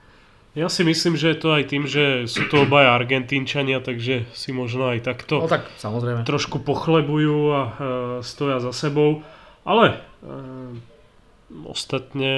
Ja 0.57 0.73
si 0.73 0.89
myslím, 0.89 1.21
že 1.21 1.37
je 1.37 1.39
to 1.43 1.53
aj 1.53 1.65
tým, 1.69 1.85
že 1.85 2.25
sú 2.25 2.49
to 2.49 2.65
obaja 2.65 2.97
Argentínčania, 2.97 3.83
takže 3.83 4.25
si 4.33 4.57
možno 4.57 4.89
aj 4.89 5.05
takto 5.05 5.45
no, 5.45 5.53
tak, 5.53 5.69
samozrejme. 5.77 6.25
trošku 6.25 6.65
pochlebujú 6.65 7.39
a 7.53 7.61
e, 7.61 7.71
stoja 8.25 8.63
za 8.65 8.73
sebou. 8.73 9.21
Ale 9.69 9.93
e, 9.93 9.97
ostatne 11.69 12.33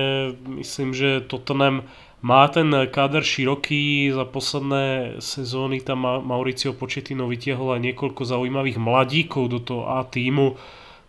myslím, 0.51 0.99
že 0.99 1.23
Tottenham 1.23 1.87
má 2.23 2.49
ten 2.51 2.75
káder 2.91 3.23
široký, 3.23 4.11
za 4.11 4.27
posledné 4.27 5.19
sezóny 5.23 5.79
tam 5.79 6.03
Mauricio 6.03 6.75
Početino 6.75 7.31
vytiahol 7.31 7.79
aj 7.79 7.85
niekoľko 7.93 8.23
zaujímavých 8.27 8.79
mladíkov 8.83 9.45
do 9.47 9.59
toho 9.63 9.87
A 9.87 10.03
týmu, 10.03 10.59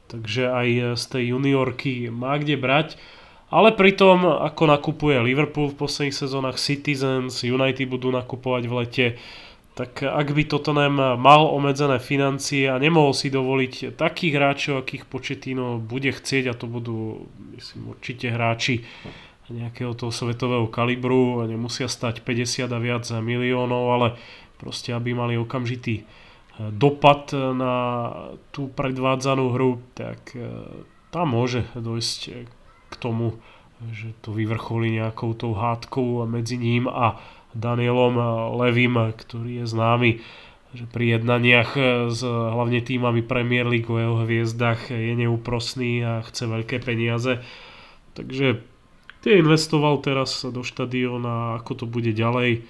takže 0.06 0.50
aj 0.50 0.68
z 0.98 1.04
tej 1.10 1.24
juniorky 1.34 2.14
má 2.14 2.38
kde 2.38 2.58
brať. 2.62 3.02
Ale 3.50 3.74
pritom, 3.74 4.30
ako 4.30 4.70
nakupuje 4.70 5.18
Liverpool 5.26 5.74
v 5.74 5.82
posledných 5.82 6.14
sezónach, 6.14 6.62
Citizens, 6.62 7.42
United 7.42 7.90
budú 7.90 8.14
nakupovať 8.14 8.64
v 8.70 8.74
lete, 8.78 9.08
tak 9.74 10.06
ak 10.06 10.36
by 10.36 10.44
Tottenham 10.46 11.18
mal 11.18 11.50
obmedzené 11.50 11.98
financie 11.98 12.70
a 12.70 12.78
nemohol 12.78 13.18
si 13.18 13.34
dovoliť 13.34 13.98
takých 13.98 14.34
hráčov, 14.38 14.86
akých 14.86 15.10
Početino 15.10 15.82
bude 15.82 16.14
chcieť, 16.14 16.52
a 16.52 16.54
to 16.54 16.70
budú, 16.70 17.26
myslím, 17.58 17.98
určite 17.98 18.30
hráči 18.30 18.86
nejakého 19.50 19.94
toho 19.98 20.14
svetového 20.14 20.70
kalibru, 20.70 21.46
nemusia 21.46 21.90
stať 21.90 22.22
50 22.22 22.70
a 22.70 22.80
viac 22.80 23.06
miliónov, 23.10 23.84
ale 23.90 24.08
proste 24.62 24.94
aby 24.94 25.14
mali 25.18 25.36
okamžitý 25.36 26.02
e, 26.02 26.04
dopad 26.74 27.34
na 27.34 27.76
tú 28.54 28.70
predvádzanú 28.72 29.46
hru, 29.54 29.82
tak 29.98 30.38
e, 30.38 30.46
tam 31.10 31.34
môže 31.34 31.66
dojsť 31.74 32.20
k 32.90 32.94
tomu, 32.98 33.38
že 33.90 34.14
to 34.22 34.36
vyvrcholí 34.36 35.00
nejakou 35.00 35.34
tou 35.34 35.56
hádkou 35.56 36.28
medzi 36.28 36.60
ním 36.60 36.86
a 36.86 37.18
Danielom 37.58 38.14
Levim, 38.62 38.94
ktorý 39.18 39.64
je 39.64 39.66
známy 39.66 40.12
že 40.70 40.86
pri 40.86 41.18
jednaniach 41.18 41.74
s 42.14 42.22
hlavne 42.22 42.78
týmami 42.86 43.26
Premier 43.26 43.66
League 43.66 43.90
o 43.90 43.98
jeho 43.98 44.22
hviezdach 44.22 44.94
je 44.94 45.18
neúprosný 45.18 46.06
a 46.06 46.22
chce 46.22 46.46
veľké 46.46 46.78
peniaze. 46.86 47.42
Takže 48.14 48.62
Tie 49.20 49.36
investoval 49.36 50.00
teraz 50.00 50.48
do 50.48 50.64
štadióna, 50.64 51.60
ako 51.60 51.84
to 51.84 51.86
bude 51.86 52.16
ďalej, 52.16 52.64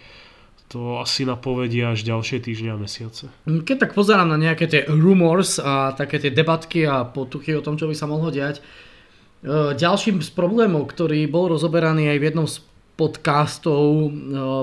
to 0.70 1.02
asi 1.02 1.26
napovedia 1.26 1.94
až 1.94 2.06
ďalšie 2.06 2.46
týždňa 2.46 2.72
a 2.74 2.82
mesiace. 2.82 3.26
Keď 3.46 3.78
tak 3.78 3.92
pozerám 3.98 4.30
na 4.30 4.38
nejaké 4.38 4.70
tie 4.70 4.82
rumors 4.86 5.58
a 5.58 5.94
také 5.98 6.22
tie 6.22 6.30
debatky 6.30 6.86
a 6.86 7.06
potuchy 7.06 7.58
o 7.58 7.66
tom, 7.66 7.78
čo 7.78 7.90
by 7.90 7.98
sa 7.98 8.06
mohlo 8.06 8.30
diať, 8.30 8.62
e, 8.62 9.74
ďalším 9.74 10.22
z 10.22 10.30
problémov, 10.34 10.90
ktorý 10.90 11.26
bol 11.26 11.50
rozoberaný 11.54 12.14
aj 12.14 12.18
v 12.22 12.28
jednom 12.30 12.48
z 12.50 12.62
podcastov 13.00 14.12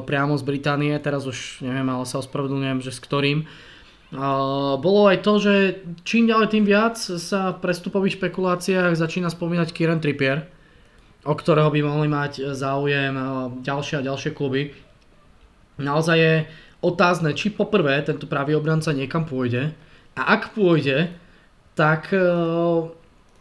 priamo 0.05 0.37
z 0.37 0.45
Británie, 0.45 0.93
teraz 1.01 1.25
už 1.25 1.65
neviem, 1.65 1.89
ale 1.89 2.05
sa 2.05 2.21
ospravedlňujem, 2.21 2.85
že 2.85 2.93
s 2.93 3.01
ktorým. 3.01 3.49
Bolo 4.77 5.09
aj 5.09 5.25
to, 5.25 5.33
že 5.41 5.55
čím 6.05 6.29
ďalej 6.29 6.49
tým 6.53 6.65
viac 6.69 7.01
sa 7.01 7.57
v 7.57 7.61
prestupových 7.65 8.21
špekuláciách 8.21 8.93
začína 8.93 9.33
spomínať 9.33 9.73
Kieran 9.73 10.05
Trippier, 10.05 10.53
o 11.27 11.35
ktorého 11.35 11.69
by 11.75 11.81
mohli 11.83 12.09
mať 12.09 12.55
záujem 12.55 13.15
ďalšie 13.61 14.01
a 14.01 14.07
ďalšie 14.07 14.31
kluby. 14.33 14.73
Naozaj 15.77 16.17
je 16.17 16.35
otázne, 16.81 17.35
či 17.35 17.53
poprvé 17.53 18.01
tento 18.07 18.31
pravý 18.31 18.55
obranca 18.57 18.95
niekam 18.95 19.27
pôjde 19.27 19.75
a 20.17 20.21
ak 20.39 20.57
pôjde, 20.57 21.13
tak 21.77 22.15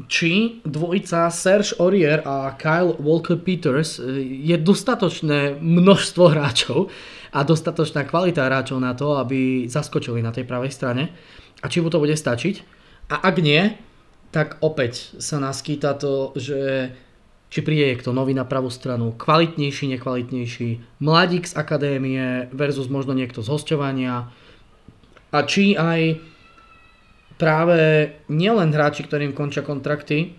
či 0.08 0.60
dvojica 0.68 1.32
Serge 1.32 1.72
Aurier 1.80 2.20
a 2.28 2.52
Kyle 2.60 3.00
Walker-Peters 3.00 4.00
e, 4.00 4.20
je 4.44 4.58
dostatočné 4.60 5.56
množstvo 5.64 6.24
hráčov 6.36 6.92
a 7.32 7.44
dostatočná 7.44 8.04
kvalita 8.04 8.44
hráčov 8.44 8.80
na 8.84 8.92
to, 8.92 9.16
aby 9.16 9.72
zaskočili 9.72 10.20
na 10.20 10.36
tej 10.36 10.44
pravej 10.44 10.72
strane 10.72 11.16
a 11.64 11.66
či 11.72 11.80
mu 11.80 11.88
to 11.88 12.04
bude 12.04 12.16
stačiť. 12.16 12.56
A 13.16 13.24
ak 13.24 13.36
nie, 13.40 13.72
tak 14.36 14.60
opäť 14.60 15.16
sa 15.24 15.40
naskýta 15.40 15.96
to, 15.96 16.36
že 16.36 16.92
či 17.56 17.64
príde 17.64 17.88
niekto 17.88 18.12
nový 18.12 18.36
na 18.36 18.44
pravú 18.44 18.68
stranu, 18.68 19.16
kvalitnejší, 19.16 19.96
nekvalitnejší, 19.96 21.00
mladík 21.00 21.48
z 21.48 21.56
akadémie 21.56 22.52
versus 22.52 22.92
možno 22.92 23.16
niekto 23.16 23.40
z 23.40 23.48
hostovania 23.48 24.28
a 25.32 25.40
či 25.48 25.72
aj 25.80 26.20
práve 27.40 28.12
nielen 28.28 28.76
hráči, 28.76 29.08
ktorým 29.08 29.32
končia 29.32 29.64
kontrakty, 29.64 30.36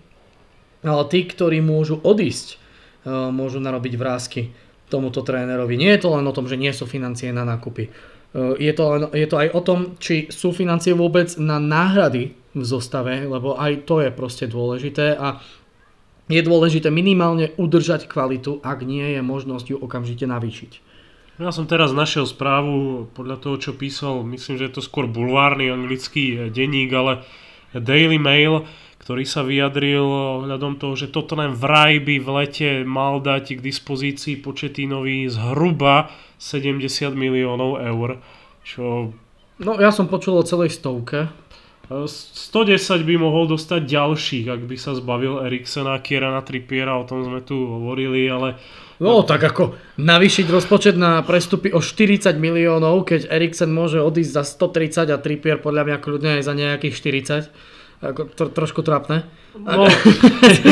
ale 0.85 1.03
tí, 1.09 1.25
ktorí 1.25 1.57
môžu 1.57 1.97
odísť, 2.05 2.53
e, 2.53 2.57
môžu 3.33 3.57
narobiť 3.65 3.93
vrázky 3.97 4.53
tomuto 4.85 5.25
trénerovi. 5.25 5.73
Nie 5.73 5.97
je 5.97 6.05
to 6.05 6.21
len 6.21 6.25
o 6.29 6.35
tom, 6.37 6.45
že 6.45 6.53
nie 6.53 6.69
sú 6.69 6.85
financie 6.85 7.33
na 7.33 7.41
nákupy. 7.49 7.89
E, 7.89 7.91
je 8.61 8.73
to, 8.77 8.83
len, 8.93 9.01
je 9.09 9.25
to 9.25 9.41
aj 9.41 9.49
o 9.57 9.61
tom, 9.65 9.79
či 9.97 10.29
sú 10.29 10.53
financie 10.53 10.93
vôbec 10.93 11.33
na 11.41 11.57
náhrady 11.57 12.37
v 12.53 12.61
zostave, 12.61 13.25
lebo 13.25 13.57
aj 13.57 13.89
to 13.89 14.05
je 14.05 14.13
proste 14.13 14.45
dôležité 14.45 15.17
a 15.17 15.41
je 16.27 16.41
dôležité 16.43 16.91
minimálne 16.91 17.55
udržať 17.55 18.11
kvalitu, 18.11 18.59
ak 18.63 18.83
nie 18.83 19.15
je 19.15 19.21
možnosť 19.23 19.65
ju 19.71 19.77
okamžite 19.79 20.27
navýšiť. 20.27 20.71
Ja 21.37 21.53
som 21.53 21.69
teraz 21.69 21.93
našiel 21.93 22.25
správu 22.25 23.07
podľa 23.13 23.37
toho, 23.37 23.55
čo 23.61 23.71
písal, 23.77 24.25
myslím, 24.25 24.57
že 24.57 24.67
je 24.67 24.73
to 24.73 24.81
skôr 24.81 25.05
bulvárny 25.05 25.69
anglický 25.69 26.23
eh, 26.33 26.39
denník, 26.49 26.89
ale 26.91 27.21
Daily 27.77 28.17
Mail, 28.17 28.65
ktorý 29.05 29.23
sa 29.23 29.45
vyjadril 29.45 30.03
ohľadom 30.43 30.81
toho, 30.81 30.97
že 30.97 31.13
Tottenham 31.13 31.53
vraj 31.53 32.01
by 32.01 32.15
v 32.19 32.29
lete 32.41 32.69
mal 32.83 33.21
dať 33.21 33.61
k 33.61 33.63
dispozícii 33.63 34.41
Početínovi 34.41 35.29
zhruba 35.29 36.09
70 36.41 37.15
miliónov 37.15 37.85
eur, 37.85 38.19
čo... 38.65 39.13
No 39.61 39.71
ja 39.77 39.93
som 39.93 40.09
počul 40.09 40.41
o 40.41 40.43
celej 40.43 40.73
stovke. 40.73 41.31
110 41.87 42.75
eh, 42.75 43.03
by 43.07 43.15
mohol 43.15 43.47
dostať 43.47 43.81
ďalších, 43.87 44.45
ak 44.51 44.61
by 44.67 44.75
sa 44.75 44.91
zbavil 44.95 45.39
Eriksena, 45.47 46.03
Kierana 46.03 46.43
Trippiera, 46.43 46.99
o 46.99 47.07
tom 47.07 47.23
sme 47.23 47.39
tu 47.39 47.55
hovorili, 47.55 48.27
ale 48.27 48.59
No 48.97 49.21
tak 49.21 49.45
ako 49.45 49.77
navýšiť 50.01 50.49
rozpočet 50.49 50.97
na 50.97 51.21
prestupy 51.21 51.69
o 51.69 51.85
40 51.85 52.33
miliónov, 52.41 53.05
keď 53.05 53.29
Eriksen 53.29 53.69
môže 53.69 54.01
odísť 54.01 54.41
za 54.41 54.43
130 54.43 55.13
a 55.13 55.17
Trippier 55.21 55.61
podľa 55.61 55.85
mňa 55.85 55.97
kľudne 56.01 56.31
aj 56.41 56.43
za 56.43 56.53
nejakých 56.57 56.95
40. 57.53 57.53
Ako, 57.97 58.29
to, 58.29 58.49
trošku 58.53 58.81
trápne. 58.81 59.25
No, 59.57 59.89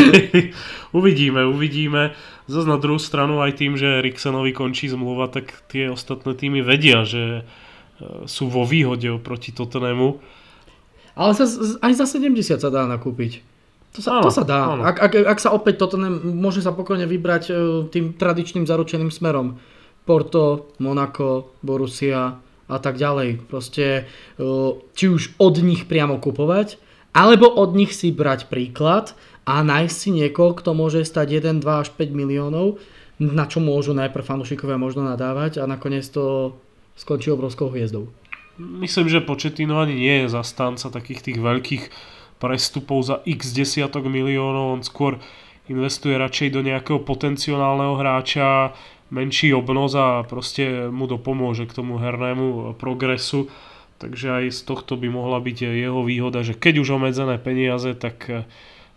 uvidíme, 0.99 1.45
uvidíme. 1.45 2.18
Zase 2.45 2.70
na 2.70 2.78
druhú 2.78 3.01
stranu 3.01 3.41
aj 3.41 3.57
tým, 3.57 3.78
že 3.78 4.01
Eriksenovi 4.01 4.53
končí 4.53 4.89
zmluva, 4.89 5.30
tak 5.30 5.53
tie 5.70 5.89
ostatné 5.89 6.38
týmy 6.38 6.61
vedia, 6.61 7.01
že 7.01 7.41
e, 7.41 7.43
sú 8.30 8.45
vo 8.49 8.61
výhode 8.61 9.09
oproti 9.09 9.49
Tottenhamu. 9.53 10.22
Ale 11.16 11.32
sa, 11.34 11.47
aj 11.80 11.93
za 11.95 12.05
70 12.20 12.59
sa 12.59 12.70
dá 12.70 12.84
nakúpiť. 12.86 13.39
To 13.95 13.99
sa, 14.03 14.20
áno, 14.20 14.28
to 14.28 14.36
sa 14.36 14.43
dá. 14.43 14.76
Ak, 14.84 14.99
ak, 14.99 15.13
ak 15.16 15.39
sa 15.39 15.55
opäť 15.55 15.80
toto 15.80 15.95
ne, 15.95 16.11
môže 16.11 16.59
sa 16.59 16.76
pokojne 16.76 17.07
vybrať 17.07 17.43
uh, 17.47 17.55
tým 17.88 18.20
tradičným 18.20 18.68
zaručeným 18.68 19.07
smerom. 19.07 19.55
Porto, 20.03 20.76
Monaco, 20.84 21.55
Borussia 21.63 22.36
a 22.68 22.78
tak 22.84 22.99
ďalej. 22.99 23.47
Proste 23.47 24.03
uh, 24.03 24.76
či 24.91 25.05
už 25.07 25.39
od 25.39 25.63
nich 25.63 25.88
priamo 25.88 26.20
kupovať, 26.20 26.76
alebo 27.16 27.47
od 27.47 27.72
nich 27.72 27.95
si 27.95 28.11
brať 28.11 28.51
príklad 28.51 29.16
a 29.47 29.63
nájsť 29.63 29.95
si 29.95 30.09
niekoho, 30.11 30.51
kto 30.51 30.76
môže 30.76 31.07
stať 31.07 31.39
1, 31.39 31.63
2 31.63 31.84
až 31.88 31.88
5 31.95 32.11
miliónov, 32.11 32.84
na 33.16 33.47
čo 33.47 33.63
môžu 33.63 33.95
najprv 33.95 34.28
fanúšikovia 34.28 34.76
možno 34.76 35.07
nadávať 35.07 35.63
a 35.63 35.70
nakoniec 35.70 36.03
to 36.11 36.51
skončí 36.99 37.32
obrovskou 37.32 37.72
hviezdou. 37.72 38.11
Myslím, 38.56 39.12
že 39.12 39.20
Početino 39.20 39.84
ani 39.84 39.99
nie 39.99 40.16
je 40.24 40.32
zastanca 40.32 40.88
takých 40.88 41.32
tých 41.32 41.39
veľkých 41.43 41.84
prestupov 42.39 43.03
za 43.03 43.20
x 43.28 43.51
desiatok 43.51 44.08
miliónov, 44.08 44.80
on 44.80 44.82
skôr 44.84 45.20
investuje 45.66 46.16
radšej 46.16 46.53
do 46.53 46.62
nejakého 46.62 47.01
potenciálneho 47.01 47.97
hráča, 47.97 48.72
menší 49.10 49.53
obnos 49.53 49.93
a 49.97 50.26
proste 50.26 50.89
mu 50.89 51.10
dopomôže 51.10 51.66
k 51.66 51.76
tomu 51.76 51.97
hernému 51.97 52.78
progresu. 52.78 53.49
Takže 53.95 54.43
aj 54.43 54.45
z 54.51 54.62
tohto 54.68 54.99
by 54.99 55.08
mohla 55.08 55.39
byť 55.39 55.72
jeho 55.72 56.03
výhoda, 56.03 56.43
že 56.43 56.51
keď 56.51 56.84
už 56.84 56.99
obmedzené 56.99 57.39
peniaze, 57.39 57.95
tak 57.95 58.28
eh, 58.28 58.43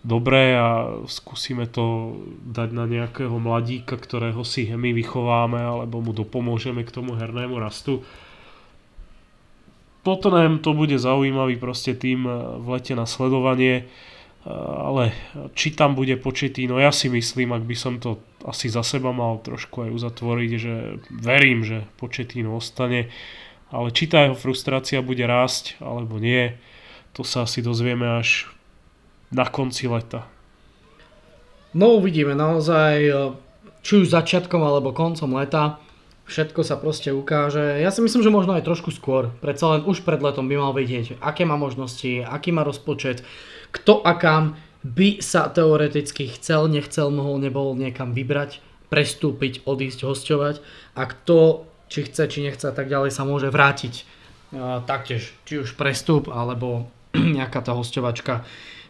dobré 0.02 0.58
a 0.58 0.98
skúsime 1.06 1.70
to 1.70 2.18
dať 2.42 2.68
na 2.74 2.84
nejakého 2.86 3.34
mladíka, 3.38 3.94
ktorého 3.94 4.42
si 4.42 4.66
my 4.70 4.90
vychováme 4.90 5.58
alebo 5.58 6.02
mu 6.02 6.10
dopomôžeme 6.10 6.82
k 6.82 6.94
tomu 6.94 7.14
hernému 7.14 7.62
rastu. 7.62 8.02
Tottenham 10.16 10.58
to 10.64 10.72
bude 10.72 10.96
zaujímavý 10.96 11.60
proste 11.60 11.92
tým 11.92 12.24
eh, 12.24 12.32
v 12.56 12.66
lete 12.78 12.96
na 12.96 13.04
sledovanie, 13.04 13.84
eh, 13.84 14.48
ale 14.56 15.12
či 15.52 15.76
tam 15.76 15.92
bude 15.92 16.16
početý, 16.16 16.64
no 16.64 16.80
ja 16.80 16.88
si 16.88 17.12
myslím, 17.12 17.52
ak 17.52 17.64
by 17.68 17.76
som 17.76 18.00
to 18.00 18.22
asi 18.48 18.72
za 18.72 18.80
seba 18.80 19.12
mal 19.12 19.42
trošku 19.44 19.84
aj 19.84 19.90
uzatvoriť, 19.92 20.50
že 20.56 20.74
verím, 21.10 21.66
že 21.66 21.84
Početíno 21.98 22.56
ostane, 22.56 23.12
ale 23.68 23.92
či 23.92 24.08
tá 24.08 24.24
jeho 24.24 24.38
frustrácia 24.38 25.04
bude 25.04 25.26
rásť 25.28 25.76
alebo 25.84 26.16
nie, 26.16 26.56
to 27.12 27.26
sa 27.26 27.44
asi 27.44 27.60
dozvieme 27.60 28.06
až 28.06 28.48
na 29.28 29.44
konci 29.44 29.90
leta. 29.90 30.24
No 31.76 32.00
uvidíme 32.00 32.32
naozaj, 32.32 32.94
eh, 33.04 33.16
či 33.84 33.92
už 34.04 34.12
začiatkom 34.12 34.64
alebo 34.64 34.96
koncom 34.96 35.36
leta 35.36 35.82
všetko 36.28 36.60
sa 36.62 36.76
proste 36.76 37.10
ukáže. 37.10 37.80
Ja 37.80 37.88
si 37.88 38.04
myslím, 38.04 38.20
že 38.20 38.30
možno 38.30 38.54
aj 38.54 38.68
trošku 38.68 38.92
skôr. 38.92 39.32
Predsa 39.40 39.80
len 39.80 39.82
už 39.88 40.04
pred 40.04 40.20
letom 40.20 40.46
by 40.46 40.60
mal 40.60 40.72
vedieť, 40.76 41.16
aké 41.24 41.48
má 41.48 41.56
možnosti, 41.56 42.22
aký 42.22 42.52
má 42.52 42.62
rozpočet, 42.62 43.24
kto 43.72 44.04
a 44.04 44.14
kam 44.14 44.60
by 44.84 45.18
sa 45.18 45.50
teoreticky 45.50 46.30
chcel, 46.38 46.70
nechcel, 46.70 47.10
mohol, 47.10 47.42
nebol 47.42 47.74
niekam 47.74 48.14
vybrať, 48.14 48.62
prestúpiť, 48.92 49.66
odísť, 49.66 50.06
hostovať 50.06 50.60
a 50.94 51.02
kto, 51.08 51.66
či 51.88 52.06
chce, 52.06 52.22
či 52.28 52.38
nechce 52.44 52.64
a 52.68 52.72
tak 52.76 52.86
ďalej 52.88 53.10
sa 53.10 53.24
môže 53.24 53.48
vrátiť 53.48 53.94
uh, 54.54 54.80
taktiež, 54.84 55.32
či 55.48 55.60
už 55.64 55.74
prestup 55.74 56.28
alebo 56.28 56.88
nejaká 57.16 57.64
tá 57.64 57.72
hostovačka. 57.74 58.44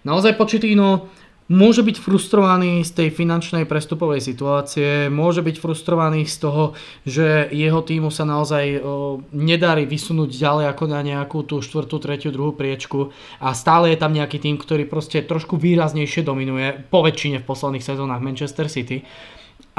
Naozaj 0.07 0.39
Početino 0.39 1.11
môže 1.49 1.81
byť 1.81 1.97
frustrovaný 1.97 2.85
z 2.85 2.93
tej 2.93 3.09
finančnej 3.09 3.65
prestupovej 3.65 4.21
situácie, 4.21 5.09
môže 5.09 5.41
byť 5.41 5.57
frustrovaný 5.57 6.29
z 6.29 6.37
toho, 6.45 6.77
že 7.09 7.49
jeho 7.49 7.81
týmu 7.81 8.13
sa 8.13 8.29
naozaj 8.29 8.85
nedarí 9.33 9.89
vysunúť 9.89 10.29
ďalej 10.29 10.67
ako 10.77 10.85
na 10.93 11.01
nejakú 11.01 11.49
tú 11.49 11.65
štvrtú, 11.65 11.97
tretiu, 12.05 12.29
druhú 12.29 12.53
priečku 12.53 13.17
a 13.41 13.57
stále 13.57 13.97
je 13.97 13.99
tam 13.99 14.13
nejaký 14.13 14.37
tým, 14.37 14.61
ktorý 14.61 14.85
proste 14.85 15.25
trošku 15.25 15.57
výraznejšie 15.57 16.21
dominuje, 16.21 16.85
po 16.93 17.01
väčšine 17.01 17.41
v 17.41 17.49
posledných 17.49 17.85
sezónach 17.85 18.21
Manchester 18.21 18.69
City. 18.69 19.09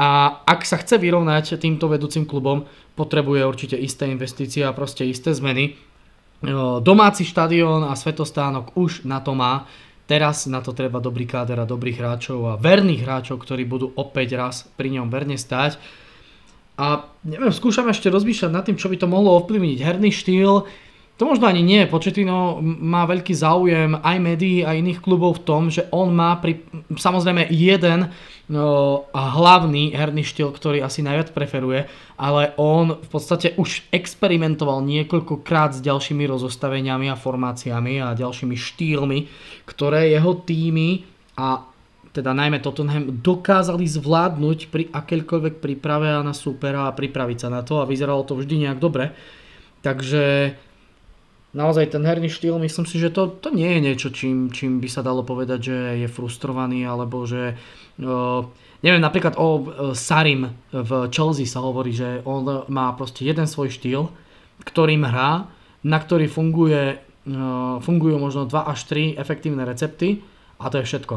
A 0.00 0.42
ak 0.42 0.66
sa 0.66 0.80
chce 0.80 0.98
vyrovnať 0.98 1.60
týmto 1.60 1.86
vedúcim 1.86 2.26
klubom, 2.26 2.66
potrebuje 2.98 3.46
určite 3.46 3.76
isté 3.78 4.08
investície 4.08 4.66
a 4.66 4.74
proste 4.74 5.04
isté 5.06 5.30
zmeny. 5.36 5.76
Domáci 6.80 7.28
štadión 7.28 7.84
a 7.84 7.92
svetostánok 7.92 8.72
už 8.74 9.04
na 9.04 9.20
to 9.20 9.36
má 9.36 9.68
Teraz 10.10 10.50
na 10.50 10.58
to 10.58 10.74
treba 10.74 10.98
dobrý 10.98 11.22
káder 11.22 11.62
a 11.62 11.70
dobrých 11.70 12.02
hráčov 12.02 12.50
a 12.50 12.58
verných 12.58 13.06
hráčov, 13.06 13.46
ktorí 13.46 13.62
budú 13.62 13.94
opäť 13.94 14.34
raz 14.34 14.66
pri 14.74 14.98
ňom 14.98 15.06
verne 15.06 15.38
stáť. 15.38 15.78
A 16.74 17.06
neviem, 17.22 17.54
skúšam 17.54 17.86
ešte 17.86 18.10
rozmýšľať 18.10 18.50
nad 18.50 18.66
tým, 18.66 18.74
čo 18.74 18.90
by 18.90 18.98
to 18.98 19.06
mohlo 19.06 19.38
ovplyvniť. 19.38 19.78
Herný 19.78 20.10
štýl, 20.10 20.66
to 21.20 21.28
možno 21.28 21.52
ani 21.52 21.60
nie. 21.60 21.84
Početino 21.84 22.64
má 22.64 23.04
veľký 23.04 23.36
záujem 23.36 23.92
aj 24.00 24.16
médií, 24.16 24.64
aj 24.64 24.80
iných 24.80 25.04
klubov 25.04 25.36
v 25.36 25.44
tom, 25.44 25.62
že 25.68 25.84
on 25.92 26.16
má 26.16 26.32
pri, 26.40 26.64
samozrejme 26.96 27.44
jeden 27.52 28.08
no, 28.48 29.04
hlavný 29.12 29.92
herný 29.92 30.24
štýl, 30.24 30.48
ktorý 30.48 30.80
asi 30.80 31.04
najviac 31.04 31.36
preferuje, 31.36 31.84
ale 32.16 32.56
on 32.56 32.96
v 32.96 33.08
podstate 33.12 33.52
už 33.60 33.84
experimentoval 33.92 34.80
niekoľkokrát 34.80 35.76
s 35.76 35.84
ďalšími 35.84 36.24
rozostaveniami 36.24 37.12
a 37.12 37.20
formáciami 37.20 38.00
a 38.00 38.16
ďalšími 38.16 38.56
štýlmi, 38.56 39.18
ktoré 39.68 40.16
jeho 40.16 40.40
týmy 40.40 41.04
a 41.36 41.68
teda 42.16 42.32
najmä 42.32 42.64
Tottenham, 42.64 43.20
dokázali 43.20 43.84
zvládnuť 43.84 44.72
pri 44.72 44.88
akékoľvek 44.88 45.60
príprave 45.60 46.16
na 46.24 46.32
supera 46.32 46.88
a 46.88 46.96
pripraviť 46.96 47.38
sa 47.44 47.48
na 47.52 47.60
to 47.60 47.84
a 47.84 47.84
vyzeralo 47.84 48.24
to 48.24 48.40
vždy 48.40 48.64
nejak 48.66 48.80
dobre. 48.80 49.12
Takže 49.84 50.56
naozaj 51.50 51.94
ten 51.94 52.02
herný 52.06 52.30
štýl, 52.30 52.58
myslím 52.62 52.86
si, 52.86 52.96
že 53.02 53.10
to, 53.10 53.26
to 53.30 53.50
nie 53.50 53.66
je 53.66 53.80
niečo, 53.82 54.08
čím, 54.14 54.54
čím 54.54 54.78
by 54.78 54.88
sa 54.90 55.02
dalo 55.02 55.26
povedať, 55.26 55.60
že 55.60 55.76
je 56.06 56.08
frustrovaný, 56.08 56.86
alebo 56.86 57.26
že... 57.26 57.58
Uh, 57.98 58.46
neviem, 58.86 59.02
napríklad 59.02 59.34
o 59.36 59.48
uh, 59.58 59.60
Sarim 59.92 60.54
v 60.70 60.90
Chelsea 61.10 61.46
sa 61.46 61.60
hovorí, 61.60 61.90
že 61.90 62.22
on 62.22 62.64
má 62.70 62.94
proste 62.94 63.26
jeden 63.26 63.50
svoj 63.50 63.74
štýl, 63.74 64.08
ktorým 64.62 65.02
hrá, 65.02 65.50
na 65.82 65.98
ktorý 65.98 66.30
funguje, 66.30 66.98
uh, 66.98 67.82
fungujú 67.82 68.16
možno 68.22 68.46
2 68.46 68.54
až 68.70 68.78
3 68.86 69.18
efektívne 69.18 69.66
recepty 69.66 70.22
a 70.62 70.70
to 70.70 70.78
je 70.80 70.86
všetko. 70.86 71.16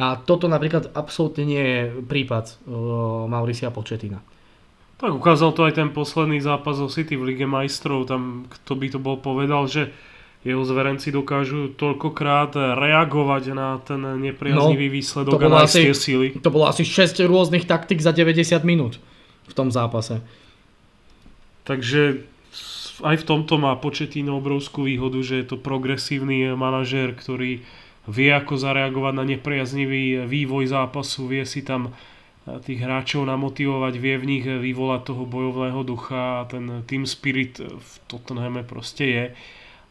A 0.00 0.16
toto 0.16 0.48
napríklad 0.48 0.96
absolútne 0.96 1.44
nie 1.44 1.60
je 1.60 1.80
prípad 2.00 2.56
uh, 2.64 3.28
Mauricia 3.28 3.68
Početina. 3.68 4.24
Tak 5.00 5.16
ukázal 5.16 5.56
to 5.56 5.64
aj 5.64 5.80
ten 5.80 5.88
posledný 5.88 6.44
zápas 6.44 6.76
o 6.76 6.92
City 6.92 7.16
v 7.16 7.32
Lige 7.32 7.48
majstrov, 7.48 8.04
tam 8.04 8.44
kto 8.52 8.72
by 8.76 8.86
to 8.92 8.98
bol 9.00 9.16
povedal, 9.16 9.64
že 9.64 9.88
jeho 10.44 10.60
zverenci 10.64 11.12
dokážu 11.12 11.72
toľkokrát 11.76 12.56
reagovať 12.76 13.42
na 13.52 13.80
ten 13.80 14.00
nepriaznivý 14.00 14.88
no, 14.88 14.94
výsledok 14.96 15.40
a 15.40 15.48
nájsť 15.48 15.76
tie 15.76 15.96
síly. 15.96 16.26
To 16.40 16.52
bolo 16.52 16.68
asi 16.68 16.84
6 16.84 17.20
rôznych 17.28 17.68
taktik 17.68 18.00
za 18.00 18.12
90 18.12 18.60
minút 18.64 19.00
v 19.48 19.52
tom 19.56 19.72
zápase. 19.72 20.24
Takže 21.68 22.24
aj 23.04 23.16
v 23.20 23.24
tomto 23.24 23.60
má 23.60 23.76
Početino 23.76 24.40
obrovskú 24.40 24.88
výhodu, 24.88 25.20
že 25.20 25.44
je 25.44 25.46
to 25.48 25.56
progresívny 25.60 26.52
manažér, 26.56 27.16
ktorý 27.16 27.64
vie 28.08 28.30
ako 28.32 28.56
zareagovať 28.56 29.12
na 29.16 29.24
nepriaznivý 29.28 30.24
vývoj 30.24 30.72
zápasu, 30.72 31.28
vie 31.28 31.44
si 31.44 31.60
tam 31.60 31.92
tých 32.48 32.80
hráčov 32.80 33.28
namotivovať, 33.28 33.94
vie 34.00 34.16
v 34.16 34.28
nich 34.28 34.44
vyvolať 34.48 35.12
toho 35.12 35.28
bojovného 35.28 35.80
ducha 35.84 36.42
a 36.42 36.48
ten 36.48 36.82
team 36.88 37.04
spirit 37.04 37.60
v 37.60 37.90
Tottenhame 38.08 38.64
proste 38.64 39.04
je 39.06 39.24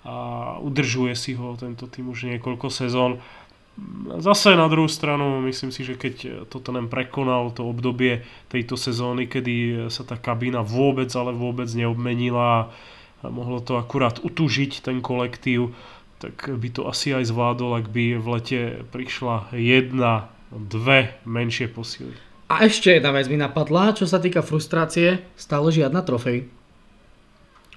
a 0.08 0.16
udržuje 0.64 1.14
si 1.14 1.36
ho 1.36 1.60
tento 1.60 1.86
tým 1.86 2.10
už 2.10 2.32
niekoľko 2.32 2.72
sezón. 2.72 3.20
Zase 4.20 4.60
na 4.60 4.68
druhú 4.68 4.92
stranu, 4.92 5.40
myslím 5.48 5.72
si, 5.72 5.88
že 5.88 5.96
keď 5.96 6.48
Tottenham 6.52 6.92
prekonal 6.92 7.56
to 7.56 7.64
obdobie 7.64 8.28
tejto 8.52 8.76
sezóny, 8.76 9.28
kedy 9.28 9.88
sa 9.88 10.04
tá 10.04 10.20
kabína 10.20 10.66
vôbec, 10.66 11.08
ale 11.16 11.32
vôbec 11.32 11.70
neobmenila 11.72 12.72
a 13.24 13.28
mohlo 13.28 13.64
to 13.64 13.80
akurát 13.80 14.20
utúžiť 14.20 14.84
ten 14.84 15.00
kolektív, 15.00 15.76
tak 16.20 16.52
by 16.52 16.68
to 16.72 16.88
asi 16.92 17.16
aj 17.16 17.32
zvládol, 17.32 17.80
ak 17.80 17.88
by 17.88 18.20
v 18.20 18.28
lete 18.28 18.60
prišla 18.92 19.56
jedna, 19.56 20.28
dve 20.52 21.16
menšie 21.24 21.72
posily. 21.72 22.29
A 22.50 22.66
ešte 22.66 22.90
jedna 22.92 23.14
vec 23.14 23.30
mi 23.30 23.38
napadla, 23.38 23.94
čo 23.94 24.10
sa 24.10 24.18
týka 24.18 24.42
frustrácie, 24.42 25.22
stále 25.38 25.70
žiadna 25.70 26.02
trofej. 26.02 26.50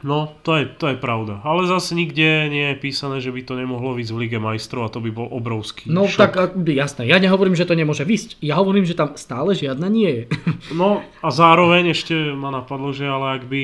No, 0.03 0.35
to 0.43 0.59
je, 0.59 0.65
to 0.67 0.91
je 0.91 0.99
pravda. 0.99 1.39
Ale 1.47 1.63
zase 1.71 1.95
nikde 1.95 2.51
nie 2.51 2.75
je 2.75 2.81
písané, 2.83 3.23
že 3.23 3.31
by 3.31 3.47
to 3.47 3.55
nemohlo 3.55 3.95
výsť 3.95 4.11
v 4.11 4.21
Lige 4.27 4.39
majstrov 4.43 4.83
a 4.83 4.91
to 4.91 4.99
by 4.99 5.15
bol 5.15 5.31
obrovský 5.31 5.87
No 5.87 6.11
šok. 6.11 6.19
tak 6.19 6.33
jasné, 6.67 7.07
ja 7.07 7.23
nehovorím, 7.23 7.55
že 7.55 7.63
to 7.63 7.79
nemôže 7.79 8.03
výsť. 8.03 8.43
Ja 8.43 8.59
hovorím, 8.59 8.83
že 8.83 8.99
tam 8.99 9.15
stále 9.15 9.55
žiadna 9.55 9.87
nie 9.87 10.11
je. 10.11 10.23
no 10.81 11.07
a 11.23 11.29
zároveň 11.31 11.95
ešte 11.95 12.35
ma 12.35 12.51
napadlo, 12.51 12.91
že 12.91 13.07
ale 13.07 13.39
ak 13.39 13.45
by 13.47 13.63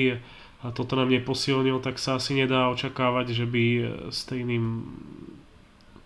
toto 0.71 0.95
nám 0.95 1.11
neposilnil, 1.11 1.83
tak 1.83 1.99
sa 1.99 2.15
asi 2.15 2.39
nedá 2.39 2.71
očakávať, 2.71 3.35
že 3.35 3.43
by 3.43 3.63
stejným 4.07 4.87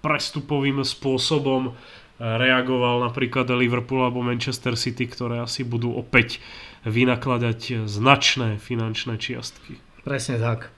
prestupovým 0.01 0.81
spôsobom 0.81 1.77
reagoval 2.21 3.01
napríklad 3.09 3.49
Liverpool 3.53 4.05
alebo 4.05 4.21
Manchester 4.21 4.77
City, 4.77 5.09
ktoré 5.09 5.41
asi 5.41 5.65
budú 5.65 5.93
opäť 5.97 6.39
vynakladať 6.85 7.87
značné 7.89 8.59
finančné 8.59 9.17
čiastky. 9.17 9.79
Presne 10.03 10.37
tak. 10.37 10.69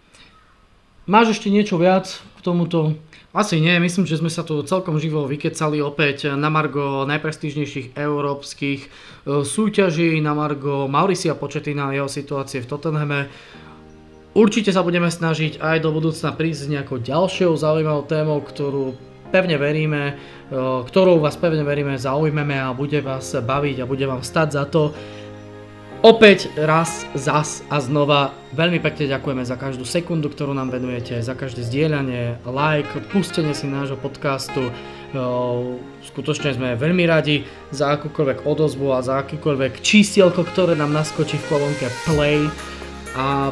Máš 1.06 1.38
ešte 1.38 1.54
niečo 1.54 1.78
viac 1.78 2.18
k 2.18 2.40
tomuto? 2.42 2.98
Asi 3.36 3.60
nie, 3.60 3.78
myslím, 3.78 4.08
že 4.08 4.18
sme 4.18 4.32
sa 4.32 4.48
tu 4.48 4.64
celkom 4.64 4.98
živo 4.98 5.28
vykecali 5.28 5.84
opäť 5.84 6.34
na 6.34 6.48
Margo 6.50 7.04
najprestížnejších 7.04 7.94
európskych 7.94 8.80
e, 8.82 8.88
súťaží, 9.44 10.18
na 10.24 10.32
Margo 10.32 10.88
Mauricia 10.88 11.36
Početina 11.36 11.92
a 11.92 11.96
jeho 12.00 12.10
situácie 12.10 12.64
v 12.64 12.70
Tottenhame. 12.72 13.28
Určite 14.34 14.72
sa 14.72 14.82
budeme 14.82 15.12
snažiť 15.12 15.62
aj 15.62 15.78
do 15.84 15.94
budúcna 15.94 16.32
prísť 16.34 16.60
s 16.64 16.72
nejakou 16.72 16.98
ďalšou 16.98 17.54
zaujímavou 17.54 18.08
témou, 18.08 18.40
ktorú 18.42 18.96
pevne 19.34 19.58
veríme, 19.58 20.18
ktorou 20.90 21.22
vás 21.22 21.38
pevne 21.40 21.66
veríme 21.66 21.98
zaujmeme 21.98 22.58
a 22.58 22.76
bude 22.76 23.02
vás 23.02 23.34
baviť 23.34 23.82
a 23.82 23.90
bude 23.90 24.06
vám 24.06 24.22
stať 24.22 24.48
za 24.52 24.64
to. 24.70 24.94
Opäť 26.06 26.54
raz, 26.54 27.02
zas 27.18 27.66
a 27.66 27.82
znova 27.82 28.30
veľmi 28.54 28.78
pekne 28.78 29.10
ďakujeme 29.10 29.42
za 29.42 29.58
každú 29.58 29.90
sekundu, 29.90 30.30
ktorú 30.30 30.54
nám 30.54 30.70
venujete, 30.70 31.18
za 31.18 31.34
každé 31.34 31.66
zdieľanie, 31.66 32.46
like, 32.46 32.94
pustenie 33.10 33.58
si 33.58 33.66
nášho 33.66 33.98
podcastu. 33.98 34.70
Skutočne 36.06 36.54
sme 36.54 36.78
veľmi 36.78 37.10
radi 37.10 37.50
za 37.74 37.98
akúkoľvek 37.98 38.46
odozvu 38.46 38.94
a 38.94 39.02
za 39.02 39.18
akýkoľvek 39.26 39.82
čísielko, 39.82 40.46
ktoré 40.46 40.78
nám 40.78 40.94
naskočí 40.94 41.42
v 41.42 41.50
kolónke 41.50 41.90
play. 42.06 42.46
A 43.18 43.50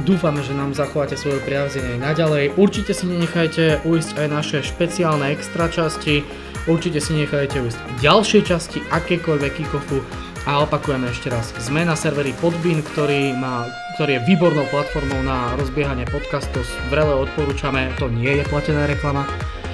Dúfame, 0.00 0.40
že 0.40 0.56
nám 0.56 0.72
zachováte 0.72 1.20
svoju 1.20 1.44
priazeň 1.44 1.84
aj 1.84 1.98
naďalej. 2.00 2.44
Určite 2.56 2.96
si 2.96 3.04
nenechajte 3.04 3.84
ujsť 3.84 4.24
aj 4.24 4.26
naše 4.32 4.58
špeciálne 4.64 5.28
extra 5.28 5.68
časti. 5.68 6.24
Určite 6.64 6.96
si 6.96 7.12
nechajte 7.12 7.60
ujsť 7.60 8.00
ďalšie 8.00 8.40
časti 8.40 8.80
akékoľvek 8.88 9.52
kickofu. 9.52 10.00
A 10.48 10.64
opakujeme 10.64 11.06
ešte 11.06 11.30
raz, 11.30 11.54
sme 11.62 11.86
na 11.86 11.94
serveri 11.94 12.34
Podbean, 12.40 12.82
ktorý, 12.82 13.36
má, 13.36 13.68
ktorý 13.94 14.18
je 14.18 14.26
výbornou 14.26 14.66
platformou 14.72 15.22
na 15.22 15.54
rozbiehanie 15.54 16.08
podcastov. 16.08 16.66
Vrele 16.90 17.14
odporúčame, 17.14 17.92
to 18.00 18.10
nie 18.10 18.40
je 18.40 18.44
platená 18.48 18.90
reklama. 18.90 19.28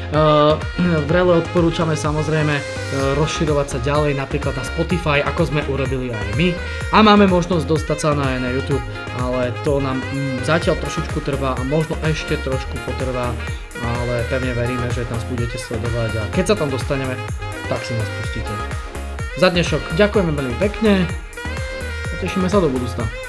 Uh, 0.09 0.57
vrele 1.05 1.37
odporúčame 1.37 1.93
samozrejme 1.93 2.57
uh, 2.57 2.63
rozširovať 3.21 3.67
sa 3.69 3.79
ďalej 3.85 4.17
napríklad 4.17 4.57
na 4.57 4.65
Spotify, 4.65 5.21
ako 5.21 5.53
sme 5.53 5.61
urobili 5.69 6.09
aj 6.09 6.29
my. 6.41 6.49
A 6.97 7.05
máme 7.05 7.29
možnosť 7.29 7.69
dostať 7.69 7.99
sa 8.01 8.17
aj 8.17 8.41
na 8.41 8.49
YouTube, 8.49 8.81
ale 9.21 9.53
to 9.69 9.77
nám 9.85 10.01
mm, 10.01 10.49
zatiaľ 10.49 10.81
trošičku 10.81 11.21
trvá 11.21 11.53
a 11.61 11.63
možno 11.69 11.93
ešte 12.09 12.41
trošku 12.41 12.73
potrvá, 12.89 13.37
ale 13.85 14.25
pevne 14.33 14.57
veríme, 14.57 14.89
že 14.97 15.05
nás 15.13 15.21
budete 15.29 15.61
sledovať 15.61 16.11
a 16.17 16.23
keď 16.33 16.45
sa 16.51 16.55
tam 16.57 16.73
dostaneme, 16.73 17.13
tak 17.69 17.85
si 17.85 17.93
nás 17.93 18.09
pustíte. 18.25 18.55
Za 19.37 19.53
dnešok 19.53 19.93
ďakujeme 20.01 20.33
veľmi 20.33 20.57
pekne 20.57 21.05
a 21.05 22.15
tešíme 22.25 22.49
sa 22.49 22.65
do 22.65 22.73
budúcna. 22.73 23.28